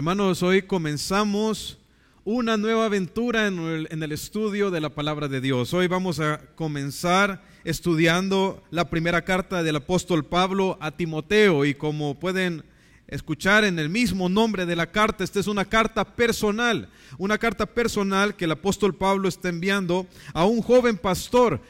Hermanos, 0.00 0.42
hoy 0.42 0.62
comenzamos 0.62 1.76
una 2.24 2.56
nueva 2.56 2.86
aventura 2.86 3.46
en 3.46 3.58
el, 3.58 3.88
en 3.90 4.02
el, 4.02 4.12
estudio 4.12 4.70
de 4.70 4.80
la 4.80 4.88
palabra 4.88 5.28
de 5.28 5.42
Dios. 5.42 5.74
Hoy 5.74 5.88
vamos 5.88 6.20
a 6.20 6.40
comenzar 6.54 7.42
estudiando 7.64 8.62
la 8.70 8.88
primera 8.88 9.22
carta 9.26 9.62
del 9.62 9.76
apóstol 9.76 10.24
Pablo 10.24 10.78
a 10.80 10.90
Timoteo 10.90 11.66
y 11.66 11.74
como 11.74 12.18
pueden 12.18 12.64
escuchar 13.08 13.64
en 13.64 13.78
el 13.78 13.90
mismo 13.90 14.30
nombre 14.30 14.64
de 14.64 14.74
la 14.74 14.90
carta, 14.90 15.22
esta 15.22 15.38
es 15.38 15.46
una 15.46 15.66
carta 15.66 16.02
personal, 16.16 16.88
una 17.18 17.36
carta 17.36 17.66
personal 17.66 18.34
que 18.36 18.46
el 18.46 18.52
apóstol 18.52 18.94
Pablo 18.94 19.28
está 19.28 19.50
enviando 19.50 20.06
a 20.32 20.46
un 20.46 20.62
joven 20.62 20.96
pastor 20.96 21.60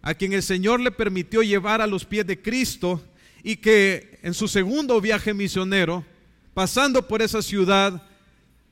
a 0.00 0.14
quien 0.14 0.32
el 0.32 0.42
Señor 0.42 0.80
le 0.80 0.90
permitió 0.90 1.42
llevar 1.42 1.82
a 1.82 1.86
los 1.86 2.06
pies 2.06 2.26
de 2.26 2.40
Cristo 2.40 3.02
y 3.42 3.56
que 3.56 4.20
en 4.22 4.32
su 4.32 4.48
segundo 4.48 4.98
viaje 5.02 5.34
misionero, 5.34 6.02
pasando 6.54 7.06
por 7.06 7.20
esa 7.20 7.42
ciudad 7.42 8.00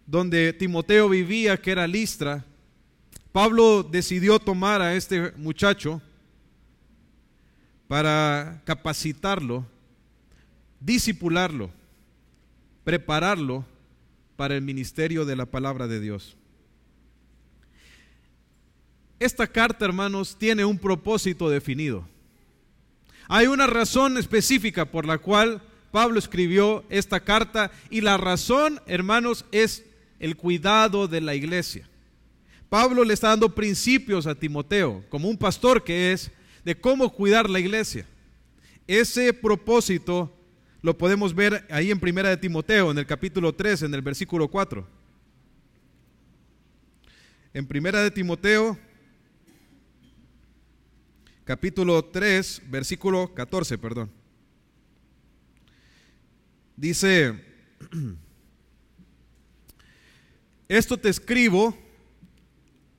donde 0.07 0.53
Timoteo 0.53 1.09
vivía, 1.09 1.61
que 1.61 1.73
era 1.73 1.87
Listra, 1.87 2.45
Pablo 3.33 3.83
decidió 3.83 4.39
tomar 4.39 4.81
a 4.81 4.95
este 4.95 5.33
muchacho 5.33 6.01
para 7.89 8.63
capacitarlo, 8.65 9.67
disipularlo, 10.81 11.71
prepararlo 12.85 13.65
para 14.37 14.55
el 14.55 14.63
ministerio 14.63 15.25
de 15.25 15.37
la 15.37 15.47
palabra 15.47 15.89
de 15.89 16.01
Dios. 16.01 16.37
Esta 19.19 19.47
carta, 19.47 19.85
hermanos, 19.85 20.37
tiene 20.37 20.65
un 20.65 20.79
propósito 20.79 21.49
definido. 21.49 22.09
Hay 23.29 23.47
una 23.47 23.67
razón 23.67 24.19
específica 24.19 24.85
por 24.85 25.07
la 25.07 25.19
cual 25.19 25.63
Pablo 25.93 26.19
escribió 26.19 26.85
esta 26.89 27.21
carta 27.21 27.71
y 27.91 28.01
la 28.01 28.17
razón, 28.17 28.81
hermanos, 28.87 29.45
es 29.53 29.85
el 30.19 30.37
cuidado 30.37 31.07
de 31.07 31.21
la 31.21 31.35
iglesia. 31.35 31.87
Pablo 32.71 33.05
le 33.05 33.13
está 33.13 33.29
dando 33.29 33.55
principios 33.55 34.27
a 34.27 34.35
Timoteo, 34.35 35.05
como 35.11 35.29
un 35.29 35.37
pastor 35.37 35.85
que 35.85 36.13
es, 36.13 36.31
de 36.65 36.75
cómo 36.75 37.13
cuidar 37.13 37.51
la 37.51 37.61
iglesia. 37.61 38.07
Ese 38.87 39.35
propósito 39.35 40.35
lo 40.81 40.97
podemos 40.97 41.35
ver 41.35 41.67
ahí 41.71 41.91
en 41.91 42.01
Primera 42.01 42.31
de 42.31 42.39
Timoteo, 42.39 42.91
en 42.91 42.97
el 42.97 43.07
capítulo 43.07 43.55
3, 43.55 43.83
en 43.83 43.95
el 43.95 44.01
versículo 44.01 44.49
4. 44.49 44.87
En 47.53 47.67
Primera 47.67 48.03
de 48.03 48.11
Timoteo, 48.11 48.79
capítulo 51.45 52.03
3, 52.03 52.63
versículo 52.71 53.35
14, 53.35 53.77
perdón. 53.77 54.22
Dice, 56.77 57.39
esto 60.69 60.97
te 60.97 61.09
escribo, 61.09 61.77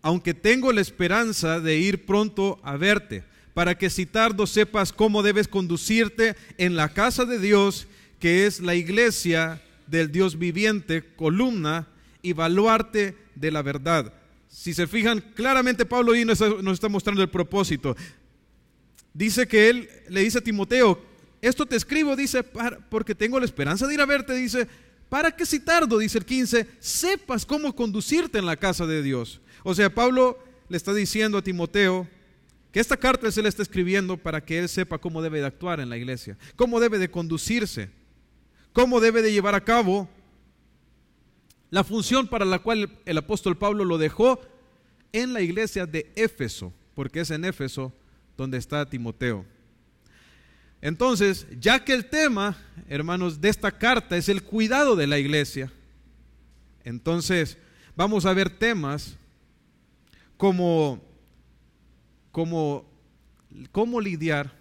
aunque 0.02 0.34
tengo 0.34 0.72
la 0.72 0.82
esperanza 0.82 1.60
de 1.60 1.78
ir 1.78 2.06
pronto 2.06 2.60
a 2.64 2.78
verte, 2.78 3.24
para 3.54 3.78
que 3.78 3.90
si 3.90 4.06
tardo 4.06 4.48
sepas 4.48 4.94
cómo 4.94 5.24
debes 5.24 5.48
conducirte 5.48 6.36
en 6.58 6.76
la 6.76 6.90
casa 6.90 7.26
de 7.26 7.40
Dios, 7.40 7.88
que 8.20 8.46
es 8.46 8.60
la 8.60 8.76
iglesia 8.76 9.62
del 9.88 10.12
Dios 10.12 10.38
viviente, 10.38 11.04
columna 11.16 11.88
y 12.22 12.34
baluarte 12.34 13.18
de 13.36 13.52
la 13.52 13.62
verdad. 13.62 14.14
Si 14.48 14.74
se 14.74 14.88
fijan, 14.88 15.20
claramente 15.34 15.86
Pablo 15.86 16.14
ahí 16.14 16.26
nos 16.26 16.40
está, 16.40 16.62
nos 16.62 16.74
está 16.74 16.90
mostrando 16.90 17.22
el 17.22 17.30
propósito. 17.30 17.96
Dice 19.14 19.48
que 19.48 19.70
él 19.70 19.90
le 20.10 20.22
dice 20.22 20.40
a 20.40 20.42
Timoteo, 20.42 21.13
esto 21.44 21.66
te 21.66 21.76
escribo, 21.76 22.16
dice, 22.16 22.42
porque 22.42 23.14
tengo 23.14 23.38
la 23.38 23.46
esperanza 23.46 23.86
de 23.86 23.94
ir 23.94 24.02
a 24.02 24.06
verte, 24.06 24.34
dice, 24.34 24.66
para 25.10 25.30
que 25.30 25.46
si 25.46 25.60
tardo, 25.60 25.98
dice 25.98 26.18
el 26.18 26.26
15, 26.26 26.68
sepas 26.80 27.46
cómo 27.46 27.76
conducirte 27.76 28.40
en 28.40 28.46
la 28.46 28.56
casa 28.56 28.88
de 28.88 29.04
Dios. 29.04 29.42
O 29.64 29.76
sea, 29.76 29.94
Pablo 29.94 30.40
le 30.70 30.78
está 30.78 30.94
diciendo 30.94 31.38
a 31.38 31.44
Timoteo 31.44 32.08
que 32.72 32.80
esta 32.80 32.96
carta 32.96 33.30
se 33.30 33.42
le 33.42 33.50
está 33.50 33.62
escribiendo 33.62 34.16
para 34.16 34.44
que 34.44 34.58
él 34.58 34.70
sepa 34.70 35.00
cómo 35.00 35.22
debe 35.22 35.42
de 35.42 35.46
actuar 35.46 35.82
en 35.82 35.90
la 35.90 35.98
iglesia, 35.98 36.38
cómo 36.56 36.80
debe 36.80 36.98
de 36.98 37.12
conducirse, 37.12 37.90
cómo 38.72 39.02
debe 39.02 39.22
de 39.22 39.34
llevar 39.34 39.54
a 39.54 39.66
cabo 39.66 40.08
la 41.72 41.84
función 41.84 42.28
para 42.28 42.46
la 42.46 42.60
cual 42.60 43.00
el 43.06 43.18
apóstol 43.18 43.58
Pablo 43.58 43.84
lo 43.84 43.98
dejó 43.98 44.40
en 45.12 45.34
la 45.34 45.42
iglesia 45.42 45.86
de 45.86 46.10
Éfeso, 46.16 46.74
porque 46.96 47.20
es 47.20 47.32
en 47.32 47.44
Éfeso 47.44 47.94
donde 48.38 48.58
está 48.58 48.90
Timoteo. 48.90 49.46
Entonces, 50.84 51.48
ya 51.62 51.86
que 51.86 51.94
el 51.94 52.10
tema, 52.10 52.58
hermanos, 52.90 53.40
de 53.40 53.48
esta 53.48 53.72
carta 53.72 54.18
es 54.18 54.28
el 54.28 54.44
cuidado 54.44 54.98
de 54.98 55.08
la 55.08 55.18
iglesia, 55.18 55.72
entonces 56.84 57.58
vamos 57.96 58.26
a 58.26 58.34
ver 58.34 58.50
temas 58.50 59.16
como, 60.36 61.02
como 62.34 62.86
cómo 63.72 64.02
lidiar 64.02 64.52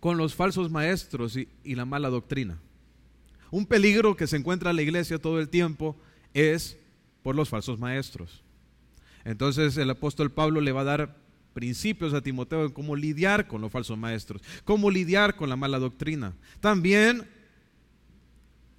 con 0.00 0.16
los 0.16 0.34
falsos 0.34 0.70
maestros 0.70 1.36
y, 1.36 1.48
y 1.62 1.74
la 1.74 1.84
mala 1.84 2.08
doctrina. 2.08 2.58
Un 3.50 3.66
peligro 3.66 4.16
que 4.16 4.26
se 4.26 4.38
encuentra 4.38 4.70
en 4.70 4.76
la 4.76 4.82
iglesia 4.82 5.18
todo 5.18 5.38
el 5.38 5.50
tiempo 5.50 5.96
es 6.32 6.78
por 7.22 7.36
los 7.36 7.50
falsos 7.50 7.78
maestros. 7.78 8.42
Entonces 9.26 9.76
el 9.76 9.90
apóstol 9.90 10.32
Pablo 10.32 10.62
le 10.62 10.72
va 10.72 10.80
a 10.80 10.84
dar 10.84 11.27
principios 11.58 12.14
a 12.14 12.20
Timoteo 12.20 12.66
en 12.66 12.70
cómo 12.70 12.94
lidiar 12.94 13.48
con 13.48 13.60
los 13.60 13.72
falsos 13.72 13.98
maestros, 13.98 14.40
cómo 14.64 14.92
lidiar 14.92 15.34
con 15.34 15.48
la 15.48 15.56
mala 15.56 15.80
doctrina. 15.80 16.32
También 16.60 17.26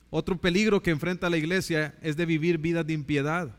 otro 0.09 0.37
peligro 0.37 0.81
que 0.81 0.89
enfrenta 0.89 1.29
la 1.29 1.35
iglesia 1.35 1.93
es 2.01 2.15
de 2.15 2.25
vivir 2.25 2.57
vidas 2.57 2.87
de 2.87 2.93
impiedad. 2.93 3.53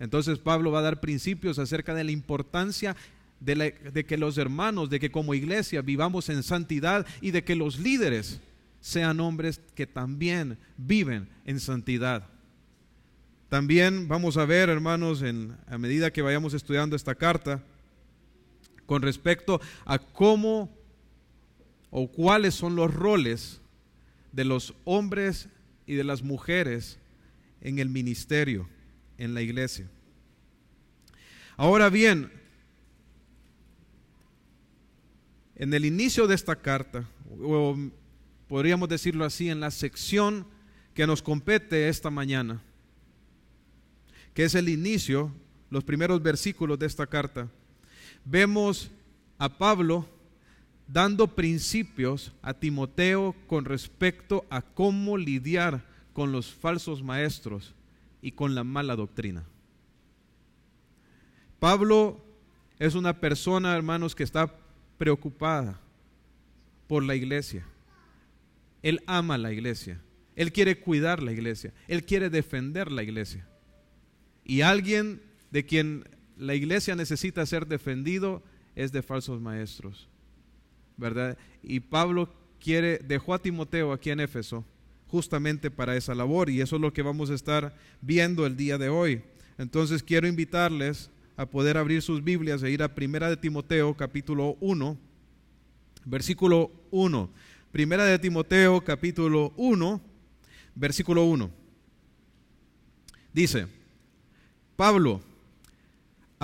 Entonces 0.00 0.40
Pablo 0.40 0.72
va 0.72 0.80
a 0.80 0.82
dar 0.82 1.00
principios 1.00 1.60
acerca 1.60 1.94
de 1.94 2.02
la 2.02 2.10
importancia 2.10 2.96
de, 3.38 3.72
de, 3.92 4.04
que 4.04 4.18
los 4.18 4.36
hermanos, 4.36 4.90
de 4.90 4.98
que 4.98 5.12
como 5.12 5.32
iglesia 5.32 5.80
vivamos 5.80 6.28
en 6.28 6.42
santidad 6.42 7.06
y 7.20 7.30
de 7.30 7.44
que 7.44 7.54
los 7.54 7.78
líderes 7.78 8.40
sean 8.80 9.20
hombres 9.20 9.60
que 9.76 9.86
también 9.86 10.58
viven 10.76 11.28
en 11.44 11.60
santidad. 11.60 12.26
También 13.48 14.08
vamos 14.08 14.36
a 14.38 14.44
ver, 14.44 14.70
hermanos, 14.70 15.22
en, 15.22 15.56
a 15.68 15.78
medida 15.78 16.12
que 16.12 16.22
vayamos 16.22 16.52
estudiando 16.52 16.96
esta 16.96 17.14
carta, 17.14 17.62
con 18.86 19.02
respecto 19.02 19.60
a 19.84 19.98
cómo 19.98 20.70
o 21.90 22.08
cuáles 22.08 22.54
son 22.54 22.76
los 22.76 22.92
roles 22.92 23.60
de 24.32 24.44
los 24.44 24.74
hombres 24.84 25.48
y 25.86 25.94
de 25.94 26.04
las 26.04 26.22
mujeres 26.22 26.98
en 27.60 27.78
el 27.78 27.88
ministerio, 27.88 28.68
en 29.16 29.34
la 29.34 29.42
iglesia. 29.42 29.88
Ahora 31.56 31.88
bien, 31.88 32.32
en 35.54 35.72
el 35.72 35.84
inicio 35.84 36.26
de 36.26 36.34
esta 36.34 36.56
carta, 36.56 37.08
o 37.40 37.76
podríamos 38.48 38.88
decirlo 38.88 39.24
así, 39.24 39.48
en 39.48 39.60
la 39.60 39.70
sección 39.70 40.46
que 40.94 41.06
nos 41.06 41.22
compete 41.22 41.88
esta 41.88 42.10
mañana, 42.10 42.60
que 44.34 44.44
es 44.44 44.54
el 44.56 44.68
inicio, 44.68 45.32
los 45.70 45.84
primeros 45.84 46.22
versículos 46.22 46.78
de 46.78 46.86
esta 46.86 47.06
carta, 47.06 47.48
vemos 48.24 48.90
a 49.38 49.48
Pablo 49.48 50.08
dando 50.86 51.28
principios 51.34 52.32
a 52.42 52.54
Timoteo 52.54 53.34
con 53.46 53.64
respecto 53.64 54.44
a 54.50 54.62
cómo 54.62 55.16
lidiar 55.16 55.84
con 56.12 56.32
los 56.32 56.52
falsos 56.52 57.02
maestros 57.02 57.74
y 58.22 58.32
con 58.32 58.54
la 58.54 58.64
mala 58.64 58.96
doctrina. 58.96 59.44
Pablo 61.58 62.22
es 62.78 62.94
una 62.94 63.20
persona, 63.20 63.74
hermanos, 63.74 64.14
que 64.14 64.22
está 64.22 64.54
preocupada 64.98 65.80
por 66.86 67.02
la 67.02 67.14
iglesia. 67.14 67.66
Él 68.82 69.02
ama 69.06 69.38
la 69.38 69.52
iglesia. 69.52 70.00
Él 70.36 70.52
quiere 70.52 70.78
cuidar 70.78 71.22
la 71.22 71.32
iglesia. 71.32 71.72
Él 71.88 72.04
quiere 72.04 72.28
defender 72.28 72.90
la 72.90 73.02
iglesia. 73.02 73.46
Y 74.44 74.60
alguien 74.60 75.22
de 75.50 75.64
quien 75.64 76.04
la 76.36 76.54
iglesia 76.54 76.94
necesita 76.94 77.44
ser 77.46 77.66
defendido 77.66 78.42
es 78.74 78.92
de 78.92 79.02
falsos 79.02 79.40
maestros. 79.40 80.08
¿Verdad? 80.96 81.36
Y 81.62 81.80
Pablo 81.80 82.32
quiere 82.60 82.98
dejó 82.98 83.34
a 83.34 83.42
Timoteo 83.42 83.92
aquí 83.92 84.10
en 84.10 84.20
Éfeso 84.20 84.64
justamente 85.08 85.70
para 85.70 85.96
esa 85.96 86.14
labor 86.14 86.50
y 86.50 86.60
eso 86.60 86.76
es 86.76 86.82
lo 86.82 86.92
que 86.92 87.02
vamos 87.02 87.30
a 87.30 87.34
estar 87.34 87.76
viendo 88.00 88.46
el 88.46 88.56
día 88.56 88.78
de 88.78 88.88
hoy. 88.88 89.22
Entonces 89.58 90.02
quiero 90.02 90.26
invitarles 90.26 91.10
a 91.36 91.46
poder 91.46 91.76
abrir 91.76 92.02
sus 92.02 92.22
Biblias 92.22 92.62
e 92.62 92.70
ir 92.70 92.82
a 92.82 92.94
Primera 92.94 93.28
de 93.28 93.36
Timoteo 93.36 93.94
capítulo 93.94 94.56
1, 94.60 94.96
versículo 96.04 96.70
1. 96.90 97.30
Primera 97.72 98.04
de 98.04 98.18
Timoteo 98.18 98.82
capítulo 98.82 99.52
1, 99.56 100.00
versículo 100.74 101.24
1. 101.24 101.50
Dice, 103.32 103.66
Pablo, 104.76 105.20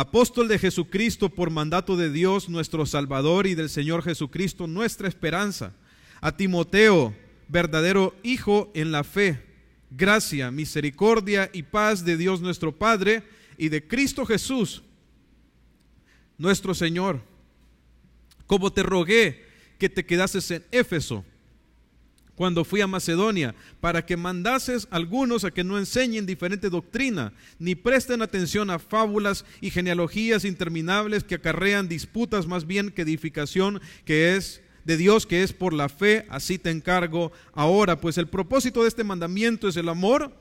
apóstol 0.00 0.48
de 0.48 0.58
Jesucristo 0.58 1.28
por 1.28 1.50
mandato 1.50 1.94
de 1.94 2.10
Dios 2.10 2.48
nuestro 2.48 2.86
Salvador 2.86 3.46
y 3.46 3.54
del 3.54 3.68
Señor 3.68 4.02
Jesucristo 4.02 4.66
nuestra 4.66 5.08
esperanza, 5.08 5.74
a 6.22 6.34
Timoteo, 6.34 7.14
verdadero 7.48 8.14
hijo 8.22 8.70
en 8.72 8.92
la 8.92 9.04
fe, 9.04 9.44
gracia, 9.90 10.50
misericordia 10.50 11.50
y 11.52 11.64
paz 11.64 12.02
de 12.02 12.16
Dios 12.16 12.40
nuestro 12.40 12.78
Padre 12.78 13.24
y 13.58 13.68
de 13.68 13.86
Cristo 13.86 14.24
Jesús, 14.24 14.82
nuestro 16.38 16.72
Señor. 16.72 17.20
Como 18.46 18.72
te 18.72 18.82
rogué 18.82 19.44
que 19.78 19.90
te 19.90 20.06
quedases 20.06 20.50
en 20.50 20.64
Éfeso 20.70 21.26
cuando 22.40 22.64
fui 22.64 22.80
a 22.80 22.86
Macedonia, 22.86 23.54
para 23.82 24.06
que 24.06 24.16
mandases 24.16 24.88
algunos 24.90 25.44
a 25.44 25.50
que 25.50 25.62
no 25.62 25.76
enseñen 25.76 26.24
diferente 26.24 26.70
doctrina, 26.70 27.34
ni 27.58 27.74
presten 27.74 28.22
atención 28.22 28.70
a 28.70 28.78
fábulas 28.78 29.44
y 29.60 29.70
genealogías 29.70 30.46
interminables 30.46 31.22
que 31.22 31.34
acarrean 31.34 31.86
disputas 31.86 32.46
más 32.46 32.66
bien 32.66 32.92
que 32.92 33.02
edificación, 33.02 33.82
que 34.06 34.36
es 34.36 34.62
de 34.86 34.96
Dios, 34.96 35.26
que 35.26 35.42
es 35.42 35.52
por 35.52 35.74
la 35.74 35.90
fe, 35.90 36.24
así 36.30 36.56
te 36.56 36.70
encargo 36.70 37.30
ahora, 37.52 38.00
pues 38.00 38.16
el 38.16 38.26
propósito 38.26 38.84
de 38.84 38.88
este 38.88 39.04
mandamiento 39.04 39.68
es 39.68 39.76
el 39.76 39.90
amor, 39.90 40.32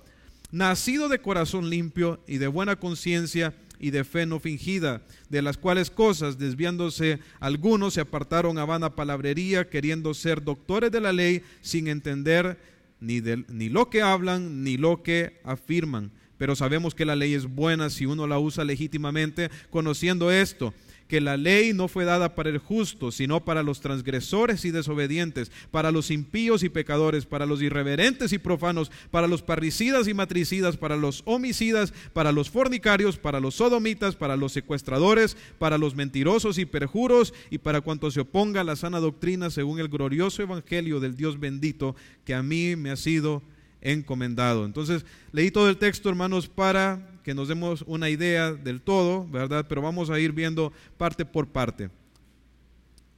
nacido 0.51 1.09
de 1.09 1.19
corazón 1.19 1.69
limpio 1.69 2.23
y 2.27 2.37
de 2.37 2.47
buena 2.47 2.77
conciencia 2.77 3.53
y 3.79 3.91
de 3.91 4.03
fe 4.03 4.25
no 4.25 4.39
fingida, 4.39 5.01
de 5.29 5.41
las 5.41 5.57
cuales 5.57 5.89
cosas, 5.89 6.37
desviándose 6.37 7.19
algunos, 7.39 7.93
se 7.93 8.01
apartaron 8.01 8.57
a 8.57 8.65
vana 8.65 8.95
palabrería, 8.95 9.69
queriendo 9.69 10.13
ser 10.13 10.43
doctores 10.43 10.91
de 10.91 11.01
la 11.01 11.13
ley, 11.13 11.41
sin 11.61 11.87
entender 11.87 12.57
ni, 12.99 13.21
ni 13.21 13.69
lo 13.69 13.89
que 13.89 14.01
hablan, 14.01 14.63
ni 14.63 14.77
lo 14.77 15.01
que 15.01 15.39
afirman. 15.43 16.11
Pero 16.37 16.55
sabemos 16.55 16.95
que 16.95 17.05
la 17.05 17.15
ley 17.15 17.33
es 17.33 17.45
buena 17.45 17.89
si 17.89 18.05
uno 18.05 18.27
la 18.27 18.39
usa 18.39 18.63
legítimamente, 18.63 19.49
conociendo 19.69 20.31
esto 20.31 20.73
que 21.09 21.19
la 21.19 21.37
ley 21.37 21.73
no 21.73 21.87
fue 21.87 22.05
dada 22.05 22.35
para 22.35 22.51
el 22.51 22.59
justo, 22.59 23.11
sino 23.11 23.43
para 23.43 23.63
los 23.63 23.81
transgresores 23.81 24.63
y 24.63 24.69
desobedientes, 24.69 25.51
para 25.71 25.91
los 25.91 26.11
impíos 26.11 26.61
y 26.61 26.69
pecadores, 26.69 27.25
para 27.25 27.47
los 27.47 27.63
irreverentes 27.63 28.31
y 28.31 28.37
profanos, 28.37 28.91
para 29.09 29.27
los 29.27 29.41
parricidas 29.41 30.07
y 30.07 30.13
matricidas, 30.13 30.77
para 30.77 30.95
los 30.95 31.23
homicidas, 31.25 31.93
para 32.13 32.31
los 32.31 32.51
fornicarios, 32.51 33.17
para 33.17 33.39
los 33.39 33.55
sodomitas, 33.55 34.15
para 34.15 34.37
los 34.37 34.53
secuestradores, 34.53 35.35
para 35.57 35.79
los 35.79 35.95
mentirosos 35.95 36.59
y 36.59 36.65
perjuros, 36.65 37.33
y 37.49 37.57
para 37.57 37.81
cuanto 37.81 38.11
se 38.11 38.19
oponga 38.19 38.61
a 38.61 38.63
la 38.63 38.75
sana 38.75 38.99
doctrina 38.99 39.49
según 39.49 39.79
el 39.79 39.89
glorioso 39.89 40.43
evangelio 40.43 40.99
del 40.99 41.15
Dios 41.15 41.39
bendito 41.39 41.95
que 42.23 42.35
a 42.35 42.43
mí 42.43 42.75
me 42.75 42.91
ha 42.91 42.95
sido 42.95 43.41
encomendado. 43.81 44.63
Entonces, 44.63 45.05
leí 45.31 45.49
todo 45.49 45.69
el 45.69 45.77
texto, 45.77 46.07
hermanos, 46.07 46.47
para 46.47 47.08
que 47.23 47.33
nos 47.33 47.47
demos 47.47 47.83
una 47.87 48.09
idea 48.09 48.51
del 48.53 48.81
todo, 48.81 49.27
¿verdad? 49.27 49.65
Pero 49.67 49.81
vamos 49.81 50.09
a 50.09 50.19
ir 50.19 50.31
viendo 50.31 50.73
parte 50.97 51.25
por 51.25 51.47
parte. 51.47 51.89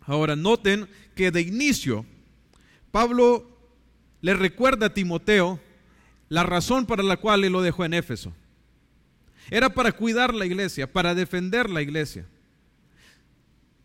Ahora, 0.02 0.36
noten 0.36 0.88
que 1.16 1.32
de 1.32 1.42
inicio, 1.42 2.06
Pablo 2.92 3.48
le 4.22 4.34
recuerda 4.34 4.88
a 4.88 4.94
Timoteo 4.94 5.60
la 6.30 6.44
razón 6.44 6.86
para 6.86 7.04
la 7.04 7.18
cual 7.18 7.44
él 7.44 7.54
lo 7.54 7.62
dejó 7.62 7.86
en 7.86 7.94
Éfeso. 7.94 8.34
Era 9.50 9.70
para 9.74 9.92
cuidar 9.92 10.34
la 10.34 10.46
iglesia, 10.46 10.92
para 10.92 11.14
defender 11.14 11.70
la 11.70 11.82
iglesia. 11.82 12.26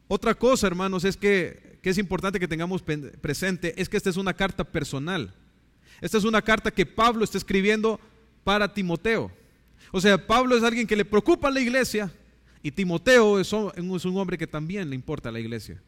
Otra 0.08 0.34
cosa, 0.34 0.66
hermanos, 0.66 1.04
es 1.04 1.16
que, 1.16 1.78
que 1.82 1.90
es 1.90 1.98
importante 1.98 2.38
que 2.38 2.48
tengamos 2.48 2.82
presente, 2.82 3.74
es 3.80 3.88
que 3.88 3.96
esta 3.96 4.10
es 4.10 4.16
una 4.16 4.34
carta 4.34 4.64
personal. 4.64 5.34
Esta 6.00 6.18
es 6.18 6.24
una 6.24 6.42
carta 6.42 6.70
que 6.70 6.86
Pablo 6.86 7.24
está 7.24 7.38
escribiendo 7.38 7.98
para 8.44 8.72
Timoteo. 8.72 9.32
O 9.92 10.00
sea, 10.00 10.26
Pablo 10.26 10.56
es 10.56 10.62
alguien 10.62 10.86
que 10.86 10.96
le 10.96 11.04
preocupa 11.04 11.48
a 11.48 11.50
la 11.50 11.60
iglesia 11.60 12.12
y 12.62 12.70
Timoteo 12.70 13.38
es 13.38 13.52
un 13.52 14.16
hombre 14.16 14.36
que 14.36 14.46
también 14.46 14.90
le 14.90 14.96
importa 14.96 15.28
a 15.28 15.32
la 15.32 15.40
iglesia. 15.40 15.80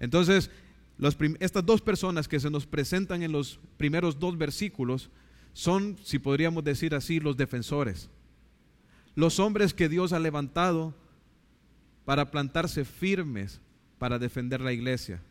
Entonces, 0.00 0.50
estas 1.40 1.64
dos 1.64 1.80
personas 1.80 2.28
que 2.28 2.40
se 2.40 2.50
nos 2.50 2.66
presentan 2.66 3.22
en 3.22 3.32
los 3.32 3.58
primeros 3.76 4.18
dos 4.18 4.36
versículos 4.36 5.10
son, 5.52 5.96
si 6.02 6.18
podríamos 6.18 6.64
decir 6.64 6.94
así, 6.94 7.20
los 7.20 7.36
defensores. 7.36 8.08
Los 9.14 9.38
hombres 9.38 9.74
que 9.74 9.88
Dios 9.88 10.12
ha 10.12 10.18
levantado 10.18 10.94
para 12.04 12.30
plantarse 12.30 12.84
firmes 12.84 13.60
para 13.98 14.18
defender 14.18 14.60
la 14.60 14.72
iglesia. 14.72 15.22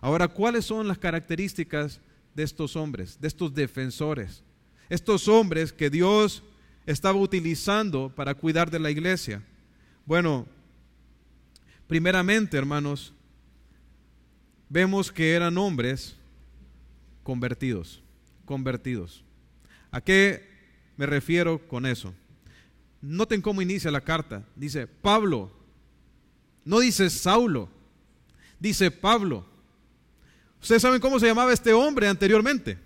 Ahora, 0.00 0.26
¿cuáles 0.28 0.64
son 0.64 0.88
las 0.88 0.98
características 0.98 2.00
de 2.34 2.42
estos 2.42 2.74
hombres, 2.76 3.20
de 3.20 3.28
estos 3.28 3.54
defensores? 3.54 4.42
Estos 4.88 5.28
hombres 5.28 5.72
que 5.72 5.90
Dios 5.90 6.42
estaba 6.86 7.18
utilizando 7.18 8.12
para 8.14 8.34
cuidar 8.34 8.70
de 8.70 8.78
la 8.78 8.90
iglesia. 8.90 9.42
Bueno, 10.04 10.46
primeramente, 11.86 12.56
hermanos, 12.56 13.12
vemos 14.68 15.10
que 15.10 15.32
eran 15.32 15.56
hombres 15.56 16.16
convertidos, 17.22 18.02
convertidos. 18.44 19.24
¿A 19.90 20.00
qué 20.00 20.46
me 20.96 21.06
refiero 21.06 21.66
con 21.68 21.86
eso? 21.86 22.14
Noten 23.00 23.40
cómo 23.40 23.62
inicia 23.62 23.90
la 23.90 24.00
carta. 24.00 24.44
Dice 24.56 24.86
Pablo, 24.86 25.50
no 26.64 26.80
dice 26.80 27.10
Saulo, 27.10 27.68
dice 28.58 28.90
Pablo. 28.90 29.46
Ustedes 30.60 30.82
saben 30.82 31.00
cómo 31.00 31.20
se 31.20 31.26
llamaba 31.26 31.52
este 31.52 31.72
hombre 31.72 32.08
anteriormente. 32.08 32.78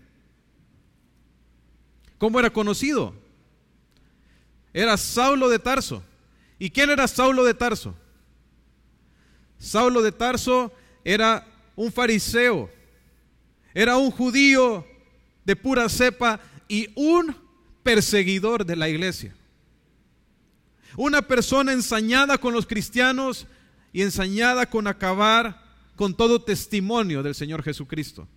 ¿Cómo 2.19 2.39
era 2.41 2.51
conocido? 2.51 3.15
Era 4.73 4.97
Saulo 4.97 5.49
de 5.49 5.59
Tarso. 5.59 6.03
¿Y 6.59 6.71
quién 6.71 6.91
era 6.91 7.07
Saulo 7.07 7.45
de 7.45 7.55
Tarso? 7.55 7.95
Saulo 9.59 10.03
de 10.03 10.13
Tarso 10.13 10.73
era 11.05 11.47
un 11.77 11.93
fariseo, 11.93 12.71
era 13.73 13.97
un 13.97 14.11
judío 14.11 14.85
de 15.45 15.57
pura 15.57 15.89
cepa 15.89 16.41
y 16.69 16.89
un 16.95 17.35
perseguidor 17.83 18.65
de 18.67 18.77
la 18.77 18.89
iglesia. 18.89 19.35
Una 20.97 21.23
persona 21.23 21.73
ensañada 21.73 22.39
con 22.39 22.53
los 22.53 22.67
cristianos 22.67 23.47
y 23.93 24.03
ensañada 24.03 24.69
con 24.69 24.87
acabar 24.87 25.65
con 25.97 26.15
todo 26.15 26.43
testimonio 26.43 27.23
del 27.23 27.35
Señor 27.35 27.63
Jesucristo. 27.63 28.29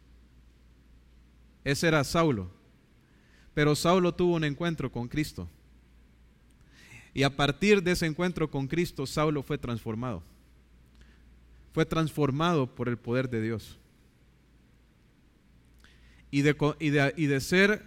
Ese 1.64 1.88
era 1.88 2.04
Saulo. 2.04 2.61
Pero 3.54 3.76
Saulo 3.76 4.14
tuvo 4.14 4.36
un 4.36 4.44
encuentro 4.44 4.92
con 4.92 5.08
Cristo. 5.08 5.48
Y 7.14 7.24
a 7.24 7.36
partir 7.36 7.84
de 7.84 7.92
ese 7.92 8.06
encuentro 8.06 8.50
con 8.50 8.68
Cristo, 8.68 9.06
Saulo 9.06 9.44
fue 9.44 9.58
transformado. 9.58 10.24
Fue 11.74 11.86
transformado 11.86 12.74
por 12.74 12.88
el 12.88 12.98
poder 12.98 13.30
de 13.30 13.42
Dios. 13.42 13.78
Y 16.30 16.42
de, 16.42 17.42
ser 17.42 17.84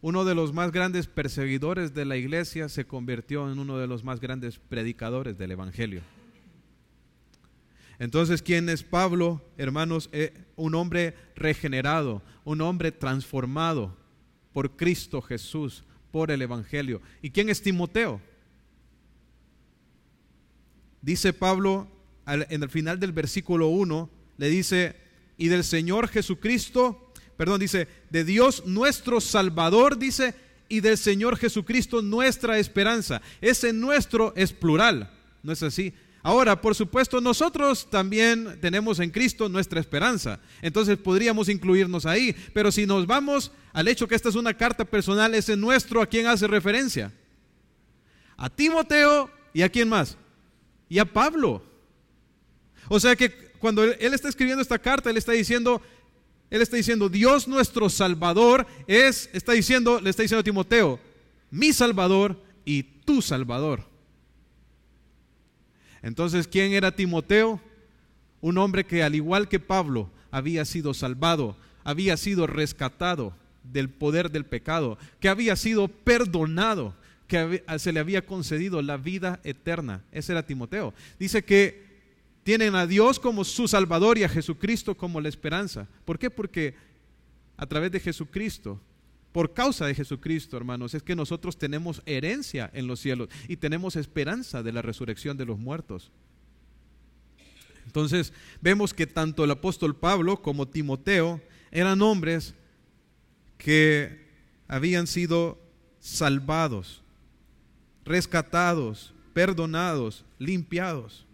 uno 0.00 0.24
de 0.24 0.36
los 0.36 0.52
más 0.52 0.70
grandes 0.70 1.08
perseguidores 1.08 1.94
de 1.94 2.04
la 2.04 2.16
iglesia, 2.16 2.68
se 2.68 2.84
convirtió 2.84 3.50
en 3.50 3.58
uno 3.58 3.78
de 3.78 3.88
los 3.88 4.04
más 4.04 4.20
grandes 4.20 4.58
predicadores 4.58 5.36
del 5.36 5.50
Evangelio. 5.50 6.02
Entonces, 7.98 8.42
¿quién 8.42 8.68
es 8.68 8.84
Pablo? 8.84 9.42
Hermanos, 9.58 10.08
eh, 10.12 10.32
un 10.54 10.76
hombre 10.76 11.14
regenerado, 11.34 12.22
un 12.44 12.60
hombre 12.60 12.92
transformado 12.92 13.96
por 14.52 14.76
Cristo 14.76 15.22
Jesús, 15.22 15.84
por 16.10 16.30
el 16.30 16.42
Evangelio. 16.42 17.00
¿Y 17.22 17.30
quién 17.30 17.48
es 17.48 17.62
Timoteo? 17.62 18.20
Dice 21.00 21.32
Pablo 21.32 21.88
en 22.26 22.62
el 22.62 22.68
final 22.70 23.00
del 23.00 23.12
versículo 23.12 23.68
1, 23.68 24.08
le 24.38 24.48
dice, 24.48 24.96
y 25.36 25.48
del 25.48 25.64
Señor 25.64 26.08
Jesucristo, 26.08 27.12
perdón, 27.36 27.60
dice, 27.60 27.88
de 28.10 28.24
Dios 28.24 28.64
nuestro 28.66 29.20
Salvador, 29.20 29.98
dice, 29.98 30.34
y 30.68 30.80
del 30.80 30.96
Señor 30.96 31.36
Jesucristo 31.36 32.02
nuestra 32.02 32.58
esperanza. 32.58 33.20
Ese 33.40 33.72
nuestro 33.72 34.32
es 34.36 34.52
plural, 34.52 35.10
¿no 35.42 35.52
es 35.52 35.62
así? 35.62 35.92
Ahora, 36.22 36.60
por 36.60 36.74
supuesto, 36.76 37.20
nosotros 37.20 37.90
también 37.90 38.58
tenemos 38.60 39.00
en 39.00 39.10
Cristo 39.10 39.48
nuestra 39.48 39.80
esperanza. 39.80 40.38
Entonces 40.60 40.96
podríamos 40.96 41.48
incluirnos 41.48 42.06
ahí. 42.06 42.34
Pero 42.54 42.70
si 42.70 42.86
nos 42.86 43.06
vamos 43.06 43.50
al 43.72 43.88
hecho 43.88 44.06
que 44.06 44.14
esta 44.14 44.28
es 44.28 44.36
una 44.36 44.54
carta 44.54 44.84
personal, 44.84 45.34
ese 45.34 45.56
nuestro, 45.56 46.00
¿a 46.00 46.06
quién 46.06 46.28
hace 46.28 46.46
referencia? 46.46 47.12
A 48.36 48.48
Timoteo 48.48 49.30
y 49.52 49.62
a 49.62 49.68
quién 49.68 49.88
más? 49.88 50.16
Y 50.88 51.00
a 51.00 51.04
Pablo. 51.04 51.64
O 52.88 53.00
sea 53.00 53.16
que 53.16 53.52
cuando 53.58 53.82
él, 53.82 54.14
está 54.14 54.28
escribiendo 54.28 54.62
esta 54.62 54.78
carta, 54.78 55.10
él 55.10 55.16
está 55.16 55.32
diciendo, 55.32 55.82
él 56.50 56.62
está 56.62 56.76
diciendo, 56.76 57.08
Dios 57.08 57.48
nuestro 57.48 57.88
Salvador 57.90 58.66
es, 58.86 59.28
está 59.32 59.52
diciendo, 59.52 60.00
le 60.00 60.10
está 60.10 60.22
diciendo 60.22 60.40
a 60.40 60.44
Timoteo, 60.44 61.00
mi 61.50 61.72
Salvador 61.72 62.40
y 62.64 62.82
tu 62.82 63.22
Salvador. 63.22 63.91
Entonces, 66.02 66.48
¿quién 66.48 66.72
era 66.72 66.94
Timoteo? 66.94 67.60
Un 68.40 68.58
hombre 68.58 68.84
que 68.84 69.02
al 69.02 69.14
igual 69.14 69.48
que 69.48 69.60
Pablo 69.60 70.10
había 70.30 70.64
sido 70.64 70.94
salvado, 70.94 71.56
había 71.84 72.16
sido 72.16 72.46
rescatado 72.46 73.34
del 73.62 73.88
poder 73.88 74.30
del 74.30 74.44
pecado, 74.44 74.98
que 75.20 75.28
había 75.28 75.54
sido 75.56 75.88
perdonado, 75.88 76.94
que 77.28 77.62
se 77.78 77.92
le 77.92 78.00
había 78.00 78.26
concedido 78.26 78.82
la 78.82 78.96
vida 78.96 79.40
eterna. 79.44 80.02
Ese 80.10 80.32
era 80.32 80.44
Timoteo. 80.44 80.92
Dice 81.18 81.44
que 81.44 81.92
tienen 82.42 82.74
a 82.74 82.86
Dios 82.86 83.20
como 83.20 83.44
su 83.44 83.68
Salvador 83.68 84.18
y 84.18 84.24
a 84.24 84.28
Jesucristo 84.28 84.96
como 84.96 85.20
la 85.20 85.28
esperanza. 85.28 85.86
¿Por 86.04 86.18
qué? 86.18 86.28
Porque 86.28 86.74
a 87.56 87.66
través 87.66 87.92
de 87.92 88.00
Jesucristo. 88.00 88.80
Por 89.32 89.54
causa 89.54 89.86
de 89.86 89.94
Jesucristo, 89.94 90.56
hermanos, 90.56 90.92
es 90.94 91.02
que 91.02 91.16
nosotros 91.16 91.56
tenemos 91.56 92.02
herencia 92.04 92.70
en 92.74 92.86
los 92.86 93.00
cielos 93.00 93.30
y 93.48 93.56
tenemos 93.56 93.96
esperanza 93.96 94.62
de 94.62 94.72
la 94.72 94.82
resurrección 94.82 95.38
de 95.38 95.46
los 95.46 95.58
muertos. 95.58 96.10
Entonces, 97.86 98.32
vemos 98.60 98.94
que 98.94 99.06
tanto 99.06 99.44
el 99.44 99.50
apóstol 99.50 99.96
Pablo 99.96 100.40
como 100.40 100.68
Timoteo 100.68 101.40
eran 101.70 102.02
hombres 102.02 102.54
que 103.56 104.26
habían 104.68 105.06
sido 105.06 105.58
salvados, 106.00 107.02
rescatados, 108.04 109.14
perdonados, 109.32 110.24
limpiados 110.38 111.26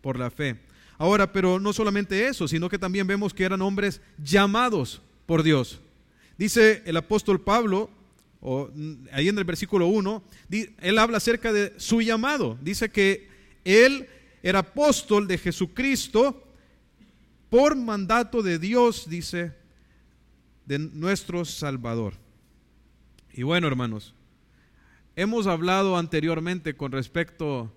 por 0.00 0.18
la 0.18 0.30
fe. 0.30 0.60
Ahora, 0.96 1.32
pero 1.32 1.58
no 1.60 1.72
solamente 1.72 2.26
eso, 2.26 2.48
sino 2.48 2.68
que 2.68 2.78
también 2.78 3.06
vemos 3.06 3.34
que 3.34 3.44
eran 3.44 3.62
hombres 3.62 4.00
llamados 4.22 5.02
por 5.26 5.42
Dios. 5.42 5.80
Dice 6.36 6.82
el 6.86 6.96
apóstol 6.96 7.40
Pablo, 7.40 7.90
o, 8.40 8.68
mm, 8.74 9.08
ahí 9.12 9.28
en 9.28 9.38
el 9.38 9.44
versículo 9.44 9.86
1, 9.86 10.22
él 10.80 10.98
habla 10.98 11.18
acerca 11.18 11.52
de 11.52 11.72
su 11.78 12.02
llamado. 12.02 12.58
Dice 12.60 12.90
que 12.90 13.28
él 13.64 14.08
era 14.42 14.60
apóstol 14.60 15.26
de 15.26 15.38
Jesucristo 15.38 16.42
por 17.48 17.76
mandato 17.76 18.42
de 18.42 18.58
Dios, 18.58 19.08
dice, 19.08 19.52
de 20.66 20.78
nuestro 20.78 21.44
Salvador. 21.44 22.14
Y 23.32 23.42
bueno, 23.42 23.66
hermanos, 23.66 24.14
hemos 25.16 25.46
hablado 25.46 25.96
anteriormente 25.96 26.76
con 26.76 26.92
respecto 26.92 27.72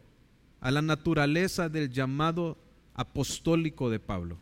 a 0.59 0.71
la 0.71 0.81
naturaleza 0.81 1.69
del 1.69 1.89
llamado 1.89 2.57
apostólico 2.95 3.89
de 3.89 3.99
Pablo. 3.99 4.39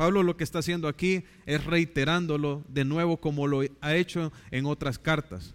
Pablo 0.00 0.22
lo 0.22 0.34
que 0.34 0.44
está 0.44 0.60
haciendo 0.60 0.88
aquí 0.88 1.24
es 1.44 1.62
reiterándolo 1.62 2.64
de 2.68 2.86
nuevo 2.86 3.18
como 3.18 3.46
lo 3.46 3.60
ha 3.82 3.96
hecho 3.96 4.32
en 4.50 4.64
otras 4.64 4.98
cartas. 4.98 5.54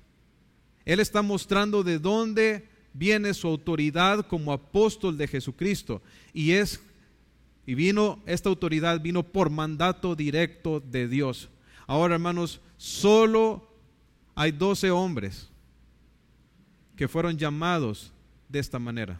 Él 0.85 0.99
está 0.99 1.23
mostrando 1.23 1.83
de 1.83 1.97
dónde 1.97 2.67
viene 2.93 3.33
su 3.33 3.47
autoridad 3.47 4.27
como 4.27 4.53
apóstol 4.53 5.17
de 5.17 5.27
Jesucristo 5.27 5.99
y 6.31 6.51
es 6.51 6.79
y 7.65 7.73
vino 7.73 8.21
esta 8.27 8.49
autoridad 8.49 9.01
vino 9.01 9.23
por 9.23 9.49
mandato 9.49 10.15
directo 10.15 10.79
de 10.79 11.07
Dios. 11.07 11.49
Ahora, 11.87 12.13
hermanos, 12.13 12.61
solo 12.77 13.67
hay 14.35 14.51
doce 14.51 14.91
hombres 14.91 15.49
que 16.95 17.07
fueron 17.07 17.35
llamados 17.35 18.13
de 18.47 18.59
esta 18.59 18.77
manera. 18.77 19.19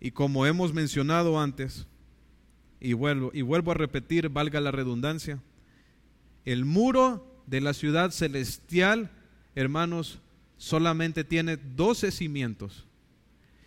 Y 0.00 0.12
como 0.12 0.46
hemos 0.46 0.72
mencionado 0.72 1.38
antes, 1.38 1.86
y 2.80 2.94
vuelvo, 2.94 3.30
y 3.34 3.42
vuelvo 3.42 3.70
a 3.70 3.74
repetir, 3.74 4.30
valga 4.30 4.60
la 4.60 4.70
redundancia, 4.70 5.38
el 6.44 6.64
muro 6.64 7.26
de 7.46 7.60
la 7.60 7.74
ciudad 7.74 8.10
celestial, 8.10 9.10
hermanos, 9.54 10.18
solamente 10.56 11.24
tiene 11.24 11.56
doce 11.56 12.10
cimientos. 12.10 12.86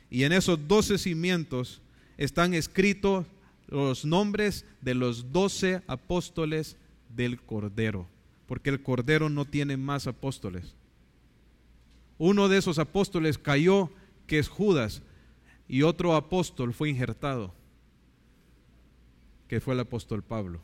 Y 0.09 0.23
en 0.23 0.31
esos 0.31 0.67
doce 0.67 0.97
cimientos 0.97 1.81
están 2.17 2.53
escritos 2.53 3.25
los 3.67 4.05
nombres 4.05 4.65
de 4.81 4.93
los 4.93 5.31
doce 5.31 5.81
apóstoles 5.87 6.77
del 7.15 7.39
Cordero, 7.41 8.07
porque 8.47 8.69
el 8.69 8.81
Cordero 8.81 9.29
no 9.29 9.45
tiene 9.45 9.77
más 9.77 10.07
apóstoles. 10.07 10.75
Uno 12.17 12.47
de 12.47 12.57
esos 12.57 12.79
apóstoles 12.79 13.37
cayó, 13.37 13.89
que 14.27 14.39
es 14.39 14.47
Judas, 14.47 15.01
y 15.67 15.83
otro 15.83 16.15
apóstol 16.15 16.73
fue 16.73 16.89
injertado, 16.89 17.53
que 19.47 19.61
fue 19.61 19.73
el 19.73 19.79
apóstol 19.79 20.23
Pablo. 20.23 20.61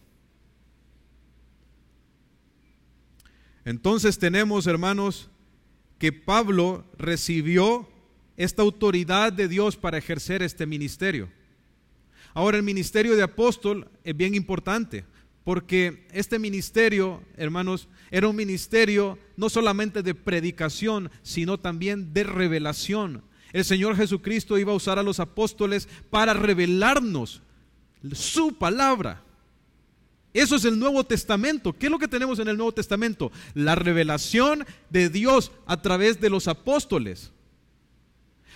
Entonces 3.65 4.17
tenemos, 4.17 4.67
hermanos, 4.67 5.29
que 5.97 6.11
Pablo 6.11 6.85
recibió 6.97 7.87
esta 8.37 8.61
autoridad 8.61 9.33
de 9.33 9.47
Dios 9.47 9.75
para 9.75 9.97
ejercer 9.97 10.41
este 10.41 10.65
ministerio. 10.65 11.29
Ahora 12.33 12.57
el 12.57 12.63
ministerio 12.63 13.15
de 13.15 13.23
apóstol 13.23 13.89
es 14.03 14.15
bien 14.15 14.33
importante, 14.33 15.05
porque 15.43 16.07
este 16.11 16.39
ministerio, 16.39 17.21
hermanos, 17.35 17.89
era 18.11 18.27
un 18.27 18.35
ministerio 18.35 19.19
no 19.35 19.49
solamente 19.49 20.03
de 20.03 20.15
predicación, 20.15 21.11
sino 21.21 21.59
también 21.59 22.13
de 22.13 22.23
revelación. 22.23 23.23
El 23.51 23.65
Señor 23.65 23.95
Jesucristo 23.95 24.57
iba 24.57 24.71
a 24.71 24.75
usar 24.75 24.99
a 24.99 25.03
los 25.03 25.19
apóstoles 25.19 25.87
para 26.09 26.33
revelarnos 26.33 27.41
su 28.13 28.57
palabra. 28.57 29.23
Eso 30.33 30.55
es 30.55 30.65
el 30.65 30.77
Nuevo 30.77 31.03
Testamento. 31.03 31.73
¿Qué 31.73 31.87
es 31.87 31.91
lo 31.91 31.97
que 31.97 32.07
tenemos 32.07 32.37
en 32.39 32.47
el 32.47 32.57
Nuevo 32.57 32.71
Testamento? 32.71 33.31
La 33.55 33.75
revelación 33.75 34.65
de 34.89 35.09
Dios 35.09 35.51
a 35.65 35.81
través 35.81 36.21
de 36.21 36.29
los 36.29 36.47
apóstoles. 36.47 37.31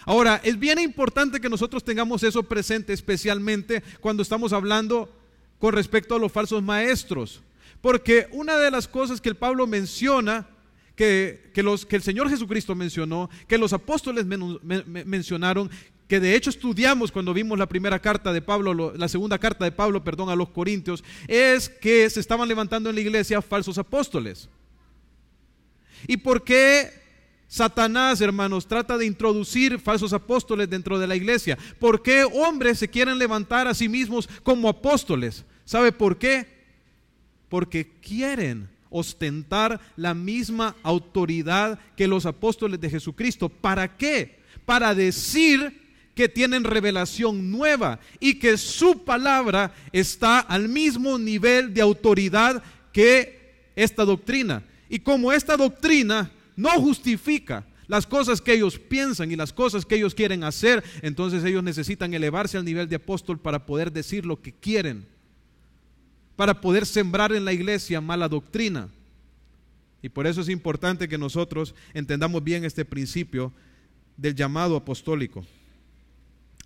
Ahora, 0.06 0.40
es 0.44 0.60
bien 0.60 0.80
importante 0.80 1.40
que 1.40 1.50
nosotros 1.50 1.84
tengamos 1.84 2.24
eso 2.24 2.44
presente, 2.44 2.94
especialmente 2.94 3.82
cuando 4.02 4.22
estamos 4.22 4.54
hablando 4.54 5.10
con 5.58 5.74
respecto 5.74 6.16
a 6.16 6.20
los 6.20 6.32
falsos 6.32 6.62
maestros. 6.62 7.42
Porque 7.82 8.28
una 8.32 8.58
de 8.58 8.70
las 8.70 8.88
cosas 8.88 9.20
que 9.20 9.30
el 9.30 9.36
Pablo 9.36 9.66
menciona 9.66 10.48
que, 10.96 11.52
los, 11.58 11.86
que 11.86 11.96
el 11.96 12.04
Señor 12.04 12.30
Jesucristo 12.30 12.76
mencionó, 12.76 13.30
que 13.48 13.58
los 13.58 13.74
apóstoles 13.74 14.26
mencionaron, 14.26 15.70
que 16.08 16.20
de 16.20 16.36
hecho 16.36 16.50
estudiamos 16.50 17.12
cuando 17.12 17.34
vimos 17.34 17.58
la 17.58 17.68
primera 17.68 18.00
carta 18.00 18.32
de 18.32 18.42
Pablo, 18.42 18.94
la 18.96 19.08
segunda 19.08 19.40
carta 19.40 19.66
de 19.66 19.72
Pablo, 19.72 20.04
perdón, 20.04 20.30
a 20.30 20.36
los 20.36 20.50
Corintios, 20.50 21.04
es 21.28 21.70
que 21.70 22.10
se 22.10 22.20
estaban 22.20 22.48
levantando 22.48 22.90
en 22.90 22.96
la 22.96 23.02
iglesia 23.02 23.42
falsos 23.42 23.78
apóstoles. 23.78 24.50
¿Y 26.08 26.18
por 26.18 26.44
qué 26.44 27.02
Satanás, 27.48 28.20
hermanos, 28.22 28.68
trata 28.68 28.98
de 28.98 29.06
introducir 29.06 29.80
falsos 29.80 30.14
apóstoles 30.14 30.70
dentro 30.70 31.00
de 31.00 31.08
la 31.08 31.16
iglesia? 31.16 31.58
¿Por 31.80 32.04
qué 32.04 32.24
hombres 32.24 32.80
se 32.80 32.90
quieren 32.90 33.18
levantar 33.18 33.68
a 33.68 33.74
sí 33.74 33.88
mismos 33.88 34.28
como 34.44 34.70
apóstoles? 34.70 35.46
¿Sabe 35.66 35.92
por 35.92 36.18
qué? 36.18 36.48
Porque 37.50 37.90
quieren 38.02 38.73
ostentar 38.94 39.82
la 39.98 40.14
misma 40.14 40.76
autoridad 40.84 41.80
que 41.98 42.08
los 42.08 42.26
apóstoles 42.26 42.80
de 42.80 42.90
Jesucristo. 42.90 43.50
¿Para 43.50 43.98
qué? 43.98 44.40
Para 44.66 44.96
decir 44.96 45.82
que 46.16 46.30
tienen 46.30 46.64
revelación 46.64 47.52
nueva 47.52 48.00
y 48.20 48.36
que 48.36 48.58
su 48.58 49.04
palabra 49.04 49.74
está 49.92 50.40
al 50.40 50.70
mismo 50.70 51.18
nivel 51.18 51.74
de 51.74 51.82
autoridad 51.82 52.64
que 52.94 53.72
esta 53.76 54.06
doctrina. 54.06 54.64
Y 54.90 55.00
como 55.00 55.34
esta 55.34 55.58
doctrina 55.58 56.32
no 56.56 56.70
justifica 56.80 57.66
las 57.88 58.06
cosas 58.06 58.42
que 58.42 58.54
ellos 58.54 58.78
piensan 58.78 59.32
y 59.32 59.36
las 59.36 59.52
cosas 59.52 59.86
que 59.86 59.96
ellos 59.96 60.14
quieren 60.14 60.44
hacer, 60.44 60.84
entonces 61.02 61.44
ellos 61.44 61.64
necesitan 61.64 62.14
elevarse 62.14 62.58
al 62.58 62.66
nivel 62.66 62.88
de 62.88 62.98
apóstol 62.98 63.40
para 63.40 63.66
poder 63.66 63.92
decir 63.92 64.26
lo 64.26 64.40
que 64.40 64.54
quieren 64.54 65.13
para 66.36 66.60
poder 66.60 66.86
sembrar 66.86 67.32
en 67.34 67.46
la 67.46 67.54
iglesia 67.54 68.02
mala 68.02 68.28
doctrina. 68.28 68.90
Y 70.02 70.10
por 70.10 70.28
eso 70.28 70.42
es 70.42 70.50
importante 70.50 71.08
que 71.08 71.18
nosotros 71.18 71.74
entendamos 71.94 72.44
bien 72.44 72.66
este 72.66 72.84
principio 72.84 73.54
del 74.18 74.36
llamado 74.36 74.76
apostólico. 74.76 75.46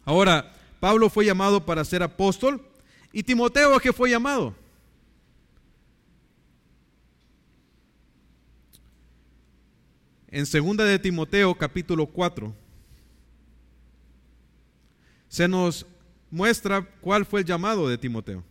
Ahora, 0.05 0.53
Pablo 0.79 1.09
fue 1.09 1.25
llamado 1.25 1.65
para 1.65 1.83
ser 1.83 2.01
apóstol 2.01 2.61
y 3.11 3.23
Timoteo 3.23 3.75
a 3.75 3.79
qué 3.79 3.91
fue 3.91 4.09
llamado? 4.09 4.55
En 10.29 10.45
segunda 10.45 10.83
de 10.83 10.99
Timoteo 10.99 11.55
capítulo 11.55 12.05
4 12.05 12.53
se 15.29 15.47
nos 15.47 15.85
muestra 16.29 16.81
cuál 17.01 17.25
fue 17.25 17.41
el 17.41 17.45
llamado 17.45 17.87
de 17.87 17.97
Timoteo. 17.97 18.43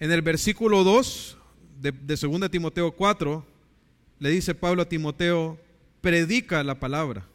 En 0.00 0.10
el 0.10 0.22
versículo 0.22 0.82
2 0.82 1.36
de, 1.78 1.92
de 1.92 2.16
2 2.16 2.50
Timoteo 2.50 2.90
4, 2.92 3.46
le 4.18 4.30
dice 4.30 4.54
Pablo 4.54 4.80
a 4.80 4.88
Timoteo, 4.88 5.60
predica 6.00 6.64
la 6.64 6.80
palabra. 6.80 7.26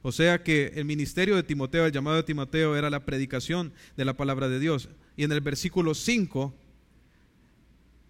O 0.00 0.12
sea 0.12 0.42
que 0.42 0.72
el 0.74 0.86
ministerio 0.86 1.36
de 1.36 1.42
Timoteo, 1.42 1.84
el 1.84 1.92
llamado 1.92 2.16
de 2.16 2.22
Timoteo, 2.22 2.74
era 2.74 2.88
la 2.88 3.04
predicación 3.04 3.74
de 3.98 4.06
la 4.06 4.16
palabra 4.16 4.48
de 4.48 4.58
Dios. 4.58 4.88
Y 5.14 5.24
en 5.24 5.32
el 5.32 5.42
versículo 5.42 5.94
5, 5.94 6.54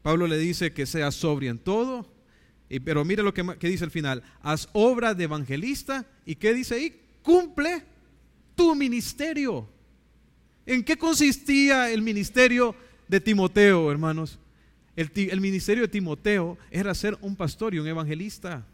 Pablo 0.03 0.29
le 0.29 0.39
dice 0.39 0.73
que 0.73 0.87
sea 0.87 1.11
sobrio 1.11 1.51
en 1.51 1.59
todo. 1.59 2.09
Y, 2.69 2.79
pero 2.79 3.05
mire 3.05 3.25
lo 3.25 3.35
que, 3.35 3.45
que 3.59 3.69
dice 3.69 3.83
al 3.83 3.91
final, 3.91 4.23
haz 4.41 4.69
obra 4.73 5.15
de 5.15 5.25
evangelista. 5.25 6.07
¿Y 6.25 6.37
qué 6.37 6.55
dice 6.55 6.77
ahí? 6.77 7.01
Cumple 7.23 7.83
tu 8.55 8.77
ministerio. 8.77 9.74
¿En 10.66 10.83
qué 10.83 10.97
consistía 10.97 11.90
el 11.90 12.00
ministerio 12.02 12.75
de 13.06 13.21
Timoteo, 13.21 13.90
hermanos? 13.90 14.38
El, 14.97 15.40
ministerio 15.40 15.83
de 15.83 15.88
Timoteo 15.88 16.56
era 16.71 16.94
ser 16.94 17.18
un 17.21 17.35
pastor 17.35 17.75
y 17.75 17.78
un 17.78 17.87
evangelista, 17.87 18.64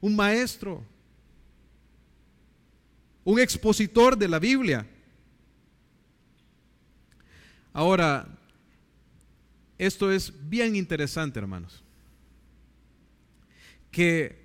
un 0.00 0.14
maestro, 0.14 0.84
un 3.24 3.40
expositor 3.40 4.16
de 4.16 4.28
la 4.28 4.38
Biblia. 4.38 4.86
Ahora, 7.72 8.28
esto 9.78 10.12
es 10.12 10.32
bien 10.48 10.76
interesante, 10.76 11.38
hermanos. 11.38 11.82
Que 13.90 14.42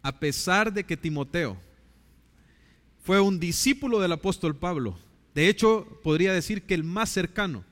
a 0.00 0.18
pesar 0.18 0.72
de 0.72 0.84
que 0.84 0.96
Timoteo 0.96 1.58
fue 3.06 3.20
un 3.20 3.38
discípulo 3.38 4.00
del 4.00 4.10
apóstol 4.10 4.56
Pablo, 4.56 4.98
de 5.32 5.48
hecho 5.48 5.86
podría 6.02 6.32
decir 6.32 6.62
que 6.62 6.74
el 6.74 6.82
más 6.82 7.08
cercano, 7.08 7.64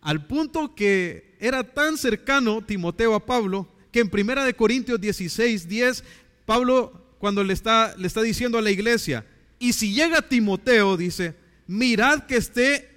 al 0.00 0.26
punto 0.26 0.74
que 0.74 1.36
era 1.40 1.62
tan 1.62 1.98
cercano 1.98 2.62
Timoteo 2.64 3.14
a 3.14 3.26
Pablo, 3.26 3.68
que 3.92 4.00
en 4.00 4.08
Primera 4.08 4.46
de 4.46 4.54
Corintios 4.54 4.98
16, 4.98 5.68
10, 5.68 6.04
Pablo 6.46 7.14
cuando 7.18 7.44
le 7.44 7.52
está, 7.52 7.94
le 7.98 8.06
está 8.06 8.22
diciendo 8.22 8.56
a 8.56 8.62
la 8.62 8.70
iglesia, 8.70 9.26
y 9.58 9.74
si 9.74 9.92
llega 9.92 10.26
Timoteo, 10.26 10.96
dice, 10.96 11.36
mirad 11.66 12.24
que 12.24 12.38
esté 12.38 12.88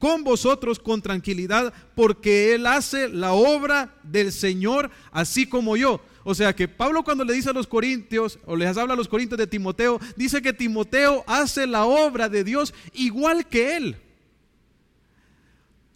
con 0.00 0.24
vosotros 0.24 0.80
con 0.80 1.02
tranquilidad, 1.02 1.72
porque 1.94 2.52
Él 2.54 2.66
hace 2.66 3.10
la 3.10 3.32
obra 3.32 3.94
del 4.02 4.32
Señor 4.32 4.90
así 5.12 5.46
como 5.46 5.76
yo. 5.76 6.00
O 6.28 6.34
sea 6.34 6.56
que 6.56 6.66
Pablo 6.66 7.04
cuando 7.04 7.22
le 7.22 7.34
dice 7.34 7.50
a 7.50 7.52
los 7.52 7.68
corintios, 7.68 8.40
o 8.46 8.56
les 8.56 8.76
habla 8.76 8.94
a 8.94 8.96
los 8.96 9.06
corintios 9.06 9.38
de 9.38 9.46
Timoteo, 9.46 10.00
dice 10.16 10.42
que 10.42 10.52
Timoteo 10.52 11.22
hace 11.24 11.68
la 11.68 11.84
obra 11.84 12.28
de 12.28 12.42
Dios 12.42 12.74
igual 12.94 13.46
que 13.46 13.76
Él. 13.76 13.96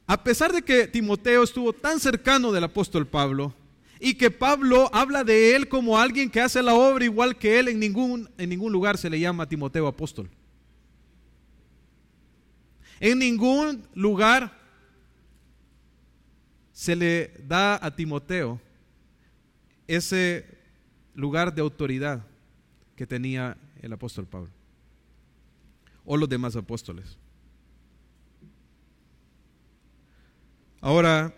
A 0.06 0.22
pesar 0.22 0.52
de 0.52 0.62
que 0.62 0.86
Timoteo 0.86 1.42
estuvo 1.42 1.72
tan 1.72 1.98
cercano 1.98 2.52
del 2.52 2.62
apóstol 2.62 3.08
Pablo, 3.08 3.52
y 3.98 4.14
que 4.14 4.30
Pablo 4.30 4.88
habla 4.92 5.24
de 5.24 5.56
él 5.56 5.68
como 5.68 5.98
alguien 5.98 6.30
que 6.30 6.40
hace 6.40 6.62
la 6.62 6.74
obra 6.74 7.04
igual 7.04 7.36
que 7.36 7.58
él, 7.58 7.66
en 7.66 7.80
ningún, 7.80 8.30
en 8.38 8.50
ningún 8.50 8.72
lugar 8.72 8.98
se 8.98 9.10
le 9.10 9.18
llama 9.18 9.48
Timoteo 9.48 9.88
apóstol. 9.88 10.30
En 13.00 13.18
ningún 13.18 13.82
lugar 13.94 14.56
se 16.72 16.94
le 16.94 17.32
da 17.48 17.84
a 17.84 17.90
Timoteo 17.90 18.60
ese 19.96 20.46
lugar 21.14 21.54
de 21.54 21.62
autoridad 21.62 22.24
que 22.96 23.06
tenía 23.06 23.56
el 23.82 23.92
apóstol 23.92 24.26
Pablo 24.26 24.50
o 26.04 26.16
los 26.16 26.28
demás 26.28 26.56
apóstoles. 26.56 27.18
Ahora, 30.80 31.34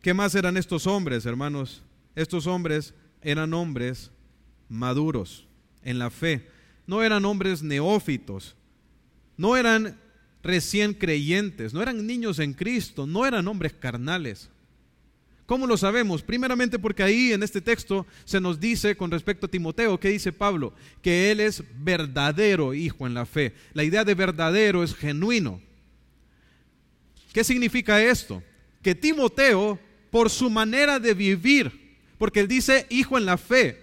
¿qué 0.00 0.14
más 0.14 0.34
eran 0.34 0.56
estos 0.56 0.86
hombres, 0.86 1.26
hermanos? 1.26 1.82
Estos 2.14 2.46
hombres 2.46 2.94
eran 3.22 3.52
hombres 3.52 4.10
maduros 4.68 5.46
en 5.82 5.98
la 5.98 6.10
fe, 6.10 6.48
no 6.86 7.02
eran 7.02 7.24
hombres 7.24 7.62
neófitos, 7.62 8.54
no 9.36 9.56
eran 9.56 9.98
recién 10.42 10.94
creyentes, 10.94 11.74
no 11.74 11.82
eran 11.82 12.06
niños 12.06 12.38
en 12.38 12.52
Cristo, 12.52 13.06
no 13.06 13.26
eran 13.26 13.48
hombres 13.48 13.72
carnales. 13.72 14.50
¿Cómo 15.46 15.66
lo 15.66 15.76
sabemos? 15.76 16.22
Primeramente 16.22 16.78
porque 16.78 17.02
ahí 17.02 17.32
en 17.32 17.42
este 17.42 17.60
texto 17.60 18.06
se 18.24 18.40
nos 18.40 18.58
dice 18.58 18.96
con 18.96 19.10
respecto 19.10 19.44
a 19.46 19.50
Timoteo, 19.50 20.00
¿qué 20.00 20.08
dice 20.08 20.32
Pablo? 20.32 20.72
Que 21.02 21.30
él 21.30 21.40
es 21.40 21.62
verdadero 21.76 22.72
hijo 22.72 23.06
en 23.06 23.12
la 23.12 23.26
fe. 23.26 23.52
La 23.74 23.84
idea 23.84 24.04
de 24.04 24.14
verdadero 24.14 24.82
es 24.82 24.94
genuino. 24.94 25.60
¿Qué 27.32 27.44
significa 27.44 28.02
esto? 28.02 28.42
Que 28.80 28.94
Timoteo, 28.94 29.78
por 30.10 30.30
su 30.30 30.48
manera 30.48 30.98
de 30.98 31.12
vivir, 31.12 31.98
porque 32.16 32.40
él 32.40 32.48
dice 32.48 32.86
hijo 32.88 33.18
en 33.18 33.26
la 33.26 33.36
fe, 33.36 33.82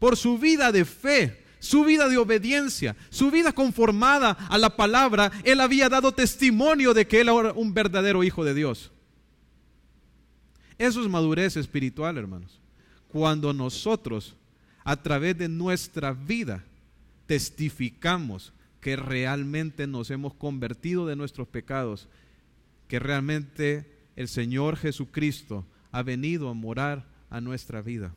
por 0.00 0.16
su 0.16 0.38
vida 0.38 0.72
de 0.72 0.84
fe, 0.84 1.44
su 1.60 1.84
vida 1.84 2.08
de 2.08 2.16
obediencia, 2.16 2.96
su 3.10 3.30
vida 3.30 3.52
conformada 3.52 4.30
a 4.48 4.58
la 4.58 4.74
palabra, 4.74 5.30
él 5.44 5.60
había 5.60 5.88
dado 5.88 6.10
testimonio 6.10 6.94
de 6.94 7.06
que 7.06 7.20
él 7.20 7.28
era 7.28 7.52
un 7.52 7.74
verdadero 7.74 8.24
hijo 8.24 8.44
de 8.44 8.54
Dios. 8.54 8.90
Eso 10.80 11.02
es 11.02 11.10
madurez 11.10 11.58
espiritual, 11.58 12.16
hermanos. 12.16 12.58
Cuando 13.08 13.52
nosotros, 13.52 14.34
a 14.82 14.96
través 14.96 15.36
de 15.36 15.46
nuestra 15.46 16.14
vida, 16.14 16.64
testificamos 17.26 18.54
que 18.80 18.96
realmente 18.96 19.86
nos 19.86 20.10
hemos 20.10 20.32
convertido 20.32 21.06
de 21.06 21.16
nuestros 21.16 21.46
pecados, 21.48 22.08
que 22.88 22.98
realmente 22.98 23.92
el 24.16 24.26
Señor 24.26 24.78
Jesucristo 24.78 25.66
ha 25.92 26.02
venido 26.02 26.48
a 26.48 26.54
morar 26.54 27.04
a 27.28 27.42
nuestra 27.42 27.82
vida. 27.82 28.14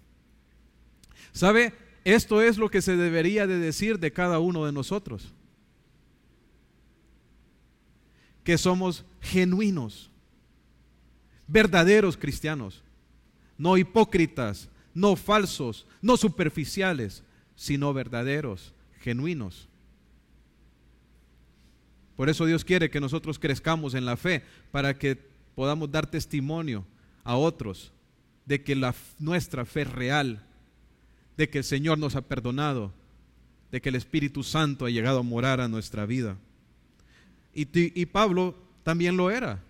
¿Sabe? 1.33 1.73
Esto 2.05 2.41
es 2.41 2.57
lo 2.57 2.71
que 2.71 2.81
se 2.81 2.95
debería 2.95 3.45
de 3.45 3.59
decir 3.59 3.99
de 3.99 4.13
cada 4.13 4.39
uno 4.39 4.65
de 4.65 4.71
nosotros. 4.71 5.33
Que 8.45 8.57
somos 8.57 9.03
genuinos, 9.19 10.12
verdaderos 11.47 12.17
cristianos, 12.17 12.81
no 13.57 13.77
hipócritas, 13.77 14.69
no 14.93 15.15
falsos, 15.15 15.85
no 16.01 16.17
superficiales, 16.17 17.23
sino 17.55 17.93
verdaderos, 17.93 18.73
genuinos. 18.99 19.67
Por 22.15 22.29
eso 22.29 22.45
Dios 22.45 22.63
quiere 22.63 22.89
que 22.89 22.99
nosotros 22.99 23.39
crezcamos 23.39 23.93
en 23.93 24.05
la 24.05 24.17
fe, 24.17 24.43
para 24.71 24.97
que 24.97 25.17
podamos 25.55 25.91
dar 25.91 26.09
testimonio 26.09 26.85
a 27.23 27.35
otros 27.35 27.91
de 28.45 28.63
que 28.63 28.75
la, 28.75 28.93
nuestra 29.19 29.65
fe 29.65 29.81
es 29.81 29.91
real 29.91 30.43
de 31.37 31.49
que 31.49 31.59
el 31.59 31.63
Señor 31.63 31.97
nos 31.97 32.15
ha 32.15 32.21
perdonado, 32.21 32.91
de 33.71 33.81
que 33.81 33.89
el 33.89 33.95
Espíritu 33.95 34.43
Santo 34.43 34.85
ha 34.85 34.91
llegado 34.91 35.19
a 35.19 35.23
morar 35.23 35.61
a 35.61 35.67
nuestra 35.67 36.05
vida. 36.05 36.37
Y, 37.53 37.67
y 37.73 38.05
Pablo 38.05 38.55
también 38.83 39.17
lo 39.17 39.31
era, 39.31 39.61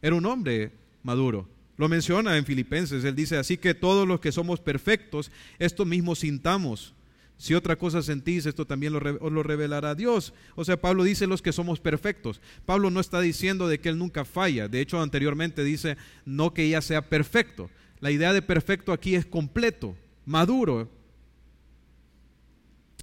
era 0.00 0.14
un 0.14 0.26
hombre 0.26 0.72
maduro. 1.04 1.48
Lo 1.76 1.88
menciona 1.88 2.36
en 2.36 2.44
Filipenses, 2.44 3.04
él 3.04 3.14
dice, 3.14 3.36
así 3.36 3.56
que 3.56 3.74
todos 3.74 4.06
los 4.08 4.18
que 4.20 4.32
somos 4.32 4.60
perfectos, 4.60 5.30
esto 5.58 5.84
mismo 5.84 6.16
sintamos. 6.16 6.94
Si 7.36 7.52
otra 7.52 7.76
cosa 7.76 8.00
sentís, 8.00 8.46
esto 8.46 8.64
también 8.64 8.92
lo, 8.92 9.00
os 9.20 9.32
lo 9.32 9.42
revelará 9.42 9.94
Dios. 9.94 10.32
O 10.54 10.64
sea, 10.64 10.80
Pablo 10.80 11.02
dice 11.02 11.26
los 11.26 11.42
que 11.42 11.52
somos 11.52 11.80
perfectos. 11.80 12.40
Pablo 12.64 12.90
no 12.90 13.00
está 13.00 13.20
diciendo 13.20 13.66
de 13.66 13.80
que 13.80 13.88
él 13.88 13.98
nunca 13.98 14.24
falla. 14.24 14.68
De 14.68 14.80
hecho, 14.80 15.00
anteriormente 15.00 15.64
dice, 15.64 15.96
no 16.24 16.54
que 16.54 16.62
ella 16.62 16.80
sea 16.80 17.08
perfecto. 17.08 17.70
La 18.00 18.12
idea 18.12 18.32
de 18.32 18.40
perfecto 18.42 18.92
aquí 18.92 19.16
es 19.16 19.26
completo, 19.26 19.96
maduro. 20.24 20.88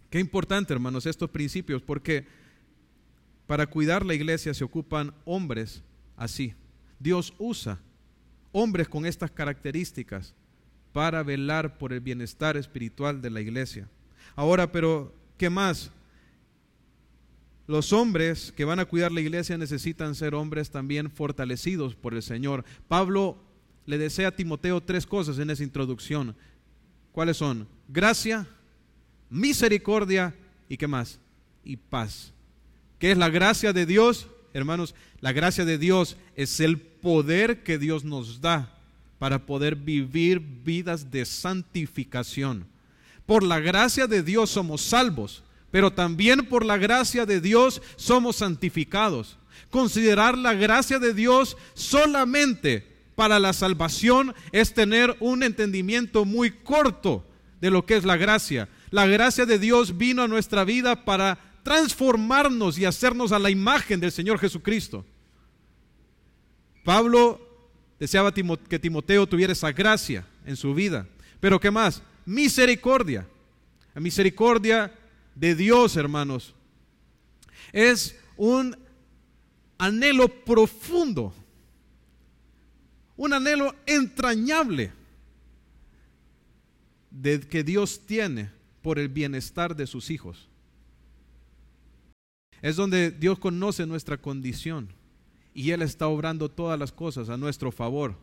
Qué 0.10 0.20
importante, 0.20 0.74
hermanos, 0.74 1.06
estos 1.06 1.30
principios, 1.30 1.82
porque 1.82 2.26
para 3.48 3.68
cuidar 3.68 4.06
la 4.06 4.14
iglesia 4.14 4.54
se 4.54 4.64
ocupan 4.64 5.14
hombres 5.26 5.84
así. 6.16 6.54
Dios 7.00 7.34
usa 7.38 7.80
hombres 8.52 8.88
con 8.88 9.06
estas 9.06 9.32
características 9.32 10.34
para 10.94 11.24
velar 11.24 11.78
por 11.78 11.94
el 11.94 12.02
bienestar 12.02 12.58
espiritual 12.58 13.22
de 13.22 13.30
la 13.30 13.42
iglesia. 13.42 13.88
Ahora, 14.36 14.72
pero, 14.72 15.14
¿qué 15.38 15.50
más? 15.50 15.92
Los 17.68 17.94
hombres 17.94 18.52
que 18.52 18.66
van 18.66 18.80
a 18.80 18.86
cuidar 18.86 19.12
la 19.12 19.22
iglesia 19.22 19.58
necesitan 19.58 20.16
ser 20.16 20.36
hombres 20.36 20.72
también 20.72 21.10
fortalecidos 21.10 21.96
por 21.96 22.14
el 22.14 22.22
Señor. 22.22 22.66
Pablo 22.88 23.38
le 23.86 23.98
desea 23.98 24.30
a 24.30 24.36
Timoteo 24.36 24.82
tres 24.82 25.06
cosas 25.06 25.40
en 25.40 25.50
esa 25.50 25.64
introducción. 25.64 26.36
¿Cuáles 27.12 27.38
son? 27.38 27.68
Gracia, 27.88 28.48
misericordia 29.30 30.36
y 30.68 30.78
qué 30.78 30.88
más? 30.88 31.20
Y 31.64 31.78
paz. 31.78 32.34
¿Qué 33.00 33.12
es 33.12 33.18
la 33.18 33.30
gracia 33.30 33.74
de 33.74 33.86
Dios? 33.86 34.28
Hermanos, 34.54 34.94
la 35.22 35.32
gracia 35.32 35.64
de 35.64 35.78
Dios 35.78 36.18
es 36.36 36.60
el 36.60 36.91
poder 37.02 37.64
que 37.64 37.78
Dios 37.78 38.04
nos 38.04 38.40
da 38.42 38.72
para 39.20 39.46
poder 39.46 39.76
vivir 39.76 40.40
vidas 40.40 41.12
de 41.12 41.26
santificación. 41.26 42.66
Por 43.26 43.44
la 43.44 43.60
gracia 43.60 44.08
de 44.08 44.24
Dios 44.24 44.50
somos 44.50 44.82
salvos, 44.82 45.44
pero 45.70 45.92
también 45.92 46.46
por 46.48 46.66
la 46.66 46.78
gracia 46.78 47.26
de 47.26 47.40
Dios 47.40 47.82
somos 47.96 48.38
santificados. 48.38 49.38
Considerar 49.70 50.38
la 50.38 50.54
gracia 50.54 51.00
de 51.00 51.14
Dios 51.14 51.56
solamente 51.74 52.88
para 53.16 53.40
la 53.40 53.54
salvación 53.54 54.34
es 54.52 54.74
tener 54.74 55.16
un 55.20 55.44
entendimiento 55.44 56.26
muy 56.26 56.52
corto 56.52 57.26
de 57.62 57.70
lo 57.70 57.86
que 57.86 57.96
es 57.96 58.04
la 58.04 58.18
gracia. 58.18 58.68
La 58.90 59.06
gracia 59.06 59.46
de 59.46 59.60
Dios 59.60 59.98
vino 59.98 60.24
a 60.24 60.28
nuestra 60.28 60.64
vida 60.64 61.06
para 61.06 61.38
transformarnos 61.64 62.80
y 62.80 62.86
hacernos 62.86 63.32
a 63.32 63.40
la 63.40 63.52
imagen 63.52 64.00
del 64.00 64.12
Señor 64.12 64.40
Jesucristo. 64.40 65.06
Pablo 66.84 67.40
deseaba 68.00 68.34
que 68.34 68.80
Timoteo 68.80 69.28
tuviera 69.28 69.54
esa 69.54 69.72
gracia 69.72 70.26
en 70.46 70.56
su 70.56 70.74
vida. 70.74 71.08
Pero 71.40 71.60
¿qué 71.60 71.72
más? 71.72 72.02
Misericordia. 72.26 73.28
La 73.94 74.02
misericordia 74.02 74.94
de 75.36 75.56
Dios, 75.56 75.96
hermanos, 75.98 76.54
es 77.72 78.16
un 78.38 78.78
anhelo 79.78 80.28
profundo 80.28 81.34
un 83.22 83.34
anhelo 83.34 83.76
entrañable 83.86 84.92
de 87.12 87.40
que 87.40 87.64
Dios 87.64 88.08
tiene 88.08 88.50
por 88.82 88.98
el 88.98 89.10
bienestar 89.10 89.76
de 89.76 89.86
sus 89.86 90.10
hijos. 90.10 90.50
Es 92.64 92.78
donde 92.78 93.12
Dios 93.12 93.38
conoce 93.38 93.86
nuestra 93.86 94.18
condición 94.18 94.90
y 95.54 95.72
Él 95.72 95.82
está 95.82 96.08
obrando 96.08 96.50
todas 96.50 96.80
las 96.80 96.92
cosas 96.92 97.30
a 97.30 97.38
nuestro 97.38 97.72
favor. 97.72 98.16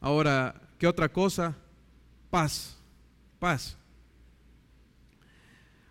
Ahora, 0.00 0.60
¿qué 0.78 0.86
otra 0.86 1.08
cosa? 1.08 1.56
Paz, 2.30 2.76
paz. 3.38 3.76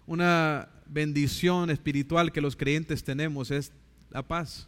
Una 0.05 0.67
bendición 0.85 1.69
espiritual 1.69 2.31
que 2.31 2.41
los 2.41 2.55
creyentes 2.55 3.03
tenemos 3.03 3.51
es 3.51 3.71
la 4.09 4.21
paz. 4.21 4.67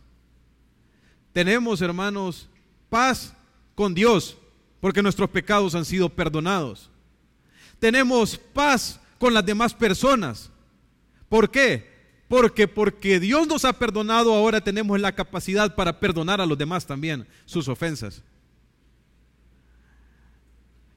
Tenemos, 1.33 1.81
hermanos, 1.81 2.47
paz 2.89 3.33
con 3.75 3.93
Dios, 3.93 4.37
porque 4.79 5.01
nuestros 5.01 5.29
pecados 5.29 5.75
han 5.75 5.83
sido 5.83 6.07
perdonados. 6.07 6.89
Tenemos 7.79 8.37
paz 8.37 8.99
con 9.17 9.33
las 9.33 9.45
demás 9.45 9.73
personas. 9.73 10.49
¿Por 11.27 11.49
qué? 11.49 11.92
Porque 12.33 12.67
porque 12.67 13.19
Dios 13.19 13.47
nos 13.47 13.63
ha 13.63 13.73
perdonado, 13.73 14.33
ahora 14.33 14.59
tenemos 14.59 14.99
la 14.99 15.11
capacidad 15.11 15.75
para 15.75 15.99
perdonar 15.99 16.41
a 16.41 16.47
los 16.47 16.57
demás 16.57 16.87
también 16.87 17.27
sus 17.45 17.67
ofensas. 17.67 18.23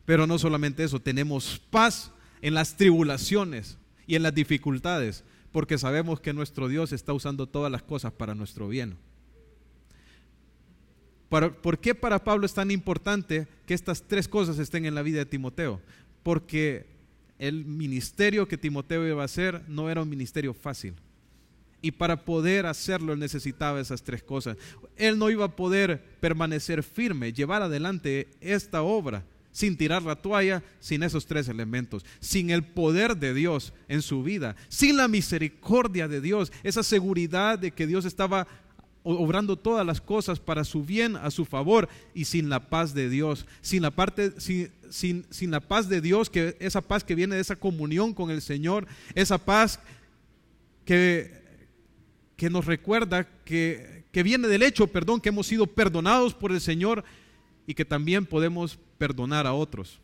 Pero 0.06 0.26
no 0.26 0.38
solamente 0.38 0.82
eso, 0.82 0.98
tenemos 0.98 1.60
paz 1.68 2.10
en 2.40 2.54
las 2.54 2.78
tribulaciones 2.78 3.76
y 4.06 4.14
en 4.14 4.22
las 4.22 4.34
dificultades, 4.34 5.24
porque 5.52 5.76
sabemos 5.76 6.20
que 6.20 6.32
nuestro 6.32 6.68
Dios 6.68 6.92
está 6.92 7.12
usando 7.12 7.46
todas 7.46 7.70
las 7.70 7.82
cosas 7.82 8.14
para 8.14 8.34
nuestro 8.34 8.68
bien. 8.68 8.96
¿Por 11.28 11.78
qué 11.80 11.94
para 11.94 12.24
Pablo 12.24 12.46
es 12.46 12.54
tan 12.54 12.70
importante 12.70 13.46
que 13.66 13.74
estas 13.74 14.04
tres 14.04 14.26
cosas 14.26 14.58
estén 14.58 14.86
en 14.86 14.94
la 14.94 15.02
vida 15.02 15.18
de 15.18 15.26
Timoteo? 15.26 15.82
Porque 16.22 16.86
el 17.38 17.66
ministerio 17.66 18.48
que 18.48 18.56
Timoteo 18.56 19.06
iba 19.06 19.20
a 19.20 19.26
hacer 19.26 19.68
no 19.68 19.90
era 19.90 20.00
un 20.00 20.08
ministerio 20.08 20.54
fácil. 20.54 20.94
Y 21.82 21.92
para 21.92 22.24
poder 22.24 22.66
hacerlo 22.66 23.12
él 23.12 23.18
necesitaba 23.18 23.80
esas 23.80 24.02
tres 24.02 24.22
cosas. 24.22 24.56
Él 24.96 25.18
no 25.18 25.30
iba 25.30 25.44
a 25.44 25.56
poder 25.56 26.02
permanecer 26.20 26.82
firme, 26.82 27.32
llevar 27.32 27.62
adelante 27.62 28.28
esta 28.40 28.82
obra 28.82 29.24
sin 29.56 29.78
tirar 29.78 30.02
la 30.02 30.16
toalla, 30.16 30.62
sin 30.80 31.02
esos 31.02 31.24
tres 31.24 31.48
elementos, 31.48 32.04
sin 32.20 32.50
el 32.50 32.62
poder 32.62 33.16
de 33.16 33.32
Dios 33.32 33.72
en 33.88 34.02
su 34.02 34.22
vida, 34.22 34.54
sin 34.68 34.98
la 34.98 35.08
misericordia 35.08 36.08
de 36.08 36.20
Dios, 36.20 36.52
esa 36.62 36.82
seguridad 36.82 37.58
de 37.58 37.70
que 37.70 37.86
Dios 37.86 38.04
estaba 38.04 38.46
obrando 39.02 39.56
todas 39.56 39.86
las 39.86 40.00
cosas 40.00 40.40
para 40.40 40.62
su 40.62 40.84
bien, 40.84 41.16
a 41.16 41.30
su 41.30 41.46
favor, 41.46 41.88
y 42.12 42.26
sin 42.26 42.50
la 42.50 42.68
paz 42.68 42.92
de 42.92 43.08
Dios, 43.08 43.46
sin 43.62 43.80
la 43.80 43.92
parte, 43.92 44.34
sin, 44.40 45.24
sin, 45.30 45.50
la 45.50 45.60
paz 45.60 45.88
de 45.88 46.02
Dios, 46.02 46.28
que 46.28 46.56
esa 46.60 46.82
paz 46.82 47.02
que 47.02 47.14
viene 47.14 47.36
de 47.36 47.40
esa 47.40 47.56
comunión 47.56 48.12
con 48.12 48.30
el 48.30 48.42
Señor, 48.42 48.86
esa 49.14 49.38
paz 49.38 49.80
que, 50.84 51.45
que 52.36 52.50
nos 52.50 52.66
recuerda 52.66 53.28
que, 53.44 54.04
que 54.12 54.22
viene 54.22 54.48
del 54.48 54.62
hecho, 54.62 54.86
perdón, 54.86 55.20
que 55.20 55.30
hemos 55.30 55.46
sido 55.46 55.66
perdonados 55.66 56.34
por 56.34 56.52
el 56.52 56.60
Señor 56.60 57.04
y 57.66 57.74
que 57.74 57.84
también 57.84 58.26
podemos 58.26 58.78
perdonar 58.98 59.46
a 59.46 59.54
otros. 59.54 60.00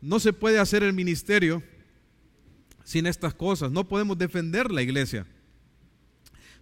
No 0.00 0.20
se 0.20 0.32
puede 0.32 0.58
hacer 0.58 0.82
el 0.82 0.92
ministerio 0.92 1.62
sin 2.84 3.06
estas 3.06 3.34
cosas, 3.34 3.72
no 3.72 3.88
podemos 3.88 4.16
defender 4.16 4.70
la 4.70 4.82
iglesia 4.82 5.26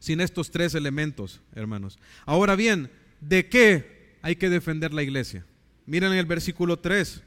sin 0.04 0.20
estos 0.20 0.50
tres 0.50 0.74
elementos, 0.74 1.40
hermanos. 1.54 1.98
Ahora 2.26 2.56
bien, 2.56 2.90
¿de 3.22 3.48
qué 3.48 4.16
hay 4.20 4.36
que 4.36 4.50
defender 4.50 4.92
la 4.92 5.02
iglesia? 5.02 5.46
Miren 5.86 6.12
en 6.12 6.18
el 6.18 6.26
versículo 6.26 6.78
3. 6.78 7.22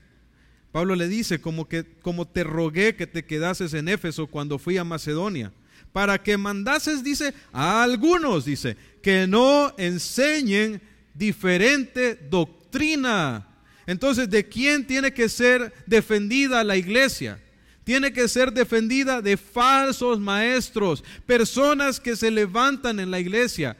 Pablo 0.71 0.95
le 0.95 1.07
dice, 1.07 1.41
como, 1.41 1.67
que, 1.67 1.85
como 2.03 2.27
te 2.27 2.43
rogué 2.43 2.95
que 2.95 3.07
te 3.07 3.25
quedases 3.25 3.73
en 3.73 3.89
Éfeso 3.89 4.27
cuando 4.27 4.59
fui 4.59 4.77
a 4.77 4.83
Macedonia, 4.83 5.51
para 5.91 6.21
que 6.21 6.37
mandases, 6.37 7.03
dice, 7.03 7.33
a 7.51 7.83
algunos, 7.83 8.45
dice, 8.45 8.77
que 9.01 9.27
no 9.27 9.73
enseñen 9.77 10.81
diferente 11.13 12.15
doctrina. 12.29 13.47
Entonces, 13.85 14.29
¿de 14.29 14.47
quién 14.47 14.85
tiene 14.85 15.13
que 15.13 15.29
ser 15.29 15.73
defendida 15.85 16.63
la 16.63 16.77
iglesia? 16.77 17.39
tiene 17.87 18.11
que 18.11 18.27
ser 18.27 18.51
defendida 18.51 19.21
de 19.21 19.37
falsos 19.37 20.19
maestros, 20.19 21.05
personas 21.25 22.01
que 22.01 22.17
se 22.17 22.29
levantan 22.29 22.99
en 22.99 23.09
la 23.09 23.17
iglesia 23.17 23.77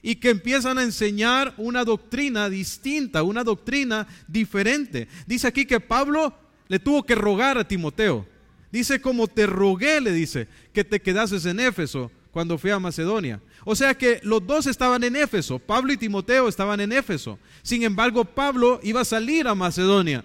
y 0.00 0.16
que 0.16 0.30
empiezan 0.30 0.78
a 0.78 0.84
enseñar 0.84 1.52
una 1.58 1.84
doctrina 1.84 2.48
distinta, 2.48 3.22
una 3.22 3.44
doctrina 3.44 4.06
diferente. 4.26 5.06
Dice 5.26 5.46
aquí 5.46 5.66
que 5.66 5.80
Pablo 5.80 6.34
le 6.66 6.78
tuvo 6.78 7.02
que 7.02 7.14
rogar 7.14 7.58
a 7.58 7.68
Timoteo. 7.68 8.26
Dice, 8.74 9.00
como 9.00 9.26
te 9.28 9.46
rogué, 9.46 10.00
le 10.00 10.12
dice, 10.12 10.48
que 10.72 10.82
te 10.82 11.00
quedases 11.00 11.46
en 11.46 11.60
Éfeso 11.60 12.10
cuando 12.30 12.58
fui 12.58 12.72
a 12.72 12.78
Macedonia. 12.78 13.40
O 13.64 13.76
sea 13.76 13.94
que 13.94 14.18
los 14.24 14.44
dos 14.44 14.66
estaban 14.66 15.04
en 15.04 15.14
Éfeso, 15.14 15.58
Pablo 15.60 15.92
y 15.92 15.96
Timoteo 15.96 16.48
estaban 16.48 16.80
en 16.80 16.92
Éfeso. 16.92 17.38
Sin 17.62 17.84
embargo, 17.84 18.24
Pablo 18.24 18.80
iba 18.82 19.02
a 19.02 19.04
salir 19.04 19.46
a 19.46 19.54
Macedonia 19.54 20.24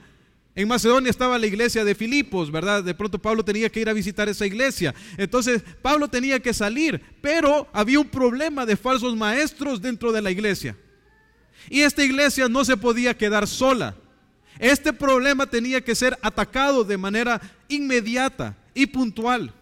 en 0.56 0.68
Macedonia 0.68 1.10
estaba 1.10 1.40
la 1.40 1.48
iglesia 1.48 1.86
de 1.86 1.96
Filipos, 1.96 2.52
¿verdad? 2.52 2.84
De 2.84 2.94
pronto 2.94 3.18
Pablo 3.18 3.46
tenía 3.46 3.70
que 3.70 3.80
ir 3.80 3.88
a 3.88 3.94
visitar 3.94 4.28
esa 4.28 4.46
iglesia. 4.46 4.94
Entonces 5.16 5.64
Pablo 5.82 6.10
tenía 6.10 6.42
que 6.42 6.54
salir, 6.54 7.02
pero 7.22 7.68
había 7.72 8.02
un 8.02 8.10
problema 8.10 8.66
de 8.66 8.76
falsos 8.76 9.16
maestros 9.16 9.82
dentro 9.82 10.12
de 10.12 10.22
la 10.22 10.32
iglesia. 10.32 10.76
Y 11.70 11.80
esta 11.80 12.04
iglesia 12.04 12.50
no 12.50 12.66
se 12.66 12.76
podía 12.76 13.16
quedar 13.16 13.48
sola. 13.48 13.96
Este 14.60 14.92
problema 14.92 15.48
tenía 15.48 15.82
que 15.82 15.96
ser 15.96 16.20
atacado 16.22 16.84
de 16.84 16.98
manera 16.98 17.42
inmediata 17.70 18.58
y 18.74 18.86
puntual. 18.86 19.54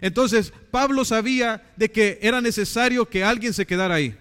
Entonces 0.00 0.52
Pablo 0.70 1.04
sabía 1.04 1.62
de 1.76 1.90
que 1.90 2.18
era 2.22 2.40
necesario 2.40 3.06
que 3.06 3.22
alguien 3.22 3.52
se 3.52 3.66
quedara 3.66 3.96
ahí. 3.96 4.16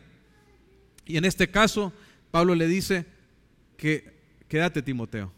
Y 1.06 1.18
en 1.18 1.26
este 1.26 1.50
caso, 1.50 1.94
Pablo 2.32 2.54
le 2.54 2.68
dice 2.68 3.06
que 3.78 4.14
quédate 4.50 4.82
Timoteo. 4.82 5.32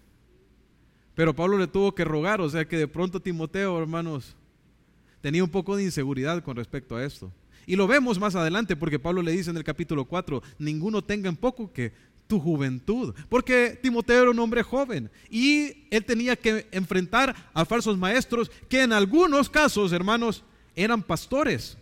Pero 1.13 1.35
Pablo 1.35 1.57
le 1.57 1.67
tuvo 1.67 1.93
que 1.93 2.05
rogar, 2.05 2.41
o 2.41 2.49
sea 2.49 2.67
que 2.67 2.77
de 2.77 2.87
pronto 2.87 3.19
Timoteo, 3.19 3.79
hermanos, 3.79 4.35
tenía 5.21 5.43
un 5.43 5.49
poco 5.49 5.75
de 5.75 5.83
inseguridad 5.83 6.43
con 6.43 6.55
respecto 6.55 6.95
a 6.95 7.03
esto. 7.03 7.31
Y 7.65 7.75
lo 7.75 7.85
vemos 7.85 8.19
más 8.19 8.35
adelante 8.35 8.75
porque 8.75 8.99
Pablo 8.99 9.21
le 9.21 9.31
dice 9.31 9.49
en 9.49 9.57
el 9.57 9.63
capítulo 9.63 10.05
4, 10.05 10.41
ninguno 10.57 11.03
tenga 11.03 11.27
en 11.27 11.35
poco 11.35 11.73
que 11.73 11.91
tu 12.27 12.39
juventud, 12.39 13.15
porque 13.29 13.79
Timoteo 13.81 14.23
era 14.23 14.31
un 14.31 14.39
hombre 14.39 14.61
joven 14.61 15.09
y 15.29 15.87
él 15.89 16.03
tenía 16.05 16.35
que 16.35 16.67
enfrentar 16.71 17.35
a 17.53 17.65
falsos 17.65 17.97
maestros 17.97 18.51
que 18.69 18.83
en 18.83 18.93
algunos 18.93 19.49
casos, 19.49 19.91
hermanos, 19.93 20.43
eran 20.75 21.01
pastores. 21.01 21.77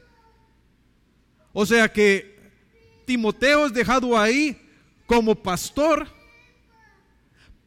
O 1.52 1.66
sea 1.66 1.92
que 1.92 2.40
Timoteo 3.06 3.66
es 3.66 3.74
dejado 3.74 4.18
ahí 4.18 4.58
como 5.06 5.36
pastor 5.36 6.08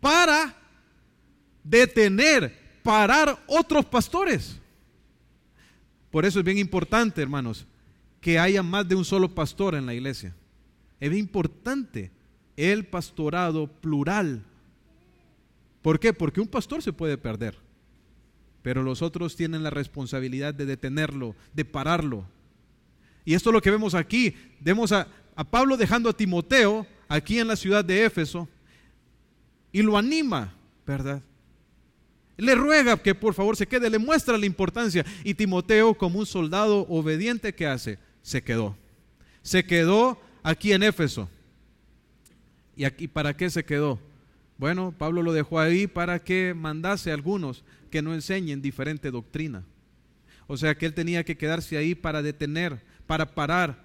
para 0.00 0.54
detener, 1.64 2.80
parar 2.82 3.42
otros 3.46 3.84
pastores. 3.84 4.58
Por 6.10 6.24
eso 6.24 6.38
es 6.38 6.44
bien 6.44 6.58
importante, 6.58 7.20
hermanos, 7.20 7.66
que 8.20 8.38
haya 8.38 8.62
más 8.62 8.88
de 8.88 8.94
un 8.94 9.04
solo 9.04 9.34
pastor 9.34 9.74
en 9.74 9.86
la 9.86 9.94
iglesia. 9.94 10.34
Es 11.00 11.10
bien 11.10 11.20
importante 11.20 12.10
el 12.58 12.84
pastorado 12.84 13.68
plural. 13.68 14.42
¿Por 15.80 16.00
qué? 16.00 16.12
Porque 16.12 16.40
un 16.40 16.48
pastor 16.48 16.82
se 16.82 16.92
puede 16.92 17.16
perder, 17.16 17.56
pero 18.62 18.82
los 18.82 19.00
otros 19.00 19.36
tienen 19.36 19.62
la 19.62 19.70
responsabilidad 19.70 20.52
de 20.52 20.66
detenerlo, 20.66 21.36
de 21.54 21.64
pararlo. 21.64 22.26
Y 23.24 23.34
esto 23.34 23.50
es 23.50 23.54
lo 23.54 23.62
que 23.62 23.70
vemos 23.70 23.94
aquí. 23.94 24.34
Vemos 24.58 24.90
a, 24.90 25.06
a 25.36 25.44
Pablo 25.44 25.76
dejando 25.76 26.10
a 26.10 26.16
Timoteo 26.16 26.84
aquí 27.06 27.38
en 27.38 27.46
la 27.46 27.54
ciudad 27.54 27.84
de 27.84 28.04
Éfeso 28.04 28.48
y 29.70 29.82
lo 29.82 29.96
anima, 29.96 30.52
¿verdad? 30.84 31.22
Le 32.36 32.56
ruega 32.56 32.96
que 32.96 33.14
por 33.14 33.34
favor 33.34 33.56
se 33.56 33.68
quede, 33.68 33.88
le 33.88 33.98
muestra 33.98 34.36
la 34.36 34.46
importancia. 34.46 35.06
Y 35.22 35.34
Timoteo, 35.34 35.94
como 35.94 36.18
un 36.18 36.26
soldado 36.26 36.86
obediente 36.88 37.54
que 37.54 37.66
hace, 37.68 37.98
se 38.22 38.42
quedó. 38.42 38.76
Se 39.42 39.64
quedó 39.64 40.20
aquí 40.42 40.72
en 40.72 40.82
Éfeso. 40.82 41.28
¿Y 42.78 42.84
aquí 42.84 43.08
para 43.08 43.36
qué 43.36 43.50
se 43.50 43.64
quedó? 43.64 43.98
Bueno, 44.56 44.94
Pablo 44.96 45.20
lo 45.24 45.32
dejó 45.32 45.58
ahí 45.58 45.88
para 45.88 46.20
que 46.20 46.54
mandase 46.54 47.10
a 47.10 47.14
algunos 47.14 47.64
que 47.90 48.02
no 48.02 48.14
enseñen 48.14 48.62
diferente 48.62 49.10
doctrina. 49.10 49.64
O 50.46 50.56
sea 50.56 50.76
que 50.76 50.86
él 50.86 50.94
tenía 50.94 51.24
que 51.24 51.36
quedarse 51.36 51.76
ahí 51.76 51.96
para 51.96 52.22
detener, 52.22 52.80
para 53.08 53.34
parar 53.34 53.82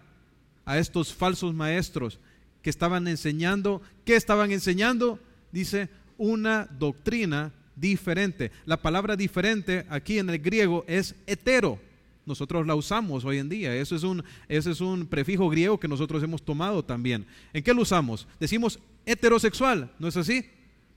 a 0.64 0.78
estos 0.78 1.12
falsos 1.12 1.56
maestros 1.56 2.20
que 2.62 2.70
estaban 2.70 3.08
enseñando. 3.08 3.82
¿Qué 4.06 4.16
estaban 4.16 4.52
enseñando? 4.52 5.20
Dice, 5.52 5.90
una 6.20 6.68
doctrina 6.78 7.52
diferente. 7.76 8.52
La 8.64 8.80
palabra 8.84 9.16
diferente 9.16 9.88
aquí 9.90 10.20
en 10.20 10.30
el 10.30 10.38
griego 10.38 10.86
es 10.88 11.16
hetero. 11.26 11.80
Nosotros 12.26 12.66
la 12.66 12.76
usamos 12.76 13.26
hoy 13.26 13.38
en 13.38 13.50
día. 13.50 13.76
Eso 13.76 13.96
es 13.96 14.04
un, 14.04 14.24
ese 14.48 14.72
es 14.72 14.82
un 14.82 15.06
prefijo 15.06 15.50
griego 15.50 15.80
que 15.80 15.88
nosotros 15.88 16.24
hemos 16.24 16.44
tomado 16.44 16.84
también. 16.84 17.26
¿En 17.52 17.64
qué 17.64 17.74
lo 17.74 17.82
usamos? 17.82 18.28
Decimos 18.40 18.80
heterosexual, 19.06 19.92
¿no 20.00 20.08
es 20.08 20.18
así? 20.18 20.46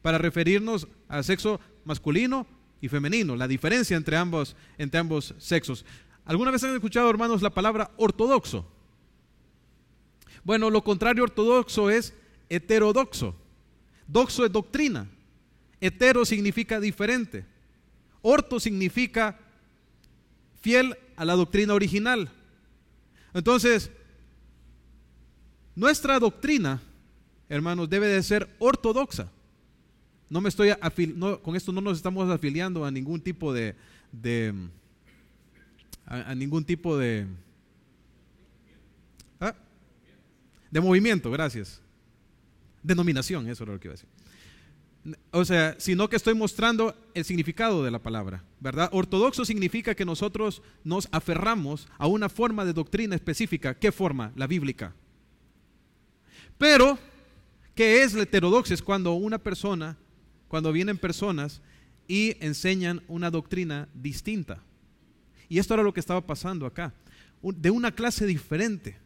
Para 0.02 0.18
referirnos 0.18 0.86
al 1.08 1.24
sexo 1.24 1.60
masculino 1.84 2.46
y 2.80 2.88
femenino, 2.88 3.34
la 3.34 3.48
diferencia 3.48 3.96
entre 3.96 4.16
ambos, 4.16 4.54
entre 4.78 5.00
ambos 5.00 5.34
sexos. 5.38 5.84
¿Alguna 6.24 6.50
vez 6.50 6.62
han 6.64 6.74
escuchado, 6.74 7.08
hermanos, 7.10 7.42
la 7.42 7.50
palabra 7.50 7.90
ortodoxo? 7.96 8.66
Bueno, 10.44 10.70
lo 10.70 10.84
contrario 10.84 11.24
ortodoxo 11.24 11.90
es 11.90 12.14
heterodoxo. 12.48 13.34
Doxo 14.06 14.44
es 14.44 14.52
doctrina. 14.52 15.08
Hetero 15.80 16.24
significa 16.24 16.78
diferente. 16.78 17.44
Orto 18.22 18.60
significa 18.60 19.38
fiel 20.60 20.96
a 21.16 21.24
la 21.24 21.34
doctrina 21.34 21.74
original. 21.74 22.30
Entonces, 23.34 23.90
nuestra 25.74 26.18
doctrina, 26.18 26.80
hermanos, 27.48 27.88
debe 27.88 28.06
de 28.06 28.22
ser 28.22 28.48
ortodoxa. 28.58 29.30
No 30.28 30.40
me 30.40 30.48
estoy 30.48 30.72
con 31.42 31.54
esto 31.54 31.70
no 31.72 31.80
nos 31.80 31.98
estamos 31.98 32.28
afiliando 32.30 32.84
a 32.84 32.90
ningún 32.90 33.20
tipo 33.20 33.52
de, 33.52 33.74
a, 36.04 36.34
ningún 36.34 36.64
tipo 36.64 36.98
de 36.98 37.26
¿ah? 39.40 39.54
de 40.70 40.80
movimiento, 40.80 41.30
gracias. 41.30 41.80
Denominación, 42.82 43.48
eso 43.48 43.64
es 43.64 43.70
lo 43.70 43.78
que 43.78 43.88
iba 43.88 43.92
a 43.92 43.96
decir. 43.96 44.08
O 45.30 45.44
sea, 45.44 45.76
sino 45.78 46.08
que 46.08 46.16
estoy 46.16 46.34
mostrando 46.34 46.94
el 47.14 47.24
significado 47.24 47.84
de 47.84 47.90
la 47.90 48.02
palabra, 48.02 48.42
¿verdad? 48.60 48.88
Ortodoxo 48.92 49.44
significa 49.44 49.94
que 49.94 50.04
nosotros 50.04 50.62
nos 50.82 51.08
aferramos 51.12 51.86
a 51.98 52.06
una 52.06 52.28
forma 52.28 52.64
de 52.64 52.72
doctrina 52.72 53.14
específica. 53.14 53.78
¿Qué 53.78 53.92
forma? 53.92 54.32
La 54.34 54.46
bíblica. 54.46 54.94
Pero, 56.58 56.98
¿qué 57.74 58.02
es 58.02 58.14
la 58.14 58.24
heterodoxia? 58.24 58.74
Es 58.74 58.82
cuando 58.82 59.12
una 59.12 59.38
persona 59.38 59.96
cuando 60.48 60.72
vienen 60.72 60.98
personas 60.98 61.60
y 62.08 62.36
enseñan 62.44 63.02
una 63.08 63.30
doctrina 63.30 63.88
distinta. 63.94 64.62
Y 65.48 65.58
esto 65.58 65.74
era 65.74 65.82
lo 65.82 65.92
que 65.92 66.00
estaba 66.00 66.26
pasando 66.26 66.66
acá, 66.66 66.94
de 67.42 67.70
una 67.70 67.92
clase 67.92 68.26
diferente. 68.26 68.96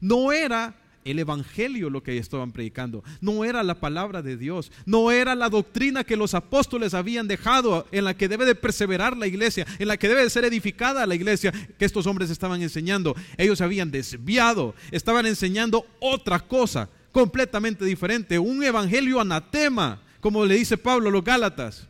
No 0.00 0.32
era 0.32 0.74
el 1.04 1.18
Evangelio 1.18 1.90
lo 1.90 2.02
que 2.02 2.18
estaban 2.18 2.52
predicando, 2.52 3.02
no 3.20 3.44
era 3.44 3.62
la 3.62 3.80
palabra 3.80 4.22
de 4.22 4.36
Dios, 4.36 4.70
no 4.86 5.10
era 5.10 5.34
la 5.34 5.48
doctrina 5.48 6.04
que 6.04 6.16
los 6.16 6.34
apóstoles 6.34 6.94
habían 6.94 7.28
dejado, 7.28 7.86
en 7.92 8.04
la 8.04 8.14
que 8.14 8.28
debe 8.28 8.44
de 8.44 8.54
perseverar 8.54 9.16
la 9.16 9.26
iglesia, 9.26 9.66
en 9.78 9.88
la 9.88 9.96
que 9.96 10.08
debe 10.08 10.22
de 10.22 10.30
ser 10.30 10.44
edificada 10.44 11.06
la 11.06 11.14
iglesia, 11.14 11.52
que 11.78 11.84
estos 11.84 12.06
hombres 12.06 12.30
estaban 12.30 12.62
enseñando. 12.62 13.14
Ellos 13.36 13.60
habían 13.60 13.90
desviado, 13.90 14.74
estaban 14.90 15.26
enseñando 15.26 15.86
otra 16.00 16.40
cosa 16.40 16.88
completamente 17.10 17.84
diferente, 17.84 18.38
un 18.38 18.62
evangelio 18.62 19.20
anatema 19.20 20.00
como 20.22 20.46
le 20.46 20.54
dice 20.54 20.78
Pablo 20.78 21.08
a 21.08 21.12
los 21.12 21.24
Gálatas. 21.24 21.88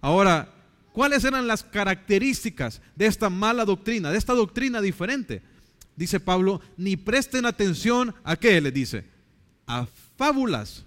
Ahora, 0.00 0.52
¿cuáles 0.92 1.24
eran 1.24 1.46
las 1.46 1.62
características 1.62 2.82
de 2.96 3.06
esta 3.06 3.30
mala 3.30 3.64
doctrina, 3.64 4.10
de 4.10 4.18
esta 4.18 4.34
doctrina 4.34 4.80
diferente? 4.80 5.40
Dice 5.96 6.20
Pablo, 6.20 6.60
ni 6.76 6.96
presten 6.96 7.46
atención 7.46 8.14
a 8.22 8.36
qué 8.36 8.60
le 8.60 8.70
dice, 8.70 9.04
a 9.66 9.86
fábulas, 10.16 10.84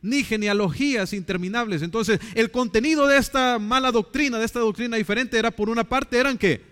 ni 0.00 0.22
genealogías 0.22 1.12
interminables. 1.12 1.82
Entonces, 1.82 2.20
el 2.34 2.50
contenido 2.50 3.06
de 3.06 3.18
esta 3.18 3.58
mala 3.58 3.90
doctrina, 3.90 4.38
de 4.38 4.44
esta 4.44 4.60
doctrina 4.60 4.96
diferente, 4.96 5.38
era 5.38 5.50
por 5.50 5.68
una 5.68 5.82
parte, 5.82 6.18
eran 6.18 6.38
qué? 6.38 6.62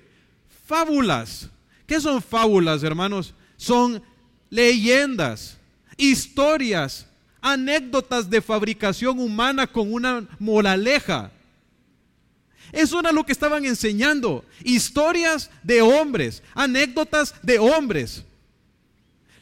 Fábulas. 0.66 1.50
¿Qué 1.86 2.00
son 2.00 2.22
fábulas, 2.22 2.82
hermanos? 2.84 3.34
Son 3.56 4.02
leyendas, 4.48 5.58
historias 5.96 7.08
anécdotas 7.40 8.30
de 8.30 8.40
fabricación 8.40 9.18
humana 9.18 9.66
con 9.66 9.92
una 9.92 10.28
moraleja. 10.38 11.32
Eso 12.70 13.00
era 13.00 13.12
lo 13.12 13.24
que 13.24 13.32
estaban 13.32 13.64
enseñando. 13.64 14.44
Historias 14.62 15.50
de 15.62 15.82
hombres, 15.82 16.42
anécdotas 16.54 17.34
de 17.42 17.58
hombres, 17.58 18.24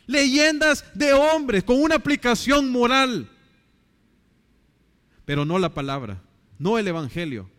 leyendas 0.07 0.85
de 0.95 1.13
hombres 1.13 1.63
con 1.65 1.83
una 1.83 1.97
aplicación 1.97 2.71
moral. 2.71 3.29
Pero 5.25 5.45
no 5.45 5.59
la 5.59 5.75
palabra, 5.75 6.23
no 6.59 6.79
el 6.79 6.89
Evangelio. 6.89 7.51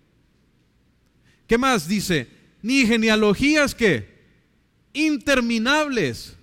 ¿Qué 1.47 1.57
más 1.57 1.87
dice? 1.87 2.27
Ni 2.61 2.85
genealogías 2.85 3.75
que 3.75 4.09
interminables. 4.93 6.35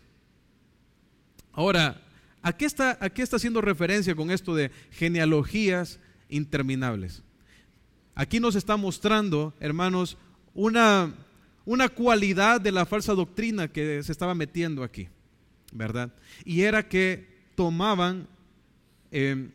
Ahora, 1.52 2.00
¿A 2.42 2.52
qué, 2.52 2.64
está, 2.64 2.98
haciendo 3.36 3.60
referencia 3.60 4.14
con 4.14 4.30
esto 4.30 4.54
de 4.54 4.70
genealogías 4.90 5.98
interminables? 6.28 7.22
Aquí 8.18 8.40
nos 8.40 8.56
está 8.56 8.76
mostrando, 8.76 9.54
hermanos, 9.60 10.18
una, 10.52 11.14
una 11.64 11.88
cualidad 11.88 12.60
de 12.60 12.72
la 12.72 12.84
falsa 12.84 13.14
doctrina 13.14 13.68
que 13.68 14.02
se 14.02 14.10
estaba 14.10 14.34
metiendo 14.34 14.82
aquí, 14.82 15.06
¿verdad? 15.70 16.12
Y 16.44 16.62
era 16.62 16.88
que 16.88 17.28
tomaban, 17.54 18.26
em, 19.12 19.52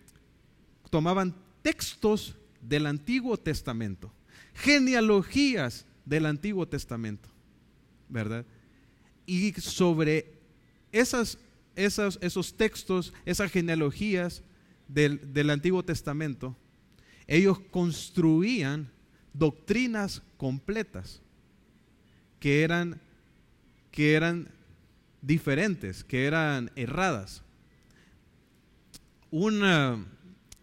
tomaban 0.90 1.36
textos 1.62 2.38
del 2.62 2.86
Antiguo 2.86 3.36
Testamento, 3.36 4.14
genealogías 4.54 5.86
del 6.06 6.26
Antiguo 6.26 6.66
Testamento, 6.66 7.28
¿verdad? 8.08 8.46
Y 9.26 9.52
sobre 9.56 10.40
esos 10.94 11.38
textos, 12.56 13.14
esas 13.26 13.52
genealogías 13.52 14.42
del, 14.88 15.34
del 15.34 15.50
Antiguo 15.50 15.84
Testamento, 15.84 16.56
ellos 17.38 17.60
construían 17.72 18.90
doctrinas 19.34 20.22
completas 20.38 21.22
que 22.40 22.64
eran, 22.64 23.02
que 23.92 24.14
eran 24.14 24.50
diferentes, 25.22 26.04
que 26.04 26.26
eran 26.26 26.72
erradas. 26.76 27.42
Una, 29.32 30.06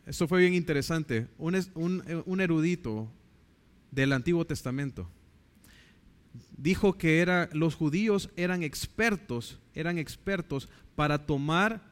esto 0.07 0.29
fue 0.29 0.41
bien 0.41 0.55
interesante, 0.55 1.27
un, 1.39 1.57
un, 1.75 2.23
un 2.25 2.41
erudito 2.41 3.11
del 3.91 4.13
Antiguo 4.13 4.45
Testamento 4.45 5.09
dijo 6.57 6.99
que 6.99 7.21
era, 7.21 7.49
los 7.53 7.75
judíos 7.75 8.31
eran 8.37 8.63
expertos, 8.63 9.59
eran 9.75 9.99
expertos 9.99 10.69
para 10.95 11.27
tomar 11.27 11.83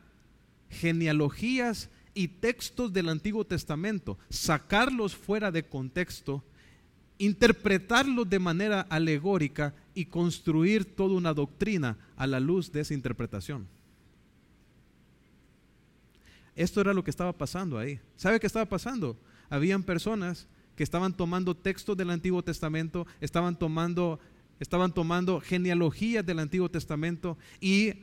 genealogías 0.71 1.91
y 2.15 2.29
textos 2.29 2.93
del 2.93 3.09
Antiguo 3.09 3.45
Testamento, 3.45 4.19
sacarlos 4.29 5.15
fuera 5.15 5.51
de 5.51 5.65
contexto, 5.65 6.43
interpretarlos 7.19 8.29
de 8.29 8.39
manera 8.39 8.81
alegórica 8.83 9.75
y 9.95 10.07
construir 10.07 10.97
toda 10.97 11.15
una 11.15 11.35
doctrina 11.35 11.97
a 12.17 12.27
la 12.27 12.41
luz 12.41 12.71
de 12.73 12.81
esa 12.81 12.95
interpretación. 12.95 13.67
Esto 16.55 16.81
era 16.81 16.93
lo 16.93 17.05
que 17.05 17.11
estaba 17.11 17.33
pasando 17.33 17.79
ahí. 17.79 18.01
¿Sabe 18.17 18.41
qué 18.41 18.47
estaba 18.49 18.67
pasando? 18.67 19.17
Habían 19.49 19.85
personas 19.85 20.49
que 20.75 20.83
estaban 20.83 21.17
tomando 21.17 21.57
textos 21.57 21.97
del 21.97 22.11
Antiguo 22.11 22.43
Testamento, 22.43 23.07
estaban 23.21 23.57
tomando, 23.57 24.19
estaban 24.59 24.93
tomando 24.93 25.41
genealogías 25.41 26.27
del 26.27 26.41
Antiguo 26.41 26.69
Testamento 26.69 27.39
y 27.61 28.03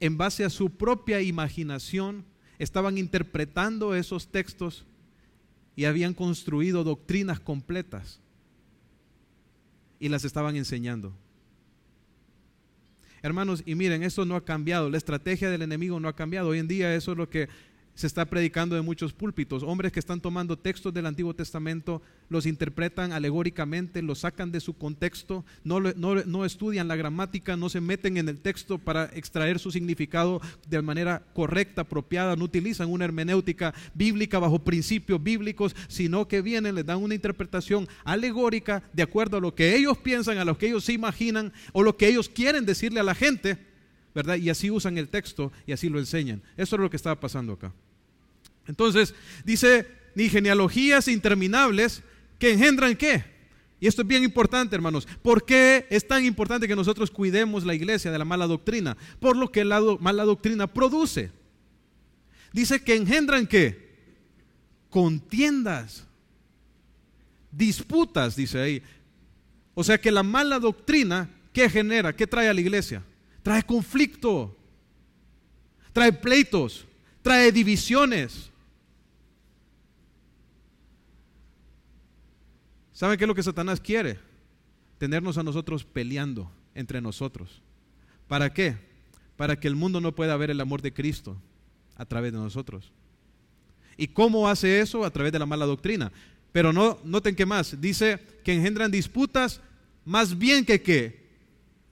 en 0.00 0.18
base 0.18 0.44
a 0.44 0.50
su 0.50 0.70
propia 0.70 1.22
imaginación, 1.22 2.24
estaban 2.64 2.98
interpretando 2.98 3.94
esos 3.94 4.28
textos 4.28 4.84
y 5.76 5.84
habían 5.84 6.14
construido 6.14 6.84
doctrinas 6.84 7.40
completas 7.40 8.20
y 10.00 10.08
las 10.08 10.24
estaban 10.24 10.56
enseñando. 10.56 11.12
Hermanos, 13.22 13.62
y 13.64 13.74
miren, 13.74 14.02
eso 14.02 14.24
no 14.24 14.36
ha 14.36 14.44
cambiado, 14.44 14.90
la 14.90 14.98
estrategia 14.98 15.48
del 15.50 15.62
enemigo 15.62 15.98
no 15.98 16.08
ha 16.08 16.16
cambiado. 16.16 16.48
Hoy 16.48 16.58
en 16.58 16.68
día 16.68 16.94
eso 16.94 17.12
es 17.12 17.18
lo 17.18 17.30
que 17.30 17.48
se 17.94 18.06
está 18.06 18.24
predicando 18.24 18.76
en 18.76 18.84
muchos 18.84 19.12
púlpitos. 19.12 19.62
Hombres 19.62 19.92
que 19.92 20.00
están 20.00 20.20
tomando 20.20 20.58
textos 20.58 20.92
del 20.92 21.06
Antiguo 21.06 21.34
Testamento, 21.34 22.02
los 22.28 22.46
interpretan 22.46 23.12
alegóricamente, 23.12 24.02
los 24.02 24.20
sacan 24.20 24.50
de 24.50 24.60
su 24.60 24.76
contexto, 24.76 25.44
no, 25.62 25.80
no, 25.80 26.44
estudian 26.44 26.88
la 26.88 26.96
gramática, 26.96 27.56
no 27.56 27.68
se 27.68 27.80
meten 27.80 28.16
en 28.16 28.28
el 28.28 28.40
texto 28.40 28.78
para 28.78 29.04
extraer 29.14 29.58
su 29.58 29.70
significado 29.70 30.40
de 30.68 30.82
manera 30.82 31.22
correcta, 31.34 31.82
apropiada, 31.82 32.36
no 32.36 32.44
utilizan 32.44 32.90
una 32.90 33.04
hermenéutica 33.04 33.74
bíblica 33.94 34.38
bajo 34.38 34.58
principios 34.58 35.22
bíblicos, 35.22 35.76
sino 35.88 36.26
que 36.26 36.42
vienen, 36.42 36.74
les 36.74 36.86
dan 36.86 37.02
una 37.02 37.14
interpretación 37.14 37.88
alegórica 38.04 38.82
de 38.92 39.02
acuerdo 39.02 39.36
a 39.36 39.40
lo 39.40 39.54
que 39.54 39.76
ellos 39.76 39.98
piensan, 39.98 40.38
a 40.38 40.44
lo 40.44 40.58
que 40.58 40.66
ellos 40.66 40.84
se 40.84 40.92
imaginan 40.92 41.52
o 41.72 41.82
lo 41.82 41.96
que 41.96 42.08
ellos 42.08 42.28
quieren 42.28 42.66
decirle 42.66 43.00
a 43.00 43.04
la 43.04 43.14
gente 43.14 43.58
¿verdad? 44.14 44.36
Y 44.36 44.48
así 44.48 44.70
usan 44.70 44.96
el 44.96 45.08
texto 45.08 45.52
y 45.66 45.72
así 45.72 45.88
lo 45.88 45.98
enseñan. 45.98 46.40
Eso 46.56 46.76
es 46.76 46.82
lo 46.82 46.88
que 46.88 46.96
estaba 46.96 47.18
pasando 47.18 47.54
acá. 47.54 47.72
Entonces, 48.66 49.14
dice, 49.44 49.86
ni 50.14 50.28
genealogías 50.28 51.08
interminables 51.08 52.02
que 52.38 52.52
engendran 52.52 52.96
qué? 52.96 53.24
Y 53.80 53.86
esto 53.86 54.02
es 54.02 54.08
bien 54.08 54.24
importante, 54.24 54.74
hermanos. 54.74 55.06
¿Por 55.22 55.44
qué 55.44 55.86
es 55.90 56.06
tan 56.06 56.24
importante 56.24 56.68
que 56.68 56.76
nosotros 56.76 57.10
cuidemos 57.10 57.64
la 57.64 57.74
iglesia 57.74 58.10
de 58.10 58.18
la 58.18 58.24
mala 58.24 58.46
doctrina? 58.46 58.96
Por 59.20 59.36
lo 59.36 59.52
que 59.52 59.64
la 59.64 59.80
mala 60.00 60.24
doctrina 60.24 60.66
produce. 60.66 61.30
Dice 62.52 62.82
que 62.82 62.94
engendran 62.94 63.46
qué? 63.46 63.84
contiendas, 64.94 66.06
disputas, 67.50 68.36
dice 68.36 68.60
ahí. 68.60 68.82
O 69.74 69.82
sea 69.82 70.00
que 70.00 70.12
la 70.12 70.22
mala 70.22 70.60
doctrina, 70.60 71.28
¿qué 71.52 71.68
genera? 71.68 72.14
¿Qué 72.14 72.28
trae 72.28 72.48
a 72.48 72.54
la 72.54 72.60
iglesia? 72.60 73.02
Trae 73.42 73.64
conflicto, 73.64 74.56
trae 75.92 76.12
pleitos, 76.12 76.86
trae 77.22 77.50
divisiones. 77.50 78.52
¿Saben 82.94 83.18
qué 83.18 83.24
es 83.24 83.28
lo 83.28 83.34
que 83.34 83.42
Satanás 83.42 83.80
quiere? 83.80 84.18
Tenernos 84.98 85.36
a 85.36 85.42
nosotros 85.42 85.84
peleando 85.84 86.50
entre 86.74 87.00
nosotros. 87.00 87.60
¿Para 88.28 88.54
qué? 88.54 88.76
Para 89.36 89.58
que 89.58 89.68
el 89.68 89.74
mundo 89.74 90.00
no 90.00 90.14
pueda 90.14 90.36
ver 90.36 90.50
el 90.50 90.60
amor 90.60 90.80
de 90.80 90.94
Cristo 90.94 91.36
a 91.96 92.06
través 92.06 92.32
de 92.32 92.38
nosotros. 92.38 92.92
¿Y 93.96 94.08
cómo 94.08 94.48
hace 94.48 94.80
eso? 94.80 95.04
A 95.04 95.10
través 95.10 95.32
de 95.32 95.38
la 95.40 95.46
mala 95.46 95.66
doctrina. 95.66 96.12
Pero 96.52 96.72
no, 96.72 96.98
noten 97.04 97.34
que 97.34 97.46
más, 97.46 97.80
dice 97.80 98.20
que 98.44 98.54
engendran 98.54 98.90
disputas 98.90 99.60
más 100.04 100.38
bien 100.38 100.64
que 100.64 100.82
qué, 100.82 101.24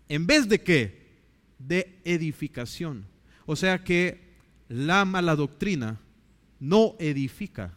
en 0.08 0.26
vez 0.26 0.48
de 0.48 0.60
qué, 0.60 1.02
de 1.58 1.98
edificación. 2.04 3.06
O 3.44 3.56
sea 3.56 3.82
que 3.82 4.20
la 4.68 5.04
mala 5.04 5.34
doctrina 5.34 5.98
no 6.60 6.94
edifica. 6.98 7.74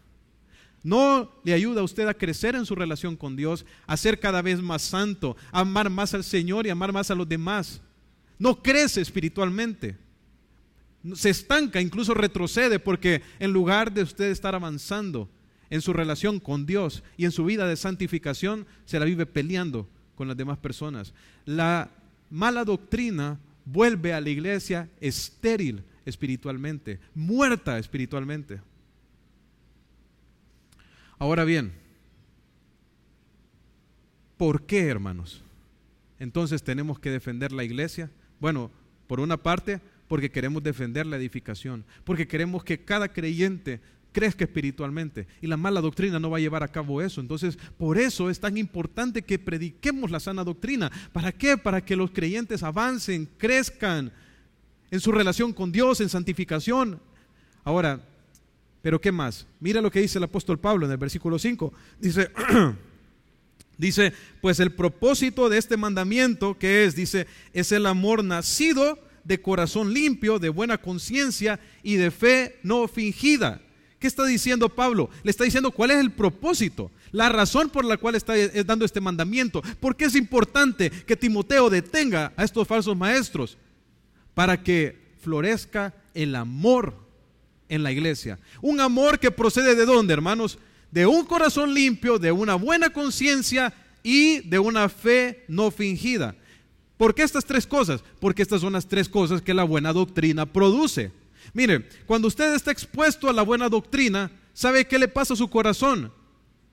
No 0.86 1.32
le 1.43 1.52
ayuda 1.52 1.82
a 1.82 1.84
usted 1.84 2.08
a 2.08 2.13
crecer 2.13 2.54
en 2.54 2.63
su 2.63 2.76
relación 2.76 3.15
con 3.15 3.36
Dios, 3.36 3.65
a 3.88 3.98
ser 3.98 4.19
cada 4.19 4.43
vez 4.43 4.62
más 4.62 4.84
santo, 4.84 5.36
a 5.52 5.62
amar 5.62 5.89
más 5.89 6.13
al 6.13 6.24
Señor 6.24 6.67
y 6.67 6.69
amar 6.69 6.93
más 6.93 7.10
a 7.10 7.15
los 7.15 7.28
demás. 7.28 7.82
No 8.38 8.62
crece 8.62 9.02
espiritualmente. 9.02 9.98
Se 11.15 11.32
estanca, 11.32 11.82
incluso 11.82 12.13
retrocede, 12.13 12.78
porque 12.78 13.24
en 13.39 13.52
lugar 13.52 13.91
de 13.91 14.04
usted 14.04 14.26
estar 14.26 14.54
avanzando 14.54 15.28
en 15.71 15.82
su 15.82 15.91
relación 15.91 16.39
con 16.39 16.67
Dios 16.67 17.02
y 17.17 17.26
en 17.26 17.32
su 17.32 17.45
vida 17.45 17.67
de 17.67 17.78
santificación, 17.78 18.67
se 18.86 19.00
la 19.00 19.06
vive 19.06 19.26
peleando 19.26 19.89
con 20.13 20.28
las 20.28 20.38
demás 20.38 20.60
personas. 20.60 21.15
La 21.45 21.89
mala 22.30 22.63
doctrina 22.63 23.39
vuelve 23.65 24.13
a 24.13 24.21
la 24.21 24.30
iglesia 24.30 24.88
estéril 25.02 25.84
espiritualmente, 26.06 27.00
muerta 27.15 27.80
espiritualmente. 27.80 28.62
Ahora 31.17 31.43
bien, 31.43 31.73
¿por 34.38 34.65
qué, 34.65 34.88
hermanos? 34.88 35.43
Entonces 36.19 36.63
tenemos 36.63 36.99
que 36.99 37.12
defender 37.12 37.51
la 37.51 37.63
iglesia. 37.63 38.12
Bueno, 38.39 38.71
por 39.08 39.19
una 39.19 39.38
parte, 39.38 39.80
porque 40.08 40.32
queremos 40.32 40.63
defender 40.63 41.06
la 41.06 41.17
edificación, 41.17 41.86
porque 42.04 42.28
queremos 42.28 42.63
que 42.63 42.84
cada 42.84 43.08
creyente 43.08 43.80
crezca 44.12 44.45
espiritualmente 44.45 45.28
y 45.41 45.47
la 45.47 45.58
mala 45.58 45.82
doctrina 45.82 46.19
no 46.19 46.30
va 46.30 46.38
a 46.38 46.39
llevar 46.39 46.63
a 46.63 46.69
cabo 46.69 47.01
eso. 47.01 47.19
Entonces, 47.19 47.58
por 47.78 47.97
eso 47.97 48.30
es 48.30 48.39
tan 48.39 48.58
importante 48.58 49.23
que 49.23 49.38
prediquemos 49.38 50.10
la 50.10 50.21
sana 50.21 50.43
doctrina. 50.43 50.89
¿Para 51.12 51.34
qué? 51.34 51.58
Para 51.58 51.84
que 51.84 51.97
los 51.97 52.12
creyentes 52.12 52.63
avancen, 52.63 53.28
crezcan 53.38 54.13
en 54.89 54.99
su 55.01 55.12
relación 55.12 55.51
con 55.51 55.71
Dios, 55.71 55.99
en 55.99 56.08
santificación. 56.08 57.01
Ahora, 57.65 57.99
pero 58.86 59.02
¿qué 59.02 59.12
más? 59.12 59.48
Mira 59.60 59.82
lo 59.82 59.89
que 59.89 60.00
dice 60.00 60.19
el 60.19 60.26
apóstol 60.26 60.60
Pablo 60.60 60.86
en 60.86 60.91
el 60.91 61.00
versículo 61.00 61.39
5. 61.39 61.74
Dice, 62.00 62.30
dice, 63.80 64.13
pues 64.41 64.60
el 64.60 64.74
propósito 64.74 65.50
de 65.50 65.58
este 65.58 65.76
mandamiento 65.76 66.56
que 66.60 66.86
es, 66.86 66.95
dice, 66.95 67.26
es 67.52 67.71
el 67.71 67.88
amor 67.88 68.24
nacido 68.24 69.00
de 69.24 69.41
corazón 69.41 69.91
limpio, 69.91 70.38
de 70.38 70.50
buena 70.50 70.78
conciencia 70.78 71.60
y 71.82 71.95
de 71.95 72.12
fe 72.12 72.60
no 72.62 72.88
fingida. 72.88 73.60
¿Qué 73.98 74.06
está 74.06 74.24
diciendo 74.24 74.69
Pablo? 74.69 75.10
Le 75.24 75.32
está 75.32 75.45
diciendo 75.45 75.71
cuál 75.71 75.89
es 75.89 75.98
el 75.98 76.12
propósito, 76.12 76.91
la 77.12 77.30
razón 77.30 77.69
por 77.69 77.86
la 77.86 77.98
cual 77.98 78.13
está 78.13 78.36
dando 78.67 78.86
este 78.86 79.02
mandamiento. 79.02 79.63
¿Por 79.80 79.95
qué 79.95 80.06
es 80.06 80.15
importante 80.15 80.91
que 80.91 81.15
Timoteo 81.15 81.71
detenga 81.71 82.34
a 82.38 82.43
estos 82.43 82.67
falsos 82.67 82.95
maestros? 82.95 83.58
Para 84.36 84.62
que 84.62 85.15
florezca 85.21 85.95
el 86.13 86.36
amor 86.36 87.05
en 87.69 87.84
la 87.84 87.91
iglesia. 87.91 88.39
Un 88.62 88.80
amor 88.80 89.19
que 89.19 89.32
procede 89.32 89.75
de 89.75 89.86
dónde, 89.86 90.13
hermanos? 90.13 90.58
De 90.91 91.06
un 91.06 91.25
corazón 91.25 91.73
limpio, 91.73 92.19
de 92.19 92.32
una 92.32 92.56
buena 92.56 92.89
conciencia 92.89 93.73
y 94.04 94.39
de 94.47 94.60
una 94.60 94.88
fe 94.89 95.43
no 95.47 95.71
fingida. 95.71 96.36
¿Por 96.97 97.13
qué 97.13 97.23
estas 97.23 97.45
tres 97.45 97.67
cosas? 97.67 98.04
Porque 98.19 98.41
estas 98.41 98.62
son 98.62 98.73
las 98.73 98.88
tres 98.88 99.10
cosas 99.10 99.41
que 99.41 99.54
la 99.54 99.63
buena 99.63 99.91
doctrina 99.91 100.45
produce. 100.45 101.12
Mire, 101.54 101.88
cuando 102.06 102.28
usted 102.28 102.54
está 102.54 102.71
expuesto 102.71 103.30
a 103.30 103.34
la 103.34 103.41
buena 103.41 103.69
doctrina, 103.69 104.32
¿sabe 104.54 104.86
qué 104.86 104.97
le 104.97 105.08
pasa 105.08 105.34
a 105.34 105.38
su 105.38 105.49
corazón? 105.49 106.12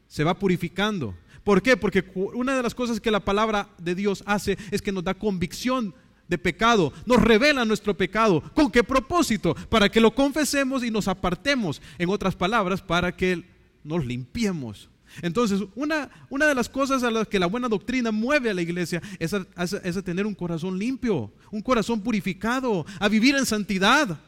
Se 0.07 0.25
va 0.25 0.39
purificando. 0.39 1.17
¿Por 1.43 1.61
qué? 1.61 1.77
Porque 1.77 2.05
una 2.15 2.57
de 2.57 2.63
las 2.63 2.75
cosas 2.75 3.01
que 3.01 3.11
la 3.11 3.21
palabra 3.21 3.69
de 3.79 3.95
Dios 3.95 4.23
hace 4.27 4.57
es 4.71 4.81
que 4.81 4.93
nos 4.93 5.03
da 5.03 5.15
convicción 5.15 5.95
de 6.29 6.39
pecado, 6.39 6.93
nos 7.07 7.21
revela 7.21 7.65
nuestro 7.65 7.97
pecado. 7.97 8.43
¿Con 8.55 8.71
qué 8.71 8.83
propósito? 8.83 9.55
Para 9.69 9.89
que 9.89 10.01
lo 10.01 10.15
confesemos 10.15 10.85
y 10.85 10.91
nos 10.91 11.09
apartemos. 11.09 11.83
En 11.99 12.09
otras 12.09 12.35
palabras, 12.35 12.81
para 12.81 13.15
que 13.15 13.45
nos 13.85 14.05
limpiemos. 14.05 14.89
Entonces, 15.21 15.61
una, 15.75 16.09
una 16.31 16.47
de 16.47 16.55
las 16.55 16.69
cosas 16.69 17.03
a 17.03 17.11
las 17.11 17.29
que 17.29 17.39
la 17.39 17.47
buena 17.47 17.69
doctrina 17.69 18.11
mueve 18.11 18.49
a 18.49 18.55
la 18.55 18.63
iglesia 18.63 19.03
es 19.19 19.35
a, 19.35 20.03
tener 20.03 20.27
un 20.27 20.35
corazón 20.35 20.79
limpio, 20.79 21.33
un 21.51 21.61
corazón 21.61 22.01
purificado, 22.01 22.87
a 22.99 23.09
vivir 23.09 23.37
en 23.37 23.45
santidad. 23.45 24.19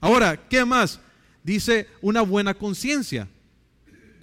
Ahora, 0.00 0.36
¿qué 0.48 0.64
más? 0.64 1.00
Dice 1.42 1.88
una 2.02 2.20
buena 2.20 2.52
conciencia. 2.52 3.28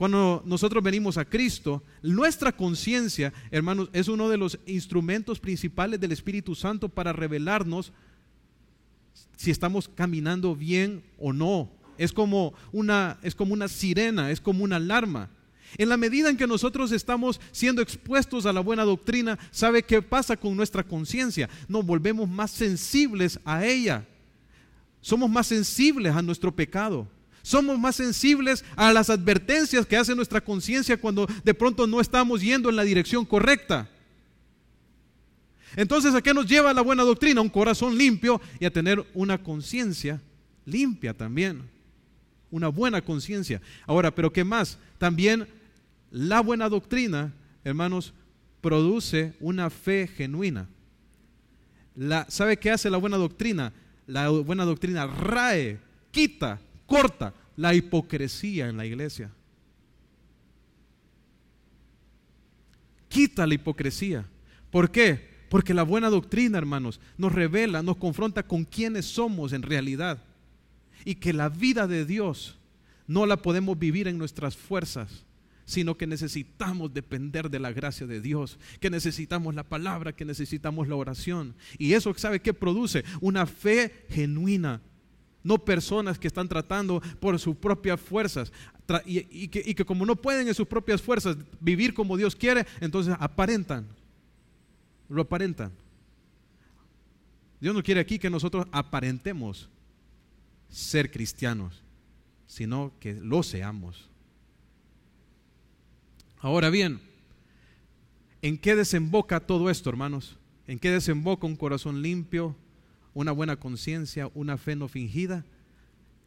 Cuando 0.02 0.42
nosotros 0.48 0.84
venimos 0.84 1.20
a 1.20 1.26
Cristo, 1.26 1.84
nuestra 2.02 2.52
conciencia, 2.52 3.32
hermanos, 3.52 3.88
es 3.94 4.08
uno 4.08 4.30
de 4.30 4.38
los 4.38 4.58
instrumentos 4.66 5.40
principales 5.40 6.00
del 6.00 6.12
Espíritu 6.12 6.56
Santo 6.56 6.90
para 6.90 7.14
revelarnos 7.14 7.94
si 9.38 9.52
estamos 9.52 9.88
caminando 9.88 10.56
bien 10.56 11.04
o 11.20 11.34
no. 11.34 11.70
Es 12.00 12.14
como 12.14 12.56
una, 12.72 13.20
es 13.22 13.36
como 13.36 13.54
una 13.54 13.68
sirena, 13.68 14.32
es 14.32 14.42
como 14.42 14.64
una 14.64 14.78
alarma. 14.78 15.30
En 15.78 15.88
la 15.88 15.98
medida 15.98 16.32
en 16.32 16.38
que 16.38 16.48
nosotros 16.48 16.92
estamos 16.92 17.40
siendo 17.52 17.84
expuestos 17.84 18.48
a 18.48 18.54
la 18.54 18.62
buena 18.62 18.84
doctrina, 18.84 19.38
¿sabe 19.52 19.84
qué 19.84 20.02
pasa 20.02 20.36
con 20.36 20.58
nuestra 20.58 20.84
conciencia? 20.84 21.48
Nos 21.68 21.86
volvemos 21.86 22.28
más 22.28 22.50
sensibles 22.50 23.40
a 23.46 23.68
ella. 23.68 24.08
Somos 25.00 25.30
más 25.30 25.46
sensibles 25.46 26.16
a 26.16 26.24
nuestro 26.24 26.52
pecado. 26.52 27.08
Somos 27.42 27.80
más 27.80 27.96
sensibles 27.96 28.64
a 28.76 28.94
las 28.94 29.10
advertencias 29.10 29.86
que 29.86 29.98
hace 29.98 30.16
nuestra 30.16 30.42
conciencia 30.42 30.98
cuando 30.98 31.28
de 31.44 31.54
pronto 31.54 31.88
no 31.88 32.00
estamos 32.00 32.42
yendo 32.42 32.70
en 32.70 32.76
la 32.76 32.84
dirección 32.84 33.26
correcta. 33.26 33.90
Entonces, 35.76 36.14
¿a 36.14 36.22
qué 36.22 36.34
nos 36.34 36.46
lleva 36.46 36.74
la 36.74 36.82
buena 36.82 37.04
doctrina? 37.04 37.42
Un 37.42 37.50
corazón 37.50 37.98
limpio 37.98 38.42
y 38.60 38.66
a 38.66 38.72
tener 38.72 39.06
una 39.14 39.38
conciencia 39.42 40.22
limpia 40.66 41.14
también. 41.14 41.64
Una 42.52 42.68
buena 42.68 43.02
conciencia. 43.02 43.62
Ahora, 43.88 44.14
¿pero 44.14 44.32
qué 44.32 44.44
más? 44.44 44.78
También 44.98 45.48
la 46.12 46.42
buena 46.42 46.68
doctrina, 46.68 47.34
hermanos, 47.64 48.14
produce 48.60 49.34
una 49.40 49.70
fe 49.70 50.08
genuina. 50.08 50.68
La, 51.96 52.26
¿Sabe 52.30 52.58
qué 52.58 52.72
hace 52.72 52.90
la 52.90 52.98
buena 52.98 53.18
doctrina? 53.18 53.72
La 54.08 54.30
buena 54.30 54.66
doctrina 54.66 55.08
rae, 55.08 55.80
quita 56.12 56.60
corta 56.92 57.34
la 57.56 57.74
hipocresía 57.74 58.68
en 58.68 58.76
la 58.76 58.86
iglesia. 58.86 59.32
Quita 63.08 63.48
la 63.48 63.54
hipocresía. 63.54 64.26
¿Por 64.70 64.92
qué? 64.92 65.46
Porque 65.50 65.74
la 65.74 65.84
buena 65.84 66.10
doctrina, 66.10 66.58
hermanos, 66.58 67.00
nos 67.18 67.32
revela, 67.32 67.82
nos 67.82 67.96
confronta 67.96 68.44
con 68.44 68.66
quiénes 68.66 69.06
somos 69.06 69.54
en 69.54 69.62
realidad. 69.62 70.22
Y 71.06 71.16
que 71.16 71.32
la 71.32 71.48
vida 71.48 71.88
de 71.88 72.06
Dios 72.06 72.58
no 73.08 73.26
la 73.26 73.38
podemos 73.38 73.80
vivir 73.80 74.10
en 74.10 74.18
nuestras 74.18 74.58
fuerzas, 74.58 75.26
sino 75.64 75.96
que 75.96 76.08
necesitamos 76.08 76.94
depender 76.94 77.50
de 77.50 77.60
la 77.60 77.72
gracia 77.72 78.06
de 78.06 78.20
Dios, 78.20 78.60
que 78.82 78.89
necesitamos 78.89 79.56
la 79.56 79.64
palabra, 79.64 80.14
que 80.14 80.26
necesitamos 80.26 80.89
la 80.89 80.98
oración. 80.98 81.56
Y 81.78 81.94
eso, 81.94 82.14
¿sabe 82.18 82.42
qué 82.42 82.54
produce? 82.54 83.06
Una 83.22 83.46
fe 83.46 84.06
genuina, 84.10 84.82
no 85.44 85.58
personas 85.58 86.20
que 86.20 86.28
están 86.28 86.48
tratando 86.48 87.02
por 87.20 87.39
sus 87.39 87.56
propias 87.56 88.00
fuerzas 88.00 88.52
y, 89.06 89.48
que, 89.48 89.86
como 89.86 90.06
no 90.06 90.16
pueden 90.16 90.48
en 90.48 90.54
sus 90.54 90.68
propias 90.68 91.02
fuerzas 91.02 91.38
vivir 91.60 91.94
como 91.94 92.18
Dios 92.18 92.36
quiere, 92.36 92.66
entonces 92.80 93.16
aparentan, 93.20 93.88
lo 95.10 95.22
aparentan. 95.22 95.72
Dios 97.60 97.76
no 97.76 97.84
quiere 97.84 98.02
aquí 98.02 98.18
que 98.18 98.30
nosotros 98.30 98.66
aparentemos 98.72 99.70
ser 100.70 101.12
cristianos, 101.12 101.84
sino 102.48 102.92
que 103.00 103.14
lo 103.14 103.44
seamos. 103.44 104.10
Ahora 106.39 106.70
bien, 106.70 107.00
¿en 108.42 108.58
qué 108.58 108.76
desemboca 108.76 109.39
todo 109.39 109.70
esto, 109.70 109.89
hermanos? 109.89 110.38
¿En 110.66 110.80
qué 110.80 110.89
desemboca 110.89 111.46
un 111.46 111.56
corazón 111.56 112.02
limpio, 112.02 112.56
una 113.14 113.32
buena 113.32 113.57
conciencia, 113.57 114.30
una 114.34 114.57
fe 114.57 114.76
no 114.76 114.88
fingida, 114.88 115.45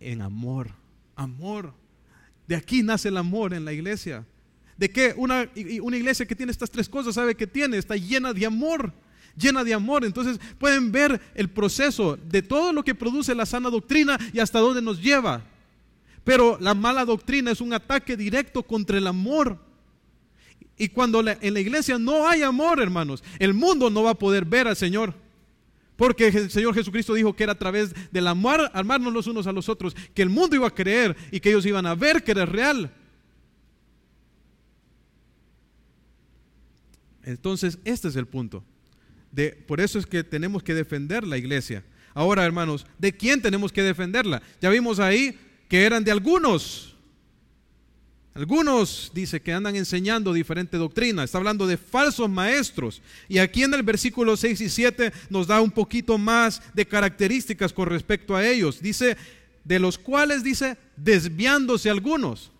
en 0.01 0.22
amor. 0.22 0.70
Amor. 1.16 1.74
De 2.47 2.57
aquí 2.57 2.82
nace 2.82 3.09
el 3.09 3.16
amor 3.16 3.55
en 3.55 3.64
la 3.64 3.72
iglesia. 3.72 4.26
¿De 4.76 4.91
qué? 4.91 5.14
Una, 5.16 5.49
una 5.82 5.97
iglesia 5.97 6.26
que 6.26 6.35
tiene 6.35 6.53
estas 6.53 6.70
tres 6.70 6.89
cosas, 6.89 7.14
¿sabe 7.14 7.35
que 7.35 7.47
tiene? 7.47 7.78
Está 7.78 7.97
llena 7.97 8.32
de 8.32 8.47
amor 8.47 8.93
llena 9.37 9.64
de 9.64 9.74
amor. 9.74 10.05
Entonces 10.05 10.39
pueden 10.59 10.93
ver 10.93 11.20
el 11.35 11.49
proceso 11.49 12.16
de 12.16 12.43
todo 12.43 12.72
lo 12.72 12.82
que 12.82 12.95
produce 12.95 13.35
la 13.35 13.47
sana 13.47 13.70
doctrina 13.70 14.18
y 14.32 14.41
hasta 14.41 14.61
dónde 14.61 14.82
nos 14.82 15.01
lleva. 15.01 15.43
Pero 16.24 16.57
la 16.61 16.74
mala 16.74 17.05
doctrina 17.05 17.51
es 17.51 17.61
un 17.61 17.72
ataque 17.72 18.16
directo 18.16 18.62
contra 18.62 18.99
el 18.99 19.07
amor. 19.07 19.59
Y 20.76 20.89
cuando 20.89 21.20
en 21.20 21.55
la 21.55 21.61
iglesia 21.61 21.99
no 21.99 22.26
hay 22.26 22.43
amor, 22.43 22.80
hermanos, 22.80 23.22
el 23.39 23.55
mundo 23.55 23.91
no 23.91 24.03
va 24.03 24.11
a 24.11 24.18
poder 24.18 24.45
ver 24.45 24.66
al 24.66 24.76
Señor. 24.76 25.14
Porque 25.97 26.28
el 26.28 26.51
Señor 26.51 26.74
Jesucristo 26.74 27.14
dijo 27.14 27.34
que 27.34 27.45
era 27.45 27.53
a 27.53 27.59
través 27.59 27.95
del 28.11 28.26
amor, 28.26 28.70
amarnos 28.72 29.12
los 29.12 29.26
unos 29.26 29.47
a 29.47 29.53
los 29.53 29.68
otros, 29.68 29.95
que 30.14 30.22
el 30.22 30.28
mundo 30.28 30.57
iba 30.57 30.66
a 30.66 30.74
creer 30.74 31.16
y 31.30 31.40
que 31.40 31.51
ellos 31.51 31.66
iban 31.66 31.86
a 31.86 31.95
ver 31.95 32.24
que 32.24 32.32
era 32.32 32.47
real. 32.47 32.92
Entonces, 37.22 37.78
este 37.84 38.09
es 38.09 38.16
el 38.16 38.26
punto. 38.26 38.64
De, 39.30 39.51
por 39.51 39.80
eso 39.80 39.99
es 39.99 40.07
que 40.07 40.22
tenemos 40.22 40.62
que 40.62 40.74
defender 40.74 41.24
la 41.24 41.38
iglesia. 41.38 41.84
Ahora, 42.12 42.45
hermanos, 42.45 42.86
¿de 42.99 43.16
quién 43.16 43.40
tenemos 43.42 43.72
que 43.72 43.82
defenderla? 43.82 44.42
Ya 44.61 44.70
vimos 44.70 45.01
ahí 45.01 45.38
que 45.68 45.84
eran 45.84 46.05
de 46.05 46.12
algunos. 46.12 46.93
Algunos, 48.35 49.12
dice, 49.14 49.41
que 49.41 49.53
andan 49.53 49.76
enseñando 49.76 50.32
diferente 50.32 50.76
doctrina. 50.76 51.22
Está 51.22 51.39
hablando 51.39 51.68
de 51.68 51.76
falsos 51.76 52.28
maestros. 52.28 53.01
Y 53.28 53.39
aquí 53.39 53.62
en 53.62 53.72
el 53.74 53.85
versículo 53.85 54.37
6 54.37 54.61
y 54.61 54.68
7 54.68 55.12
nos 55.30 55.47
da 55.47 55.61
un 55.61 55.70
poquito 55.70 56.18
más 56.18 56.61
de 56.74 56.85
características 56.85 57.72
con 57.72 57.89
respecto 57.89 58.35
a 58.35 58.45
ellos. 58.45 58.80
Dice, 58.80 59.16
de 59.62 59.78
los 59.78 59.99
cuales 59.99 60.43
dice, 60.43 60.76
desviándose 60.97 61.89
algunos. 61.89 62.51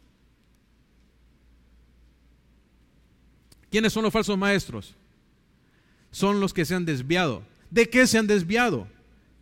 ¿Quiénes 3.69 3.93
son 3.93 4.05
los 4.05 4.13
falsos 4.13 4.39
maestros? 4.39 4.95
Son 6.13 6.39
los 6.39 6.55
que 6.55 6.65
se 6.65 6.77
han 6.77 6.85
desviado. 6.85 7.43
¿De 7.69 7.91
qué 7.91 8.07
se 8.07 8.19
han 8.19 8.29
desviado? 8.29 8.87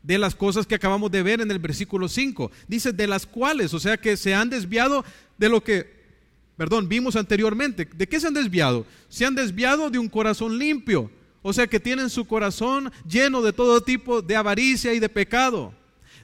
de 0.02 0.18
las 0.18 0.34
cosas 0.34 0.66
que 0.66 0.74
acabamos 0.74 1.12
de 1.12 1.22
ver 1.22 1.40
en 1.40 1.50
el 1.52 1.60
versículo 1.60 2.08
5. 2.08 2.50
Dice 2.66 2.92
de 2.92 3.06
las 3.06 3.24
cuales, 3.24 3.72
o 3.72 3.78
sea 3.78 3.96
que 3.96 4.16
se 4.16 4.34
han 4.34 4.50
desviado 4.50 5.04
de 5.38 5.48
lo 5.48 5.62
que, 5.62 6.01
perdón, 6.62 6.88
vimos 6.88 7.16
anteriormente. 7.16 7.88
¿De 7.92 8.08
qué 8.08 8.20
se 8.20 8.28
han 8.28 8.34
desviado? 8.34 8.86
Se 9.08 9.26
han 9.26 9.34
desviado 9.34 9.90
de 9.90 9.98
un 9.98 10.08
corazón 10.08 10.60
limpio. 10.60 11.10
O 11.42 11.52
sea 11.52 11.66
que 11.66 11.80
tienen 11.80 12.08
su 12.08 12.24
corazón 12.24 12.92
lleno 13.04 13.42
de 13.42 13.52
todo 13.52 13.80
tipo 13.80 14.22
de 14.22 14.36
avaricia 14.36 14.94
y 14.94 15.00
de 15.00 15.08
pecado. 15.08 15.74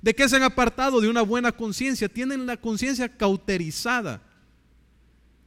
¿De 0.00 0.14
qué 0.14 0.28
se 0.28 0.36
han 0.36 0.44
apartado? 0.44 1.00
De 1.00 1.08
una 1.08 1.22
buena 1.22 1.50
conciencia. 1.50 2.08
Tienen 2.08 2.46
la 2.46 2.56
conciencia 2.56 3.08
cauterizada. 3.08 4.22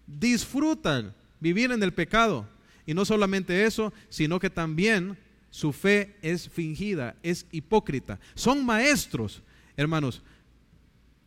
Disfrutan 0.06 1.16
vivir 1.40 1.72
en 1.72 1.82
el 1.82 1.94
pecado. 1.94 2.46
Y 2.86 2.94
no 2.94 3.06
solamente 3.06 3.64
eso, 3.64 3.94
sino 4.10 4.42
que 4.42 4.50
también 4.50 5.18
su 5.52 5.72
fe 5.72 6.18
es 6.22 6.50
fingida, 6.50 7.16
es 7.24 7.46
hipócrita. 7.54 8.20
Son 8.36 8.66
maestros, 8.66 9.42
hermanos, 9.78 10.22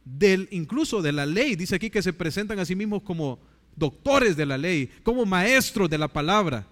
del, 0.05 0.49
incluso 0.51 1.03
de 1.03 1.13
la 1.13 1.27
ley. 1.27 1.57
Dice 1.57 1.75
aquí 1.77 1.91
que 1.91 2.03
se 2.03 2.13
presentan 2.13 2.59
a 2.59 2.65
sí 2.65 2.77
mismos 2.77 3.03
como 3.03 3.39
doctores 3.77 4.37
de 4.37 4.47
la 4.47 4.59
ley, 4.59 4.91
como 5.03 5.27
maestros 5.27 5.89
de 5.91 5.99
la 5.99 6.09
palabra. 6.09 6.67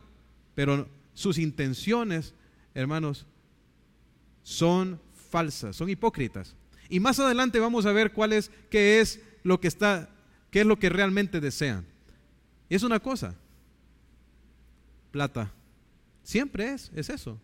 Pero 0.54 0.88
sus 1.14 1.38
intenciones, 1.38 2.34
hermanos, 2.74 3.26
son 4.42 5.00
falsas, 5.30 5.76
son 5.76 5.88
hipócritas. 5.88 6.54
Y 6.88 7.00
más 7.00 7.18
adelante 7.18 7.60
vamos 7.60 7.86
a 7.86 7.92
ver 7.92 8.12
cuál 8.12 8.32
es, 8.32 8.50
qué 8.70 9.00
es 9.00 9.20
lo 9.42 9.60
que 9.60 9.68
está, 9.68 10.10
qué 10.50 10.60
es 10.60 10.66
lo 10.66 10.78
que 10.78 10.88
realmente 10.88 11.40
desean. 11.40 11.86
Es 12.68 12.82
una 12.82 13.00
cosa, 13.00 13.34
plata, 15.10 15.52
Siempre 16.22 16.72
es, 16.72 16.90
es 16.94 17.10
eso. 17.10 17.38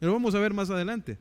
Lo 0.00 0.12
vamos 0.12 0.34
a 0.34 0.40
ver 0.40 0.52
más 0.52 0.70
adelante. 0.70 1.18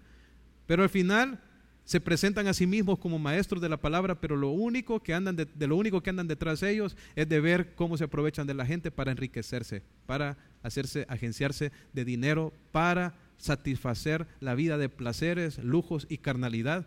Pero 0.65 0.83
al 0.83 0.89
final 0.89 1.39
se 1.87 1.99
presentan 1.99 2.45
a 2.47 2.53
sí 2.53 2.67
mismos 2.67 2.99
como 2.99 3.17
maestros 3.17 3.61
de 3.61 3.69
la 3.69 3.77
palabra, 3.77 4.19
pero 4.19 4.35
lo 4.35 4.49
único 4.49 5.01
que 5.01 5.15
andan 5.15 5.35
de, 5.35 5.47
lo 5.67 5.75
único 5.75 6.03
que 6.03 6.11
andan 6.11 6.27
detrás 6.27 6.59
de 6.59 6.69
ellos 6.69 6.95
es 7.15 7.27
de 7.27 7.39
ver 7.39 7.73
cómo 7.73 7.97
se 7.97 8.03
aprovechan 8.03 8.45
de 8.45 8.53
la 8.53 8.65
gente 8.67 8.91
para 8.91 9.11
enriquecerse, 9.11 9.81
para 10.05 10.37
hacerse 10.61 11.05
agenciarse 11.09 11.71
de 11.93 12.05
dinero, 12.05 12.53
para 12.71 13.15
satisfacer 13.37 14.27
la 14.39 14.53
vida 14.53 14.77
de 14.77 14.89
placeres, 14.89 15.57
lujos 15.57 16.05
y 16.09 16.19
carnalidad 16.19 16.85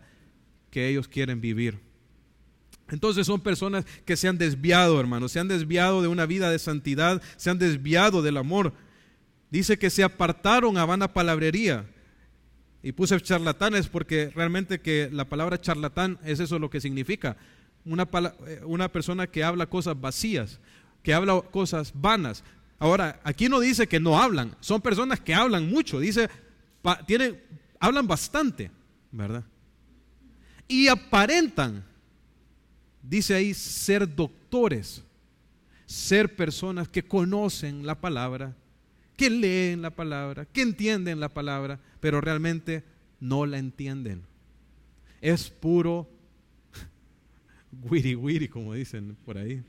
que 0.69 0.87
ellos 0.87 1.09
quieren 1.09 1.41
vivir. 1.41 1.79
Entonces 2.89 3.27
son 3.27 3.41
personas 3.41 3.85
que 4.05 4.15
se 4.15 4.27
han 4.27 4.37
desviado, 4.37 4.99
hermanos, 4.99 5.31
se 5.31 5.39
han 5.39 5.47
desviado 5.47 6.01
de 6.01 6.07
una 6.07 6.25
vida 6.25 6.49
de 6.49 6.59
santidad, 6.59 7.21
se 7.35 7.49
han 7.49 7.57
desviado 7.57 8.21
del 8.21 8.37
amor 8.37 8.73
Dice 9.51 9.77
que 9.77 9.89
se 9.89 10.01
apartaron 10.01 10.77
a 10.77 10.85
vana 10.85 11.11
palabrería. 11.11 11.85
Y 12.83 12.93
puse 12.93 13.19
charlatanes 13.21 13.87
porque 13.87 14.31
realmente 14.33 14.81
que 14.81 15.09
la 15.11 15.25
palabra 15.25 15.61
charlatán 15.61 16.19
es 16.23 16.39
eso 16.39 16.57
lo 16.57 16.69
que 16.69 16.81
significa. 16.81 17.37
Una, 17.85 18.07
eh, 18.47 18.61
una 18.65 18.91
persona 18.91 19.27
que 19.27 19.43
habla 19.43 19.67
cosas 19.67 19.99
vacías, 19.99 20.59
que 21.03 21.13
habla 21.13 21.41
cosas 21.41 21.91
vanas. 21.93 22.43
Ahora, 22.79 23.19
aquí 23.23 23.49
no 23.49 23.59
dice 23.59 23.87
que 23.87 23.99
no 23.99 24.19
hablan, 24.19 24.55
son 24.59 24.81
personas 24.81 25.19
que 25.19 25.35
hablan 25.35 25.69
mucho, 25.69 25.99
dice, 25.99 26.29
tienen, 27.05 27.39
hablan 27.79 28.07
bastante, 28.07 28.71
¿verdad? 29.11 29.43
Y 30.67 30.87
aparentan, 30.87 31.83
dice 33.03 33.35
ahí, 33.35 33.53
ser 33.53 34.15
doctores, 34.15 35.03
ser 35.85 36.35
personas 36.35 36.87
que 36.87 37.03
conocen 37.03 37.85
la 37.85 37.99
palabra, 37.99 38.55
que 39.21 39.29
leen 39.29 39.83
la 39.83 39.91
palabra, 39.91 40.45
que 40.45 40.63
entienden 40.63 41.19
la 41.19 41.29
palabra, 41.29 41.79
pero 41.99 42.21
realmente 42.21 42.83
no 43.19 43.45
la 43.45 43.59
entienden. 43.59 44.23
Es 45.21 45.47
puro 45.47 46.09
wiri 47.83 48.15
wiri, 48.15 48.47
como 48.47 48.73
dicen 48.73 49.15
por 49.23 49.37
ahí. 49.37 49.61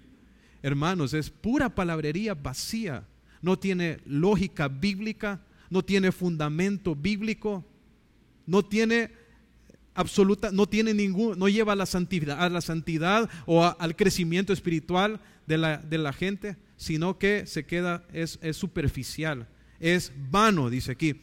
Hermanos, 0.62 1.12
es 1.12 1.28
pura 1.28 1.68
palabrería 1.68 2.32
vacía. 2.32 3.04
No 3.42 3.58
tiene 3.58 3.98
lógica 4.06 4.68
bíblica, 4.68 5.42
no 5.68 5.84
tiene 5.84 6.12
fundamento 6.12 6.96
bíblico, 6.96 7.62
no 8.46 8.64
tiene 8.64 9.10
absoluta, 9.92 10.50
no 10.50 10.66
tiene 10.66 10.94
ningún, 10.94 11.38
no 11.38 11.46
lleva 11.50 11.74
a 11.74 11.76
la 11.76 11.84
santidad, 11.84 12.42
a 12.42 12.48
la 12.48 12.62
santidad 12.62 13.28
o 13.44 13.62
al 13.62 13.96
crecimiento 13.96 14.54
espiritual 14.54 15.20
de 15.46 15.58
la, 15.58 15.76
de 15.76 15.98
la 15.98 16.14
gente 16.14 16.56
sino 16.82 17.16
que 17.16 17.46
se 17.46 17.64
queda, 17.64 18.04
es, 18.12 18.40
es 18.42 18.56
superficial, 18.56 19.46
es 19.78 20.10
vano, 20.32 20.68
dice 20.68 20.90
aquí. 20.90 21.20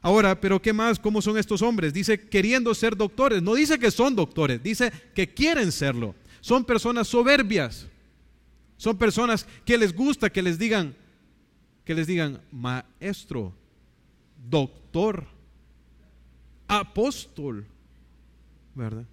Ahora, 0.00 0.40
pero 0.40 0.62
¿qué 0.62 0.72
más? 0.72 0.98
¿Cómo 0.98 1.20
son 1.20 1.36
estos 1.36 1.60
hombres? 1.60 1.92
Dice 1.92 2.18
queriendo 2.18 2.74
ser 2.74 2.96
doctores. 2.96 3.42
No 3.42 3.54
dice 3.54 3.78
que 3.78 3.90
son 3.90 4.16
doctores, 4.16 4.62
dice 4.62 4.90
que 5.14 5.28
quieren 5.28 5.72
serlo. 5.72 6.14
Son 6.40 6.64
personas 6.64 7.06
soberbias. 7.06 7.86
Son 8.78 8.96
personas 8.96 9.46
que 9.66 9.76
les 9.76 9.94
gusta 9.94 10.30
que 10.30 10.40
les 10.40 10.58
digan, 10.58 10.96
que 11.84 11.94
les 11.94 12.06
digan 12.06 12.40
maestro, 12.50 13.54
doctor, 14.48 15.26
apóstol, 16.66 17.66
¿verdad? 18.74 19.04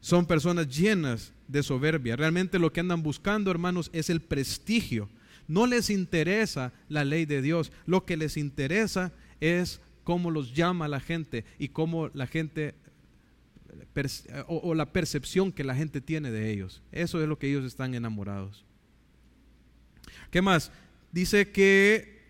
Son 0.00 0.26
personas 0.26 0.66
llenas 0.66 1.32
de 1.50 1.62
soberbia. 1.62 2.16
Realmente 2.16 2.58
lo 2.58 2.72
que 2.72 2.80
andan 2.80 3.02
buscando, 3.02 3.50
hermanos, 3.50 3.90
es 3.92 4.10
el 4.10 4.20
prestigio. 4.20 5.08
No 5.48 5.66
les 5.66 5.90
interesa 5.90 6.72
la 6.88 7.04
ley 7.04 7.26
de 7.26 7.42
Dios. 7.42 7.72
Lo 7.86 8.04
que 8.04 8.16
les 8.16 8.36
interesa 8.36 9.12
es 9.40 9.80
cómo 10.04 10.30
los 10.30 10.54
llama 10.54 10.88
la 10.88 11.00
gente 11.00 11.44
y 11.58 11.68
cómo 11.68 12.08
la 12.14 12.26
gente 12.26 12.74
o, 14.46 14.74
la 14.74 14.92
percepción 14.92 15.52
que 15.52 15.64
la 15.64 15.74
gente 15.74 16.00
tiene 16.00 16.30
de 16.30 16.50
ellos. 16.50 16.82
Eso 16.92 17.20
es 17.20 17.28
lo 17.28 17.38
que 17.38 17.48
ellos 17.48 17.64
están 17.64 17.94
enamorados. 17.94 18.64
¿Qué 20.30 20.42
más? 20.42 20.70
Dice 21.12 21.50
que 21.50 22.20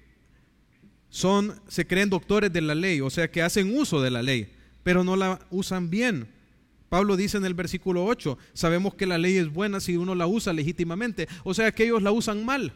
son, 1.11 1.61
se 1.69 1.87
creen 1.87 2.09
doctores 2.09 2.53
de 2.53 2.61
la 2.61 2.75
ley, 2.75 3.01
o 3.01 3.11
sea 3.11 3.31
que 3.31 3.43
hacen 3.43 3.77
uso 3.77 4.01
de 4.01 4.11
la 4.11 4.23
ley, 4.23 4.53
pero 4.83 5.05
no 5.05 5.17
la 5.17 5.41
usan 5.51 5.91
bien. 5.91 6.29
Pablo 6.91 7.17
dice 7.17 7.39
en 7.39 7.45
el 7.45 7.55
versículo 7.55 8.05
8, 8.05 8.37
sabemos 8.53 8.97
que 8.97 9.07
la 9.07 9.17
ley 9.17 9.37
es 9.37 9.51
buena 9.51 9.79
si 9.79 9.97
uno 9.97 10.17
la 10.17 10.27
usa 10.27 10.53
legítimamente. 10.53 11.29
O 11.45 11.55
sea 11.55 11.71
que 11.73 11.85
ellos 11.85 12.03
la 12.03 12.11
usan 12.11 12.45
mal. 12.45 12.73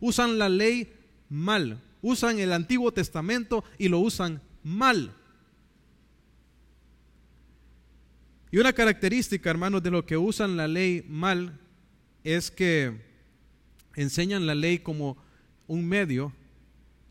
Usan 0.00 0.38
la 0.38 0.48
ley 0.48 0.90
mal. 1.28 1.82
Usan 2.00 2.38
el 2.38 2.50
Antiguo 2.50 2.92
Testamento 2.92 3.62
y 3.76 3.88
lo 3.88 3.98
usan 3.98 4.40
mal. 4.62 5.12
Y 8.50 8.56
una 8.56 8.72
característica, 8.72 9.50
hermanos, 9.50 9.82
de 9.82 9.90
lo 9.90 10.06
que 10.06 10.16
usan 10.16 10.56
la 10.56 10.66
ley 10.66 11.04
mal 11.06 11.60
es 12.24 12.50
que 12.50 13.02
enseñan 13.96 14.46
la 14.46 14.54
ley 14.54 14.78
como 14.78 15.18
un 15.66 15.86
medio 15.86 16.32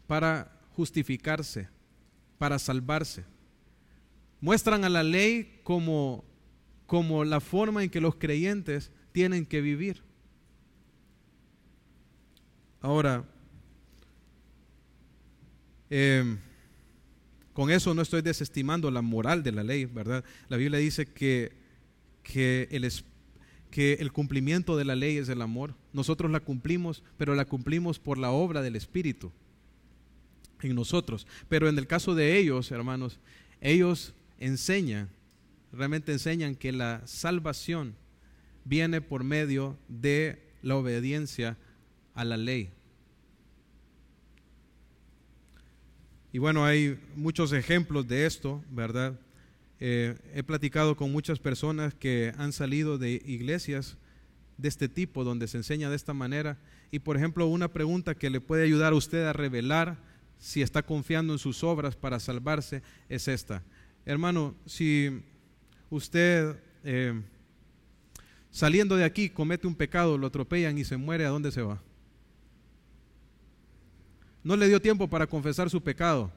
para 0.08 0.60
justificarse, 0.72 1.70
para 2.40 2.58
salvarse 2.58 3.35
muestran 4.42 4.84
a 4.84 4.90
la 4.90 5.04
ley 5.04 5.60
como 5.64 6.26
como 6.86 7.26
la 7.26 7.40
forma 7.40 7.84
en 7.84 7.90
que 7.90 8.02
los 8.02 8.16
creyentes 8.16 8.92
tienen 9.12 9.46
que 9.46 9.62
vivir. 9.62 10.04
Ahora, 12.82 13.26
em, 15.90 16.38
con 17.54 17.72
eso 17.72 17.94
no 17.94 18.02
estoy 18.02 18.22
desestimando 18.22 18.92
la 18.92 19.02
moral 19.02 19.42
de 19.42 19.52
la 19.52 19.64
ley, 19.64 19.86
¿verdad? 19.86 20.24
La 20.50 20.58
Biblia 20.58 20.78
dice 20.78 21.08
que, 21.08 21.54
que, 22.22 22.68
el, 22.70 22.92
que 23.72 23.94
el 23.94 24.12
cumplimiento 24.12 24.78
de 24.78 24.86
la 24.86 24.96
ley 24.96 25.18
es 25.18 25.30
el 25.30 25.42
amor. 25.42 25.74
Nosotros 25.94 26.30
la 26.30 26.42
cumplimos, 26.42 27.04
pero 27.18 27.34
la 27.34 27.46
cumplimos 27.46 27.98
por 27.98 28.18
la 28.18 28.32
obra 28.32 28.62
del 28.62 28.76
Espíritu 28.76 29.32
en 30.62 30.76
nosotros. 30.76 31.26
Pero 31.50 31.68
en 31.68 31.80
el 31.80 31.88
caso 31.88 32.14
de 32.14 32.38
ellos, 32.38 32.72
hermanos, 32.72 33.20
ellos 33.62 34.14
enseñan, 34.40 35.10
realmente 35.72 36.12
enseñan 36.12 36.56
que 36.56 36.72
la 36.72 37.02
salvación 37.06 37.96
viene 38.64 39.02
por 39.02 39.24
medio 39.24 39.78
de 39.88 40.42
la 40.62 40.76
obediencia 40.76 41.58
a 42.14 42.26
la 42.26 42.38
ley. 42.38 42.72
Y 46.32 46.40
bueno, 46.40 46.66
hay 46.66 47.00
muchos 47.16 47.54
ejemplos 47.54 48.08
de 48.08 48.26
esto, 48.26 48.62
¿verdad? 48.70 49.18
Eh, 49.80 50.18
he 50.34 50.44
platicado 50.44 50.96
con 50.98 51.12
muchas 51.12 51.40
personas 51.40 51.94
que 51.94 52.34
han 52.38 52.52
salido 52.52 52.98
de 52.98 53.22
iglesias 53.26 53.98
de 54.58 54.68
este 54.68 54.90
tipo, 54.90 55.24
donde 55.24 55.48
se 55.48 55.58
enseña 55.58 55.90
de 55.90 55.96
esta 55.96 56.14
manera. 56.14 56.58
Y 56.92 57.00
por 57.00 57.18
ejemplo, 57.18 57.48
una 57.48 57.72
pregunta 57.72 58.16
que 58.16 58.30
le 58.30 58.42
puede 58.42 58.64
ayudar 58.64 58.94
a 58.94 58.98
usted 58.98 59.26
a 59.26 59.34
revelar 59.34 59.98
si 60.38 60.62
está 60.62 60.84
confiando 60.84 61.34
en 61.34 61.40
sus 61.40 61.64
obras 61.64 61.96
para 61.96 62.20
salvarse 62.20 62.82
es 63.10 63.28
esta. 63.28 63.64
Hermano, 64.06 64.56
si 64.68 65.24
usted 65.90 66.56
eh, 66.84 67.24
saliendo 68.52 68.96
de 68.96 69.04
aquí 69.04 69.30
comete 69.30 69.66
un 69.66 69.76
pecado, 69.76 70.18
lo 70.18 70.28
atropellan 70.28 70.78
y 70.78 70.84
se 70.84 70.96
muere, 70.96 71.26
¿a 71.26 71.30
dónde 71.30 71.52
se 71.52 71.64
va? 71.64 71.82
No 74.44 74.56
le 74.56 74.68
dio 74.68 74.80
tiempo 74.80 75.10
para 75.10 75.26
confesar 75.26 75.72
su 75.72 75.82
pecado. 75.82 76.32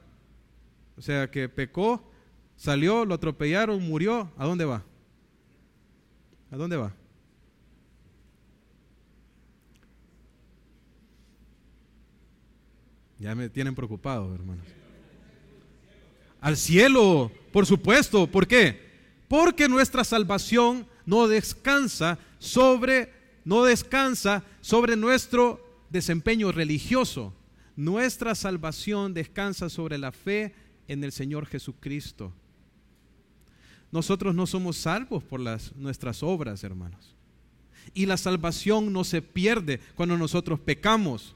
O 0.97 1.01
sea, 1.01 1.29
que 1.29 1.47
pecó, 1.47 2.11
salió, 2.55 3.05
lo 3.05 3.13
atropellaron, 3.13 3.81
murió, 3.87 4.31
¿a 4.35 4.45
dónde 4.47 4.65
va? 4.65 4.83
¿A 6.49 6.57
dónde 6.57 6.75
va? 6.75 6.95
Ya 13.19 13.35
me 13.35 13.47
tienen 13.49 13.75
preocupado, 13.75 14.33
hermanos. 14.33 14.65
Al 16.41 16.57
cielo, 16.57 17.31
por 17.51 17.65
supuesto. 17.65 18.27
¿Por 18.27 18.47
qué? 18.47 18.89
Porque 19.27 19.67
nuestra 19.67 20.03
salvación 20.03 20.87
no 21.05 21.27
descansa 21.27 22.19
sobre, 22.39 23.13
no 23.45 23.63
descansa 23.63 24.43
sobre 24.61 24.95
nuestro 24.95 25.63
desempeño 25.89 26.51
religioso. 26.51 27.33
Nuestra 27.75 28.35
salvación 28.35 29.13
descansa 29.13 29.69
sobre 29.69 29.97
la 29.97 30.11
fe 30.11 30.53
en 30.87 31.03
el 31.03 31.11
Señor 31.11 31.45
Jesucristo. 31.45 32.33
Nosotros 33.91 34.35
no 34.35 34.45
somos 34.45 34.77
salvos 34.77 35.23
por 35.23 35.39
nuestras 35.75 36.21
obras, 36.21 36.63
hermanos. 36.63 37.15
Y 37.93 38.05
la 38.05 38.17
salvación 38.17 38.93
no 38.93 39.03
se 39.03 39.21
pierde 39.21 39.79
cuando 39.95 40.17
nosotros 40.17 40.59
pecamos. 40.59 41.35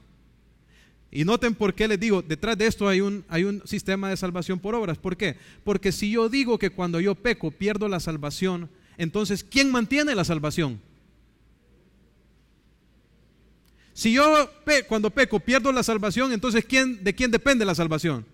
Y 1.14 1.24
noten 1.24 1.54
por 1.54 1.74
qué 1.74 1.86
les 1.86 2.00
digo, 2.00 2.22
detrás 2.22 2.58
de 2.58 2.66
esto 2.66 2.88
hay 2.88 3.00
un, 3.00 3.24
hay 3.28 3.44
un 3.44 3.62
sistema 3.64 4.10
de 4.10 4.16
salvación 4.16 4.58
por 4.58 4.74
obras. 4.74 4.98
¿Por 4.98 5.16
qué? 5.16 5.36
Porque 5.62 5.92
si 5.92 6.10
yo 6.10 6.28
digo 6.28 6.58
que 6.58 6.70
cuando 6.70 6.98
yo 6.98 7.14
peco 7.14 7.52
pierdo 7.52 7.86
la 7.86 8.00
salvación, 8.00 8.68
entonces, 8.98 9.44
¿quién 9.44 9.70
mantiene 9.70 10.16
la 10.16 10.24
salvación? 10.24 10.80
Si 13.92 14.12
yo 14.12 14.50
cuando 14.88 15.08
peco 15.10 15.38
pierdo 15.38 15.70
la 15.70 15.84
salvación, 15.84 16.32
entonces 16.32 16.64
¿quién, 16.64 17.04
¿de 17.04 17.14
quién 17.14 17.30
depende 17.30 17.64
la 17.64 17.76
salvación? 17.76 18.26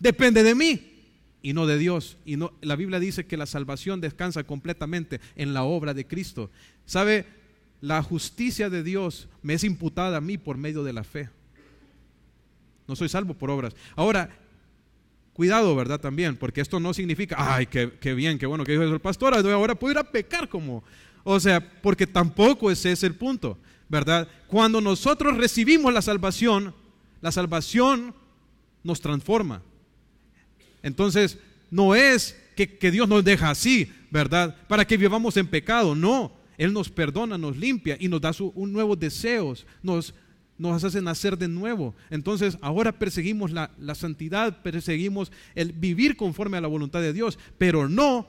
Depende 0.00 0.42
de 0.42 0.56
mí 0.56 1.04
y 1.40 1.52
no 1.52 1.68
de 1.68 1.78
Dios. 1.78 2.16
Y 2.24 2.36
no, 2.36 2.52
la 2.62 2.74
Biblia 2.74 2.98
dice 2.98 3.26
que 3.26 3.36
la 3.36 3.46
salvación 3.46 4.00
descansa 4.00 4.42
completamente 4.42 5.20
en 5.36 5.54
la 5.54 5.62
obra 5.62 5.94
de 5.94 6.04
Cristo. 6.04 6.50
¿Sabe? 6.84 7.26
La 7.80 8.02
justicia 8.02 8.70
de 8.70 8.82
Dios 8.82 9.28
me 9.40 9.54
es 9.54 9.62
imputada 9.62 10.16
a 10.16 10.20
mí 10.20 10.36
por 10.36 10.56
medio 10.56 10.82
de 10.82 10.92
la 10.92 11.04
fe. 11.04 11.30
No 12.92 12.96
soy 12.96 13.08
salvo 13.08 13.32
por 13.32 13.50
obras. 13.50 13.74
Ahora, 13.96 14.28
Cuidado, 15.32 15.74
¿verdad? 15.74 15.98
También, 15.98 16.36
porque 16.36 16.60
esto 16.60 16.78
no 16.78 16.92
significa, 16.92 17.36
ay, 17.38 17.66
qué, 17.66 18.14
bien, 18.14 18.38
qué 18.38 18.44
bueno 18.44 18.64
que 18.64 18.72
dijo 18.72 18.84
el 18.84 19.00
pastor, 19.00 19.34
ahora 19.34 19.74
puedo 19.74 19.92
ir 19.92 19.98
a 19.98 20.04
pecar 20.04 20.46
como. 20.46 20.84
O 21.24 21.40
sea, 21.40 21.80
porque 21.80 22.06
tampoco 22.06 22.70
ese 22.70 22.92
es 22.92 23.02
el 23.02 23.14
punto, 23.14 23.58
¿verdad? 23.88 24.28
Cuando 24.46 24.82
nosotros 24.82 25.38
recibimos 25.38 25.92
la 25.94 26.02
salvación, 26.02 26.74
la 27.22 27.32
salvación 27.32 28.14
nos 28.84 29.00
transforma. 29.00 29.62
Entonces, 30.82 31.38
no 31.70 31.94
es 31.94 32.38
que, 32.54 32.90
Dios 32.90 33.08
nos 33.08 33.24
deja 33.24 33.48
así, 33.48 33.90
¿verdad? 34.10 34.54
Para 34.68 34.84
que 34.84 34.98
vivamos 34.98 35.38
en 35.38 35.46
pecado, 35.46 35.94
no. 35.94 36.32
Él 36.58 36.74
nos 36.74 36.90
perdona, 36.90 37.38
nos 37.38 37.56
limpia 37.56 37.96
y 37.98 38.08
nos 38.08 38.20
da 38.20 38.32
un 38.54 38.70
nuevos 38.70 39.00
deseos, 39.00 39.66
nos, 39.82 40.14
nos 40.70 40.84
hace 40.84 41.02
nacer 41.02 41.36
de 41.36 41.48
nuevo. 41.48 41.94
Entonces 42.10 42.58
ahora 42.60 42.92
perseguimos 42.92 43.50
la, 43.50 43.70
santidad, 43.94 44.62
perseguimos 44.62 45.32
el 45.54 45.72
vivir 45.72 46.16
conforme 46.16 46.56
a 46.56 46.60
la 46.60 46.68
voluntad 46.68 47.00
de 47.00 47.12
Dios, 47.12 47.38
pero 47.58 47.88
no 47.88 48.26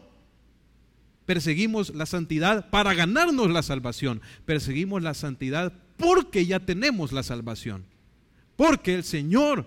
perseguimos 1.26 1.96
la 1.96 2.06
santidad 2.06 2.70
para 2.70 2.94
ganarnos 2.94 3.50
la 3.50 3.64
salvación, 3.64 4.22
perseguimos 4.46 5.02
la 5.02 5.14
santidad 5.14 5.74
porque 5.98 6.46
ya 6.46 6.60
tenemos 6.60 7.14
la 7.14 7.24
salvación, 7.24 7.86
porque 8.56 8.94
el 8.96 9.04
Señor 9.04 9.66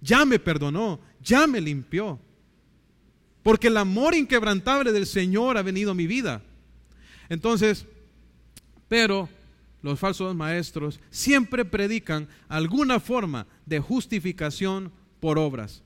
ya 0.00 0.24
me 0.24 0.38
perdonó, 0.38 1.00
ya 1.22 1.46
me 1.46 1.60
limpió, 1.60 2.18
porque 3.42 3.68
el 3.68 3.76
amor 3.76 4.14
inquebrantable 4.14 4.90
del 4.90 5.06
Señor 5.06 5.58
ha 5.58 5.62
venido 5.62 5.92
a 5.92 5.94
mi 5.94 6.06
vida. 6.06 6.42
Entonces, 7.28 7.86
pero 8.88 9.28
los 9.82 9.98
falsos 9.98 10.34
maestros 10.34 11.00
siempre 11.10 11.64
predican 11.64 12.28
alguna 12.48 13.00
forma 13.00 13.46
de 13.66 13.80
justificación 13.80 14.92
por 15.20 15.38
obras. 15.38 15.82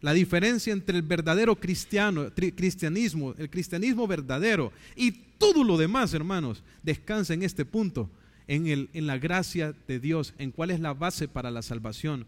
La 0.00 0.12
diferencia 0.12 0.72
entre 0.72 0.96
el 0.96 1.02
verdadero 1.02 1.54
cristiano, 1.56 2.26
cristianismo, 2.34 3.34
el 3.38 3.48
cristianismo 3.48 4.08
verdadero 4.08 4.72
y 4.96 5.12
todo 5.12 5.62
lo 5.62 5.76
demás, 5.76 6.12
hermanos, 6.12 6.64
descansa 6.82 7.34
en 7.34 7.44
este 7.44 7.64
punto, 7.64 8.10
en, 8.48 8.66
el, 8.66 8.90
en 8.94 9.06
la 9.06 9.18
gracia 9.18 9.74
de 9.86 10.00
Dios, 10.00 10.34
en 10.38 10.50
cuál 10.50 10.72
es 10.72 10.80
la 10.80 10.92
base 10.92 11.28
para 11.28 11.52
la 11.52 11.62
salvación. 11.62 12.26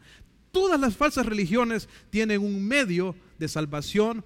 Todas 0.52 0.78
las 0.78 0.96
falsas 0.96 1.26
religiones 1.26 1.88
tienen 2.10 2.40
un 2.40 2.64
medio 2.64 3.16
de 3.40 3.48
salvación 3.48 4.24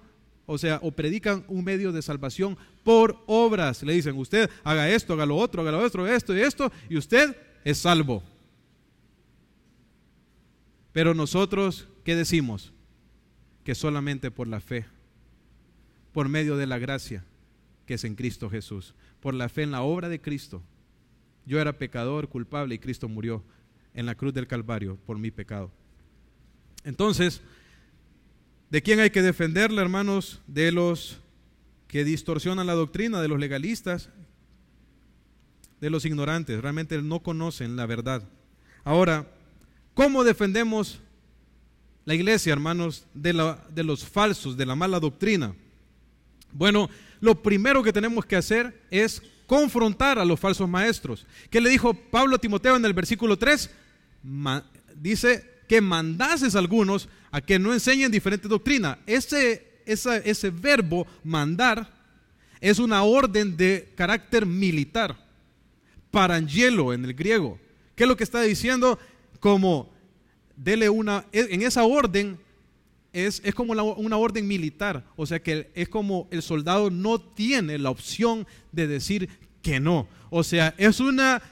o 0.51 0.57
sea, 0.57 0.79
o 0.81 0.89
predican 0.91 1.45
un 1.47 1.63
medio 1.63 1.91
de 1.91 2.01
salvación 2.01 2.57
por 2.83 3.23
obras. 3.27 3.83
Le 3.83 3.93
dicen, 3.93 4.17
usted 4.17 4.49
haga 4.63 4.89
esto, 4.89 5.13
haga 5.13 5.27
lo 5.27 5.37
otro, 5.37 5.61
haga 5.61 5.71
lo 5.71 5.79
otro, 5.79 6.07
esto 6.07 6.35
y 6.35 6.41
esto, 6.41 6.71
y 6.89 6.97
usted 6.97 7.37
es 7.63 7.77
salvo. 7.77 8.23
Pero 10.91 11.13
nosotros, 11.13 11.87
¿qué 12.03 12.15
decimos? 12.15 12.73
Que 13.63 13.75
solamente 13.75 14.31
por 14.31 14.47
la 14.47 14.59
fe, 14.59 14.87
por 16.13 16.29
medio 16.29 16.57
de 16.57 16.65
la 16.65 16.79
gracia 16.79 17.23
que 17.85 17.93
es 17.93 18.03
en 18.03 18.15
Cristo 18.15 18.49
Jesús, 18.49 18.95
por 19.19 19.35
la 19.35 19.49
fe 19.49 19.61
en 19.61 19.71
la 19.71 19.83
obra 19.83 20.09
de 20.09 20.19
Cristo. 20.19 20.63
Yo 21.45 21.61
era 21.61 21.77
pecador, 21.77 22.27
culpable, 22.27 22.73
y 22.73 22.79
Cristo 22.79 23.07
murió 23.07 23.43
en 23.93 24.07
la 24.07 24.15
cruz 24.15 24.33
del 24.33 24.47
Calvario 24.47 24.97
por 25.05 25.19
mi 25.19 25.29
pecado. 25.29 25.69
Entonces, 26.83 27.41
¿De 28.69 28.83
quién 28.83 28.99
hay 28.99 29.09
que 29.09 29.23
defenderla, 29.23 29.81
hermanos? 29.81 30.41
De 30.45 30.71
los 30.71 31.17
que 31.87 32.03
distorsionan 32.03 32.67
la 32.67 32.73
doctrina, 32.73 33.19
de 33.19 33.27
los 33.27 33.39
legalistas, 33.39 34.09
de 35.81 35.89
los 35.89 36.05
ignorantes. 36.05 36.61
Realmente 36.61 37.01
no 37.01 37.21
conocen 37.21 37.75
la 37.75 37.87
verdad. 37.87 38.23
Ahora, 38.83 39.27
¿cómo 39.95 40.23
defendemos 40.23 40.99
la 42.05 42.13
iglesia, 42.13 42.53
hermanos, 42.53 43.07
de, 43.15 43.33
los 43.33 44.05
falsos, 44.05 44.55
de 44.55 44.67
la 44.67 44.75
mala 44.75 44.99
doctrina? 44.99 45.55
Bueno, 46.51 46.91
lo 47.21 47.41
primero 47.41 47.81
que 47.81 47.93
tenemos 47.93 48.23
que 48.23 48.35
hacer 48.35 48.83
es 48.91 49.21
confrontar 49.47 50.19
a 50.19 50.25
los 50.25 50.39
falsos 50.39 50.69
maestros. 50.69 51.25
¿Qué 51.49 51.59
le 51.59 51.71
dijo 51.71 51.95
Pablo 51.95 52.35
a 52.35 52.39
Timoteo 52.39 52.75
en 52.75 52.85
el 52.85 52.93
versículo 52.93 53.35
3? 53.35 53.71
dice 54.95 55.48
que 55.69 55.79
mandases 55.81 56.55
a 56.55 56.59
algunos 56.59 57.07
a 57.31 57.39
que 57.39 57.59
no 57.59 57.71
enseñen 57.71 58.11
diferente 58.11 58.47
doctrina. 58.47 58.97
Ese, 59.05 59.81
ese 59.85 60.49
verbo 60.49 61.05
mandar 61.23 61.87
es 62.59 62.79
una 62.79 63.03
orden 63.03 63.55
de 63.55 63.93
carácter 63.95 64.47
militar, 64.47 65.15
parangelo 66.09 66.91
en 66.91 67.05
el 67.05 67.13
griego. 67.13 67.59
¿Qué 67.95 68.03
es 68.03 68.09
lo 68.09 68.17
que 68.17 68.23
está 68.23 68.41
diciendo? 68.41 68.97
Como 69.39 69.93
dele 70.55 70.89
una, 70.89 71.25
en 71.31 71.61
esa 71.61 71.83
orden 71.83 72.39
es, 73.13 73.39
es 73.45 73.53
como 73.53 73.73
una 73.73 74.17
orden 74.17 74.47
militar, 74.47 75.05
o 75.15 75.25
sea 75.27 75.41
que 75.41 75.69
es 75.75 75.87
como 75.87 76.27
el 76.31 76.41
soldado 76.41 76.89
no 76.89 77.21
tiene 77.21 77.77
la 77.77 77.91
opción 77.91 78.47
de 78.71 78.87
decir 78.87 79.29
que 79.61 79.79
no. 79.79 80.07
O 80.31 80.43
sea, 80.43 80.73
es 80.79 80.99
una, 80.99 81.43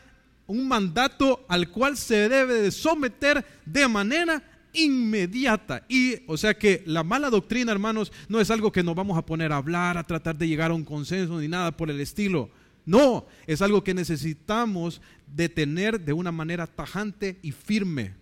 un 0.48 0.68
mandato 0.68 1.46
al 1.48 1.70
cual 1.70 1.98
se 1.98 2.30
debe 2.30 2.62
de 2.62 2.72
someter 2.72 3.46
de 3.66 3.88
manera 3.88 4.42
inmediata. 4.74 5.86
Y, 5.90 6.16
o 6.28 6.38
sea 6.38 6.58
que 6.58 6.84
la 6.86 7.04
mala 7.04 7.30
doctrina, 7.30 7.72
hermanos, 7.72 8.12
no 8.30 8.40
es 8.40 8.50
algo 8.50 8.72
que 8.72 8.84
nos 8.84 8.96
vamos 8.96 9.18
a 9.18 9.26
poner 9.26 9.52
a 9.52 9.58
hablar, 9.58 9.98
a 9.98 10.04
tratar 10.04 10.38
de 10.38 10.48
llegar 10.48 10.72
a 10.72 10.76
un 10.76 10.86
consenso 10.86 11.40
ni 11.40 11.48
nada 11.48 11.76
por 11.76 11.90
el 11.90 12.00
estilo. 12.00 12.50
No, 12.86 13.26
es 13.46 13.62
algo 13.62 13.84
que 13.84 13.94
necesitamos 13.94 15.02
detener 15.28 16.00
de 16.00 16.14
una 16.14 16.32
manera 16.32 16.68
tajante 16.68 17.38
y 17.42 17.52
firme. 17.52 18.14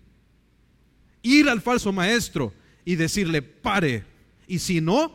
Ir 1.21 1.49
al 1.49 1.61
falso 1.61 1.93
maestro 1.93 2.53
y 2.83 2.95
decirle, 2.95 3.41
pare. 3.41 4.03
Y 4.47 4.59
si 4.59 4.81
no, 4.81 5.13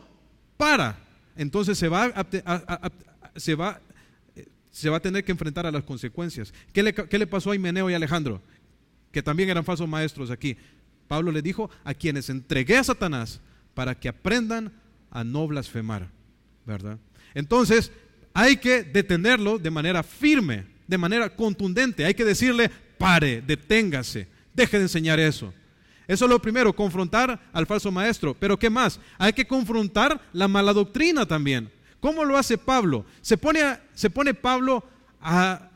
para. 0.57 0.99
Entonces 1.37 1.79
se 1.79 1.89
va 1.89 2.13
a, 2.15 2.91
se 3.37 3.55
va, 3.55 3.81
se 4.71 4.89
va 4.89 4.99
a 4.99 5.01
tener 5.01 5.25
que 5.25 5.33
enfrentar 5.33 5.67
a 5.67 5.71
las 5.71 5.85
consecuencias. 5.85 6.53
¿Qué 6.73 6.83
le, 6.83 6.95
¿Qué 6.95 7.19
le 7.19 7.27
pasó 7.27 7.51
a 7.51 7.57
Himeneo 7.57 7.91
y 7.91 7.95
Alejandro? 7.95 8.43
Que 9.13 9.23
también 9.23 9.51
eran 9.51 9.65
falsos 9.65 9.89
maestros 9.89 10.31
aquí. 10.31 10.57
Pablo 11.09 11.33
le 11.33 11.43
dijo, 11.43 11.71
a 11.83 11.95
quienes 11.95 12.31
entregué 12.31 12.77
a 12.77 12.85
Satanás 12.85 13.41
para 13.75 13.99
que 13.99 14.09
aprendan 14.09 14.73
a 15.11 15.25
no 15.25 15.47
blasfemar. 15.49 16.09
¿Verdad? 16.67 16.99
Entonces, 17.35 17.91
hay 18.33 18.57
que 18.59 18.85
detenerlo 18.85 19.59
de 19.59 19.71
manera 19.71 20.03
firme, 20.03 20.67
de 20.87 20.99
manera 20.99 21.35
contundente. 21.35 22.05
Hay 22.05 22.15
que 22.15 22.25
decirle, 22.25 22.71
pare, 22.99 23.43
deténgase, 23.43 24.29
deje 24.55 24.77
de 24.77 24.85
enseñar 24.85 25.19
eso. 25.19 25.53
Eso 26.07 26.25
es 26.25 26.31
lo 26.31 26.43
primero, 26.43 26.73
confrontar 26.73 27.41
al 27.53 27.67
falso 27.67 27.91
maestro. 27.91 28.37
Pero 28.39 28.59
¿qué 28.59 28.69
más? 28.69 29.01
Hay 29.19 29.33
que 29.33 29.47
confrontar 29.47 30.21
la 30.33 30.49
mala 30.49 30.73
doctrina 30.73 31.27
también. 31.27 31.71
¿Cómo 32.01 32.25
lo 32.25 32.37
hace 32.37 32.59
Pablo? 32.59 33.05
Se 33.21 33.37
pone, 33.37 33.79
se 33.95 34.11
pone 34.11 34.35
Pablo 34.35 34.83
a, 35.21 35.71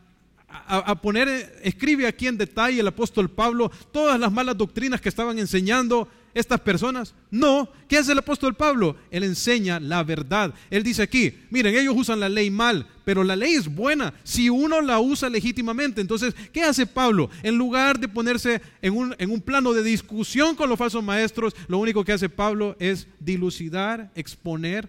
a, 0.49 0.95
poner, 1.01 1.61
escribe 1.63 2.07
aquí 2.07 2.27
en 2.27 2.39
detalle 2.39 2.81
el 2.81 2.89
apóstol 2.89 3.31
Pablo 3.31 3.71
todas 3.93 4.19
las 4.19 4.33
malas 4.33 4.57
doctrinas 4.57 5.01
que 5.01 5.09
estaban 5.09 5.39
enseñando 5.39 6.09
estas 6.35 6.61
personas? 6.61 7.15
No. 7.31 7.69
¿Qué 7.89 7.97
hace 7.97 8.13
el 8.13 8.19
apóstol 8.19 8.55
Pablo? 8.55 8.97
Él 9.11 9.25
enseña 9.25 9.79
la 9.81 10.03
verdad. 10.03 10.53
Él 10.71 10.83
dice 10.83 11.03
aquí, 11.03 11.33
miren, 11.51 11.75
ellos 11.75 11.95
usan 11.97 12.21
la 12.21 12.29
ley 12.29 12.51
mal, 12.51 12.87
pero 13.05 13.23
la 13.23 13.37
ley 13.37 13.55
es 13.55 13.73
buena 13.73 14.13
si 14.25 14.51
uno 14.51 14.81
la 14.81 14.99
usa 14.99 15.29
legítimamente. 15.29 16.01
Entonces, 16.01 16.35
¿qué 16.53 16.63
hace 16.63 16.87
Pablo? 16.87 17.31
En 17.43 17.57
lugar 17.57 17.99
de 17.99 18.09
ponerse 18.09 18.61
en 18.83 18.97
un, 18.97 19.15
en 19.19 19.31
un 19.31 19.41
plano 19.41 19.73
de 19.73 19.83
discusión 19.83 20.57
con 20.57 20.69
los 20.69 20.79
falsos 20.79 21.05
maestros, 21.05 21.55
lo 21.69 21.79
único 21.79 22.05
que 22.05 22.13
hace 22.13 22.29
Pablo 22.29 22.77
es 22.79 23.07
dilucidar, 23.21 24.11
exponer 24.15 24.89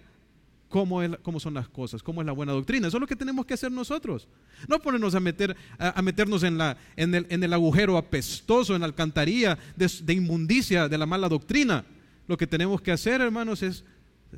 cómo, 0.68 1.40
son 1.40 1.54
las 1.54 1.68
cosas, 1.68 2.02
cómo 2.02 2.20
es 2.20 2.26
la 2.26 2.32
buena 2.32 2.52
doctrina. 2.52 2.88
Eso 2.88 2.96
es 2.96 3.00
lo 3.00 3.06
que 3.06 3.16
tenemos 3.16 3.46
que 3.46 3.54
hacer 3.54 3.70
nosotros. 3.70 4.28
No 4.68 4.80
ponernos 4.80 5.14
a, 5.14 5.20
meter, 5.20 5.56
a, 5.78 6.02
meternos 6.02 6.42
en, 6.42 6.58
la, 6.58 6.76
en, 6.96 7.14
el, 7.14 7.26
en, 7.30 7.42
el, 7.42 7.52
agujero 7.52 7.96
apestoso, 7.96 8.74
en 8.74 8.80
la 8.80 8.86
alcantarilla 8.86 9.58
de, 9.76 9.90
de 10.02 10.12
inmundicia 10.12 10.88
de 10.88 10.98
la 10.98 11.06
mala 11.06 11.28
doctrina. 11.28 11.84
Lo 12.26 12.36
que 12.36 12.46
tenemos 12.46 12.80
que 12.80 12.92
hacer, 12.92 13.20
hermanos, 13.20 13.62
es 13.62 13.84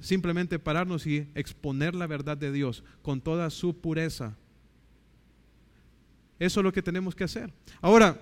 simplemente 0.01 0.59
pararnos 0.59 1.07
y 1.07 1.27
exponer 1.35 1.95
la 1.95 2.07
verdad 2.07 2.37
de 2.37 2.53
Dios 2.53 2.85
con 3.03 3.21
toda 3.21 3.51
su 3.51 3.81
pureza. 3.81 4.37
Eso 6.39 6.61
es 6.61 6.65
lo 6.65 6.73
que 6.73 6.83
tenemos 6.83 7.15
que 7.15 7.25
hacer. 7.25 7.53
Ahora, 7.81 8.21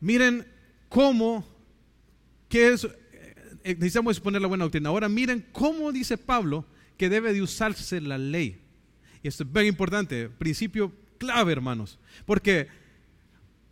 miren 0.00 0.46
cómo, 0.88 1.44
qué 2.48 2.68
es 2.68 2.88
necesitamos 3.64 4.16
exponer 4.16 4.40
la 4.42 4.48
buena 4.48 4.64
doctrina. 4.64 4.88
Ahora 4.88 5.08
miren 5.08 5.46
cómo 5.52 5.92
dice 5.92 6.18
Pablo 6.18 6.64
que 6.96 7.08
debe 7.08 7.32
de 7.32 7.42
usarse 7.42 8.00
la 8.00 8.18
ley. 8.18 8.60
Y 9.22 9.28
esto 9.28 9.44
es 9.44 9.50
muy 9.50 9.66
importante, 9.66 10.28
principio 10.28 10.92
clave, 11.18 11.52
hermanos. 11.52 11.98
Porque 12.26 12.68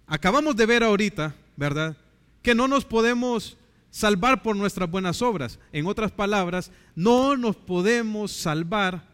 acabamos 0.07 0.57
de 0.57 0.67
ver 0.67 0.83
ahorita, 0.83 1.35
¿verdad? 1.57 1.97
Que 2.43 2.55
no 2.55 2.69
nos 2.69 2.85
podemos 2.85 3.57
salvar 3.91 4.43
por 4.43 4.57
nuestras 4.57 4.91
buenas 4.91 5.21
obras. 5.23 5.59
En 5.73 5.87
otras 5.87 6.13
palabras, 6.13 6.71
no 6.95 7.37
nos 7.37 7.57
podemos 7.57 8.33
salvar 8.33 9.09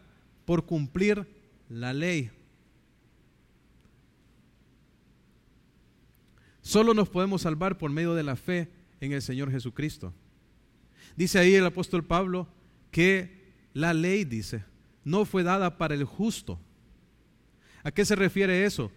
por 0.45 0.65
cumplir 0.65 1.27
la 1.69 1.93
ley. 1.93 2.31
Solo 6.61 6.93
nos 6.93 7.09
podemos 7.09 7.41
salvar 7.41 7.77
por 7.77 7.89
medio 7.89 8.13
de 8.13 8.23
la 8.23 8.35
fe 8.35 8.69
en 8.99 9.13
el 9.13 9.21
Señor 9.21 9.51
Jesucristo. 9.51 10.13
Dice 11.17 11.39
ahí 11.39 11.55
el 11.55 11.65
apóstol 11.65 12.05
Pablo 12.05 12.47
que 12.91 13.51
la 13.73 13.93
ley, 13.93 14.23
dice, 14.23 14.63
no 15.03 15.25
fue 15.25 15.43
dada 15.43 15.77
para 15.77 15.95
el 15.95 16.05
justo. 16.05 16.59
¿A 17.83 17.91
qué 17.91 18.05
se 18.05 18.15
refiere 18.15 18.65
eso? 18.65 18.91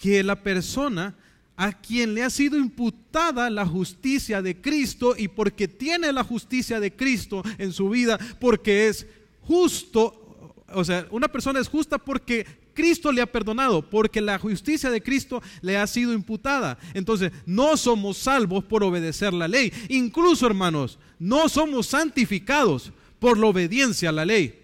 Que 0.00 0.22
la 0.22 0.42
persona 0.42 1.16
a 1.56 1.72
quien 1.72 2.14
le 2.14 2.22
ha 2.22 2.30
sido 2.30 2.56
imputada 2.56 3.50
la 3.50 3.66
justicia 3.66 4.42
de 4.42 4.60
Cristo 4.60 5.14
y 5.16 5.28
porque 5.28 5.66
tiene 5.66 6.12
la 6.12 6.22
justicia 6.22 6.78
de 6.78 6.94
Cristo 6.94 7.42
en 7.58 7.72
su 7.72 7.88
vida, 7.88 8.18
porque 8.38 8.88
es 8.88 9.06
justo, 9.40 10.54
o 10.72 10.84
sea, 10.84 11.06
una 11.10 11.28
persona 11.28 11.58
es 11.58 11.68
justa 11.68 11.98
porque 11.98 12.46
Cristo 12.76 13.10
le 13.10 13.20
ha 13.20 13.26
perdonado, 13.26 13.82
porque 13.82 14.20
la 14.20 14.38
justicia 14.38 14.90
de 14.90 15.02
Cristo 15.02 15.42
le 15.62 15.76
ha 15.76 15.86
sido 15.88 16.12
imputada. 16.12 16.78
Entonces, 16.94 17.32
no 17.44 17.76
somos 17.76 18.18
salvos 18.18 18.62
por 18.62 18.84
obedecer 18.84 19.32
la 19.32 19.48
ley. 19.48 19.72
Incluso, 19.88 20.46
hermanos, 20.46 21.00
no 21.18 21.48
somos 21.48 21.88
santificados 21.88 22.92
por 23.18 23.36
la 23.36 23.46
obediencia 23.46 24.10
a 24.10 24.12
la 24.12 24.24
ley. 24.24 24.62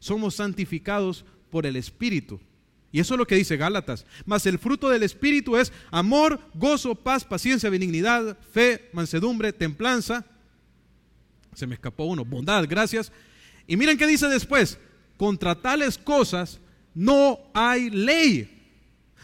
Somos 0.00 0.34
santificados 0.34 1.24
por 1.50 1.66
el 1.66 1.76
Espíritu. 1.76 2.40
Y 2.90 3.00
eso 3.00 3.14
es 3.14 3.18
lo 3.18 3.26
que 3.26 3.36
dice 3.36 3.56
Gálatas. 3.56 4.06
Mas 4.24 4.46
el 4.46 4.58
fruto 4.58 4.88
del 4.88 5.02
Espíritu 5.02 5.56
es 5.56 5.72
amor, 5.90 6.40
gozo, 6.54 6.94
paz, 6.94 7.24
paciencia, 7.24 7.70
benignidad, 7.70 8.36
fe, 8.50 8.88
mansedumbre, 8.92 9.52
templanza. 9.52 10.24
Se 11.54 11.66
me 11.66 11.74
escapó 11.74 12.04
uno. 12.04 12.24
Bondad, 12.24 12.64
gracias. 12.68 13.12
Y 13.66 13.76
miren 13.76 13.98
qué 13.98 14.06
dice 14.06 14.28
después. 14.28 14.78
Contra 15.18 15.54
tales 15.54 15.98
cosas 15.98 16.60
no 16.94 17.38
hay 17.54 17.90
ley. 17.90 18.50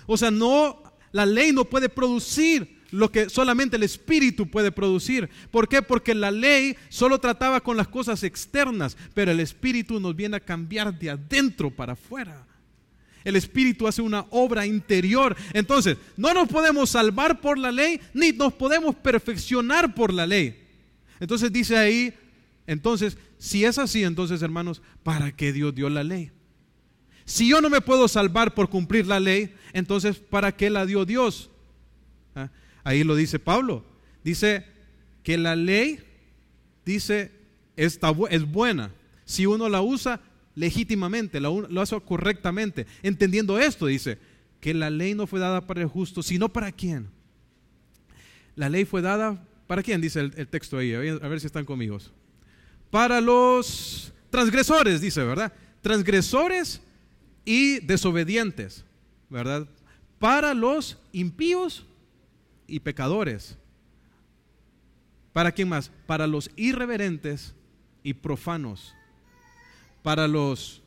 O 0.07 0.17
sea, 0.17 0.31
no, 0.31 0.83
la 1.13 1.27
ley 1.27 1.53
no 1.53 1.65
puede 1.65 1.89
producir 1.89 2.75
lo 2.91 3.11
que 3.11 3.29
solamente 3.29 3.75
el 3.77 3.83
Espíritu 3.83 4.49
puede 4.49 4.71
producir. 4.71 5.29
¿Por 5.51 5.69
qué? 5.69 5.83
Porque 5.83 6.15
la 6.15 6.31
ley 6.31 6.77
solo 6.89 7.19
trataba 7.19 7.61
con 7.61 7.77
las 7.77 7.89
cosas 7.89 8.23
externas, 8.23 8.97
pero 9.15 9.33
el 9.33 9.41
Espíritu 9.41 9.99
nos 9.99 10.15
viene 10.15 10.37
a 10.37 10.41
cambiar 10.41 10.97
de 10.97 11.11
adentro 11.11 11.71
para 11.71 11.95
afuera. 11.95 12.47
El 13.25 13.37
Espíritu 13.37 13.89
hace 13.89 14.01
una 14.01 14.27
obra 14.31 14.65
interior. 14.65 15.37
Entonces, 15.55 15.97
no 16.17 16.33
nos 16.35 16.49
podemos 16.49 16.91
salvar 16.91 17.41
por 17.41 17.59
la 17.59 17.73
ley, 17.73 18.01
ni 18.13 18.31
nos 18.31 18.53
podemos 18.53 18.95
perfeccionar 18.95 19.95
por 19.95 20.13
la 20.13 20.27
ley. 20.27 20.63
Entonces 21.19 21.53
dice 21.53 21.77
ahí, 21.77 22.15
entonces, 22.67 23.19
si 23.39 23.65
es 23.65 23.79
así, 23.79 24.05
entonces 24.05 24.41
hermanos, 24.43 24.83
¿para 25.03 25.35
qué 25.35 25.53
Dios 25.53 25.75
dio 25.75 25.89
la 25.89 26.05
ley? 26.05 26.31
Si 27.25 27.49
yo 27.49 27.61
no 27.61 27.71
me 27.71 27.81
puedo 27.81 28.07
salvar 28.09 28.55
por 28.55 28.69
cumplir 28.69 29.07
la 29.07 29.19
ley, 29.21 29.55
entonces 29.73 30.19
¿para 30.19 30.53
qué 30.53 30.69
la 30.71 30.85
dio 30.87 31.05
Dios? 31.05 31.51
¿Ah? 32.35 32.51
Ahí 32.83 33.03
lo 33.03 33.17
dice 33.17 33.39
Pablo. 33.39 33.85
Dice 34.23 34.65
que 35.23 35.39
la 35.39 35.57
ley, 35.57 36.01
dice, 36.85 37.33
está, 37.77 38.15
es 38.31 38.45
buena. 38.45 38.91
Si 39.25 39.47
uno 39.47 39.69
la 39.69 39.81
usa 39.81 40.21
legítimamente, 40.55 41.41
lo, 41.41 41.81
hace 41.81 41.99
correctamente. 42.01 42.87
Entendiendo 43.03 43.59
esto, 43.59 43.87
dice, 43.87 44.19
que 44.61 44.75
la 44.75 44.91
ley 44.91 45.15
no 45.15 45.27
fue 45.27 45.41
dada 45.41 45.67
para 45.67 45.81
el 45.81 45.89
justo, 45.89 46.23
sino 46.23 46.51
para 46.51 46.73
quién. 46.73 47.09
La 48.55 48.69
ley 48.69 48.85
fue 48.85 49.03
dada 49.03 49.43
para 49.67 49.83
quién, 49.83 50.01
dice 50.01 50.21
el 50.21 50.49
texto 50.49 50.79
ahí. 50.79 50.95
A 50.95 51.01
ver 51.01 51.41
si 51.41 51.47
están 51.47 51.65
conmigo. 51.65 51.99
Para 52.91 53.21
los 53.21 54.13
transgresores, 54.31 55.01
dice, 55.01 55.25
¿verdad? 55.25 55.53
Transgresores 55.81 56.81
y 57.45 57.81
desobedientes, 57.81 58.85
¿verdad? 59.29 59.67
Para 60.19 60.55
los 60.55 60.99
impíos 61.13 61.87
y 62.67 62.81
pecadores. 62.81 63.57
¿Para 65.33 65.53
quién 65.53 65.69
más? 65.69 65.91
Para 66.07 66.27
los 66.27 66.51
irreverentes 66.57 67.55
y 68.03 68.15
profanos. 68.15 68.95
Para 70.03 70.29
los 70.29 70.83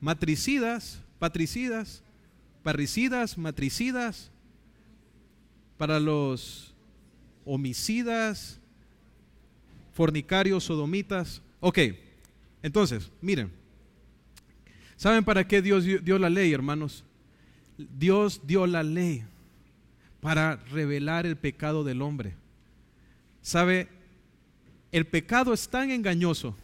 matricidas, 0.00 1.02
patricidas, 1.18 2.02
parricidas, 2.62 3.36
matricidas. 3.36 4.30
Para 5.76 6.00
los 6.00 6.74
homicidas, 7.44 8.58
fornicarios, 9.92 10.64
sodomitas. 10.64 11.42
Ok, 11.60 11.78
entonces, 12.62 13.10
miren. 13.20 13.55
¿Saben 14.96 15.24
para 15.24 15.46
qué 15.46 15.62
Dios 15.62 15.84
dio 15.84 16.18
la 16.18 16.30
ley, 16.30 16.52
hermanos? 16.52 17.04
Dios 17.76 18.40
dio 18.46 18.66
la 18.66 18.82
ley 18.82 19.24
para 20.20 20.56
revelar 20.70 21.26
el 21.26 21.36
pecado 21.36 21.84
del 21.84 22.02
hombre. 22.02 22.34
¿Sabe? 23.42 23.88
el 24.96 25.06
pecado 25.06 25.52
es 25.52 25.68
tan 25.68 25.90
engañoso, 25.90 26.56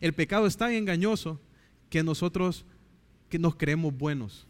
el 0.00 0.12
pecado 0.12 0.46
es 0.46 0.56
tan 0.58 0.72
engañoso 0.72 1.40
que 1.88 2.02
nosotros 2.02 2.66
que 3.30 3.38
nos 3.38 3.54
creemos 3.54 3.96
buenos. 3.96 4.46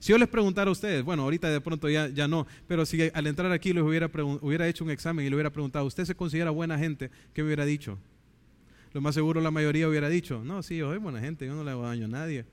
Si 0.00 0.10
yo 0.10 0.18
les 0.18 0.28
preguntara 0.28 0.68
a 0.68 0.72
ustedes, 0.72 1.04
bueno, 1.04 1.22
ahorita 1.22 1.48
de 1.48 1.60
pronto 1.60 1.88
ya, 1.88 2.08
ya 2.08 2.26
no, 2.26 2.48
pero 2.66 2.84
si 2.84 3.00
al 3.14 3.26
entrar 3.28 3.52
aquí 3.52 3.72
les 3.72 3.84
hubiera, 3.84 4.10
hubiera 4.40 4.66
hecho 4.66 4.82
un 4.82 4.90
examen 4.90 5.24
y 5.24 5.28
le 5.28 5.36
hubiera 5.36 5.50
preguntado, 5.50 5.84
¿usted 5.86 6.04
se 6.04 6.16
considera 6.16 6.50
buena 6.50 6.76
gente? 6.76 7.12
¿Qué 7.32 7.42
me 7.42 7.46
hubiera 7.46 7.64
dicho? 7.64 7.96
Lo 8.94 9.00
más 9.00 9.16
seguro 9.16 9.40
la 9.40 9.50
mayoría 9.50 9.88
hubiera 9.88 10.08
dicho, 10.08 10.42
no, 10.44 10.62
sí, 10.62 10.76
yo 10.76 10.88
soy 10.88 10.98
buena 10.98 11.20
gente, 11.20 11.44
yo 11.44 11.54
no 11.56 11.64
le 11.64 11.72
hago 11.72 11.82
daño 11.82 12.04
a 12.04 12.08
nadie. 12.08 12.44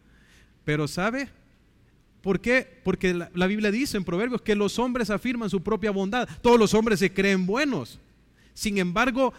Pero 0.66 0.88
¿sabe? 0.88 1.30
¿Por 2.22 2.39
qué? 2.39 2.68
Porque 2.84 3.14
la, 3.14 3.30
la 3.36 3.46
Biblia 3.46 3.70
dice 3.70 3.96
en 3.96 4.04
Proverbios 4.04 4.42
que 4.42 4.56
los 4.56 4.80
hombres 4.80 5.12
afirman 5.12 5.52
su 5.52 5.62
propia 5.62 5.92
bondad. 5.92 6.28
Todos 6.42 6.60
los 6.60 6.74
hombres 6.74 6.98
se 6.98 7.14
creen 7.14 7.46
buenos. 7.46 8.00
Sin 8.56 8.80
embargo, 8.80 9.34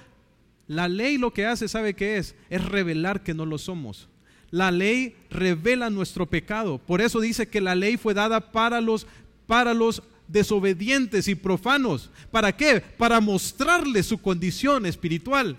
la 0.68 0.86
ley 0.86 1.18
lo 1.18 1.32
que 1.32 1.44
hace, 1.44 1.66
¿sabe 1.66 1.94
qué 1.94 2.18
es? 2.18 2.36
Es 2.48 2.64
revelar 2.64 3.24
que 3.24 3.34
no 3.34 3.46
lo 3.46 3.58
somos. 3.58 4.08
La 4.52 4.70
ley 4.70 5.16
revela 5.28 5.90
nuestro 5.90 6.26
pecado. 6.26 6.78
Por 6.78 7.00
eso 7.00 7.20
dice 7.20 7.48
que 7.48 7.60
la 7.60 7.74
ley 7.74 7.96
fue 7.96 8.14
dada 8.14 8.52
para 8.52 8.80
los, 8.80 9.08
para 9.48 9.74
los 9.74 10.04
desobedientes 10.28 11.26
y 11.26 11.34
profanos. 11.34 12.10
¿Para 12.30 12.56
qué? 12.56 12.80
Para 12.80 13.20
mostrarles 13.20 14.06
su 14.06 14.18
condición 14.18 14.86
espiritual. 14.86 15.56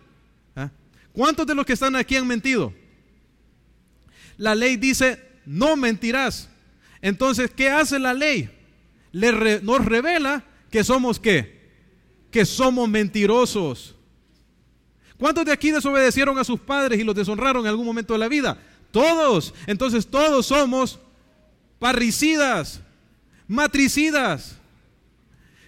¿Cuántos 1.14 1.45
de 1.45 1.55
los 1.55 1.66
que 1.66 1.74
están 1.74 1.95
aquí 1.95 2.16
han 2.16 2.28
mentido? 2.28 2.74
La 4.38 4.55
ley 4.55 4.76
dice, 4.76 5.24
no 5.45 5.76
mentirás. 5.76 6.49
Entonces, 7.01 7.51
¿qué 7.55 7.70
hace 7.70 7.99
la 7.99 8.14
ley? 8.14 8.49
Le 9.11 9.61
nos 9.61 9.86
revela 9.86 10.43
que 10.72 10.84
somos 10.84 11.20
qué? 11.20 11.70
Que 12.32 12.45
somos 12.45 12.89
mentirosos. 12.89 13.95
¿Cuántos 15.18 15.45
de 15.45 15.51
aquí 15.51 15.70
desobedecieron 15.70 16.38
a 16.39 16.43
sus 16.43 16.59
padres 16.59 16.99
y 16.99 17.03
los 17.03 17.16
deshonraron 17.16 17.64
en 17.64 17.70
algún 17.70 17.86
momento 17.86 18.14
de 18.14 18.20
la 18.20 18.28
vida? 18.28 18.57
Todos. 18.91 19.53
Entonces 19.68 20.07
todos 20.07 20.47
somos 20.47 20.99
parricidas, 21.78 22.82
matricidas. 23.47 24.57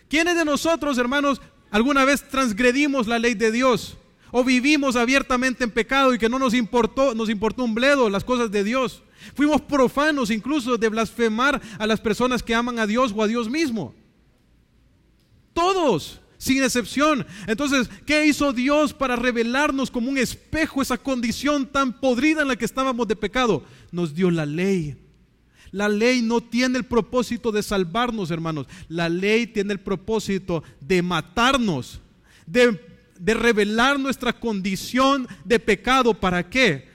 ¿Quiénes 0.10 0.36
de 0.36 0.46
nosotros, 0.46 0.98
hermanos, 0.98 1.40
alguna 1.70 2.04
vez 2.04 2.28
transgredimos 2.28 3.06
la 3.06 3.20
ley 3.20 3.36
de 3.36 3.52
Dios? 3.52 3.98
O 4.38 4.44
vivimos 4.44 4.98
abiertamente 4.98 5.64
en 5.64 5.72
pecado 5.72 6.14
y 6.14 6.18
que 6.18 6.28
no 6.28 6.38
nos 6.38 6.54
importó, 6.54 7.16
nos 7.16 7.30
importó 7.30 7.64
un 7.64 7.74
bledo 7.74 8.10
las 8.10 8.26
cosas 8.26 8.52
de 8.52 8.66
Dios. 8.66 9.02
Fuimos 9.34 9.62
profanos 9.62 10.30
incluso 10.30 10.76
de 10.76 10.90
blasfemar 10.90 11.62
a 11.80 11.88
las 11.88 12.02
personas 12.02 12.44
que 12.44 12.54
aman 12.54 12.78
a 12.78 12.86
Dios 12.86 13.14
o 13.16 13.24
a 13.24 13.28
Dios 13.28 13.50
mismo. 13.50 13.96
Todos 15.54 16.20
sin 16.38 16.62
excepción. 16.62 17.26
Entonces, 17.48 17.90
¿qué 18.06 18.26
hizo 18.26 18.52
Dios 18.52 18.92
para 18.92 19.16
revelarnos 19.16 19.90
como 19.90 20.10
un 20.10 20.18
espejo 20.18 20.82
esa 20.82 20.98
condición 20.98 21.66
tan 21.66 22.02
podrida 22.02 22.42
en 22.42 22.50
la 22.50 22.58
que 22.58 22.66
estábamos 22.66 23.08
de 23.08 23.16
pecado? 23.16 23.64
Nos 23.94 24.14
dio 24.14 24.30
la 24.30 24.46
ley. 24.46 24.98
La 25.72 25.88
ley 25.88 26.22
no 26.22 26.42
tiene 26.42 26.78
el 26.78 26.84
propósito 26.84 27.54
de 27.54 27.64
salvarnos, 27.64 28.32
hermanos. 28.32 28.68
La 28.90 29.08
ley 29.08 29.48
tiene 29.48 29.72
el 29.72 29.80
propósito 29.80 30.62
de 30.82 31.02
matarnos, 31.02 32.02
de, 32.46 32.95
de 33.20 33.34
revelar 33.34 34.00
nuestra 34.00 34.34
condición 34.34 35.28
de 35.44 35.60
pecado. 35.60 36.14
¿Para 36.14 36.50
qué? 36.50 36.88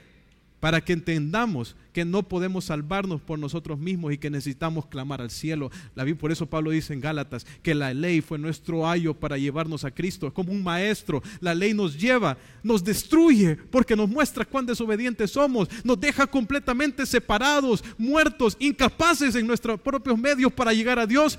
Para 0.59 0.81
que 0.81 0.93
entendamos 0.93 1.75
que 1.91 2.05
no 2.05 2.23
podemos 2.23 2.65
salvarnos 2.65 3.21
por 3.21 3.37
nosotros 3.37 3.77
mismos 3.77 4.13
y 4.13 4.17
que 4.17 4.29
necesitamos 4.29 4.85
clamar 4.85 5.21
al 5.21 5.31
cielo. 5.31 5.71
Por 6.19 6.31
eso 6.31 6.45
Pablo 6.45 6.71
dice 6.71 6.93
en 6.93 7.01
Gálatas 7.01 7.45
que 7.61 7.75
la 7.75 7.93
ley 7.93 8.21
fue 8.21 8.37
nuestro 8.37 8.87
ayo 8.87 9.13
para 9.13 9.37
llevarnos 9.37 9.83
a 9.83 9.91
Cristo. 9.91 10.27
Es 10.27 10.33
como 10.33 10.51
un 10.51 10.63
maestro. 10.63 11.21
La 11.39 11.53
ley 11.53 11.73
nos 11.73 11.99
lleva, 11.99 12.37
nos 12.63 12.83
destruye 12.83 13.55
porque 13.55 13.95
nos 13.95 14.09
muestra 14.09 14.45
cuán 14.45 14.65
desobedientes 14.65 15.31
somos. 15.31 15.67
Nos 15.83 15.99
deja 15.99 16.27
completamente 16.27 17.05
separados, 17.05 17.83
muertos, 17.97 18.55
incapaces 18.59 19.35
en 19.35 19.47
nuestros 19.47 19.79
propios 19.81 20.17
medios 20.17 20.51
para 20.53 20.73
llegar 20.73 20.99
a 20.99 21.07
Dios. 21.07 21.37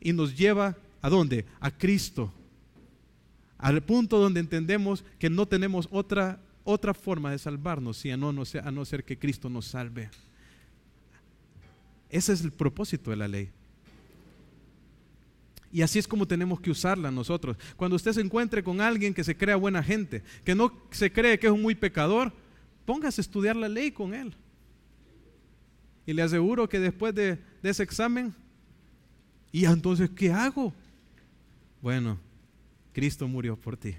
Y 0.00 0.12
nos 0.12 0.36
lleva 0.36 0.76
a 1.00 1.08
dónde? 1.08 1.46
A 1.60 1.70
Cristo. 1.70 2.32
Al 3.66 3.82
punto 3.82 4.18
donde 4.18 4.38
entendemos 4.38 5.04
que 5.18 5.28
no 5.28 5.44
tenemos 5.44 5.88
otra 5.90 6.40
otra 6.62 6.94
forma 6.94 7.32
de 7.32 7.38
salvarnos, 7.38 7.96
si 7.96 8.12
a 8.12 8.16
no, 8.16 8.28
a 8.28 8.70
no 8.70 8.84
ser 8.84 9.04
que 9.04 9.18
Cristo 9.18 9.48
nos 9.48 9.66
salve. 9.66 10.08
Ese 12.08 12.32
es 12.32 12.42
el 12.42 12.52
propósito 12.52 13.10
de 13.10 13.16
la 13.16 13.26
ley. 13.26 13.50
Y 15.72 15.82
así 15.82 15.98
es 15.98 16.06
como 16.06 16.28
tenemos 16.28 16.60
que 16.60 16.70
usarla 16.70 17.10
nosotros. 17.10 17.56
Cuando 17.76 17.96
usted 17.96 18.12
se 18.12 18.20
encuentre 18.20 18.62
con 18.62 18.80
alguien 18.80 19.12
que 19.12 19.24
se 19.24 19.36
crea 19.36 19.56
buena 19.56 19.82
gente, 19.82 20.22
que 20.44 20.54
no 20.54 20.72
se 20.92 21.12
cree 21.12 21.36
que 21.36 21.48
es 21.48 21.52
un 21.52 21.62
muy 21.62 21.74
pecador, 21.74 22.32
póngase 22.84 23.20
a 23.20 23.22
estudiar 23.22 23.56
la 23.56 23.68
ley 23.68 23.90
con 23.90 24.14
él. 24.14 24.32
Y 26.06 26.12
le 26.12 26.22
aseguro 26.22 26.68
que 26.68 26.78
después 26.78 27.12
de, 27.16 27.36
de 27.64 27.70
ese 27.70 27.82
examen, 27.82 28.32
¿y 29.50 29.64
entonces 29.64 30.08
qué 30.10 30.32
hago? 30.32 30.72
Bueno, 31.82 32.18
Cristo 32.96 33.28
murió 33.28 33.56
por 33.56 33.76
ti. 33.76 33.94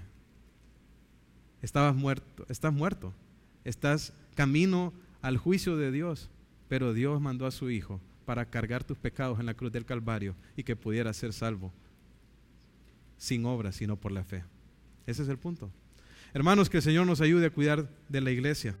Estabas 1.62 1.94
muerto, 1.94 2.44
estás 2.48 2.72
muerto, 2.74 3.14
estás 3.62 4.12
camino 4.34 4.92
al 5.22 5.36
juicio 5.36 5.76
de 5.76 5.92
Dios, 5.92 6.28
pero 6.68 6.92
Dios 6.92 7.20
mandó 7.20 7.46
a 7.46 7.52
su 7.52 7.70
Hijo 7.70 8.00
para 8.26 8.46
cargar 8.46 8.82
tus 8.82 8.98
pecados 8.98 9.38
en 9.38 9.46
la 9.46 9.54
cruz 9.54 9.70
del 9.70 9.84
Calvario 9.84 10.34
y 10.56 10.64
que 10.64 10.74
pudieras 10.74 11.16
ser 11.16 11.32
salvo 11.32 11.72
sin 13.18 13.46
obras, 13.46 13.76
sino 13.76 13.94
por 13.94 14.10
la 14.10 14.24
fe. 14.24 14.42
Ese 15.06 15.22
es 15.22 15.28
el 15.28 15.38
punto. 15.38 15.70
Hermanos, 16.34 16.68
que 16.68 16.78
el 16.78 16.82
Señor 16.82 17.06
nos 17.06 17.20
ayude 17.20 17.46
a 17.46 17.50
cuidar 17.50 17.88
de 18.08 18.20
la 18.20 18.32
iglesia. 18.32 18.74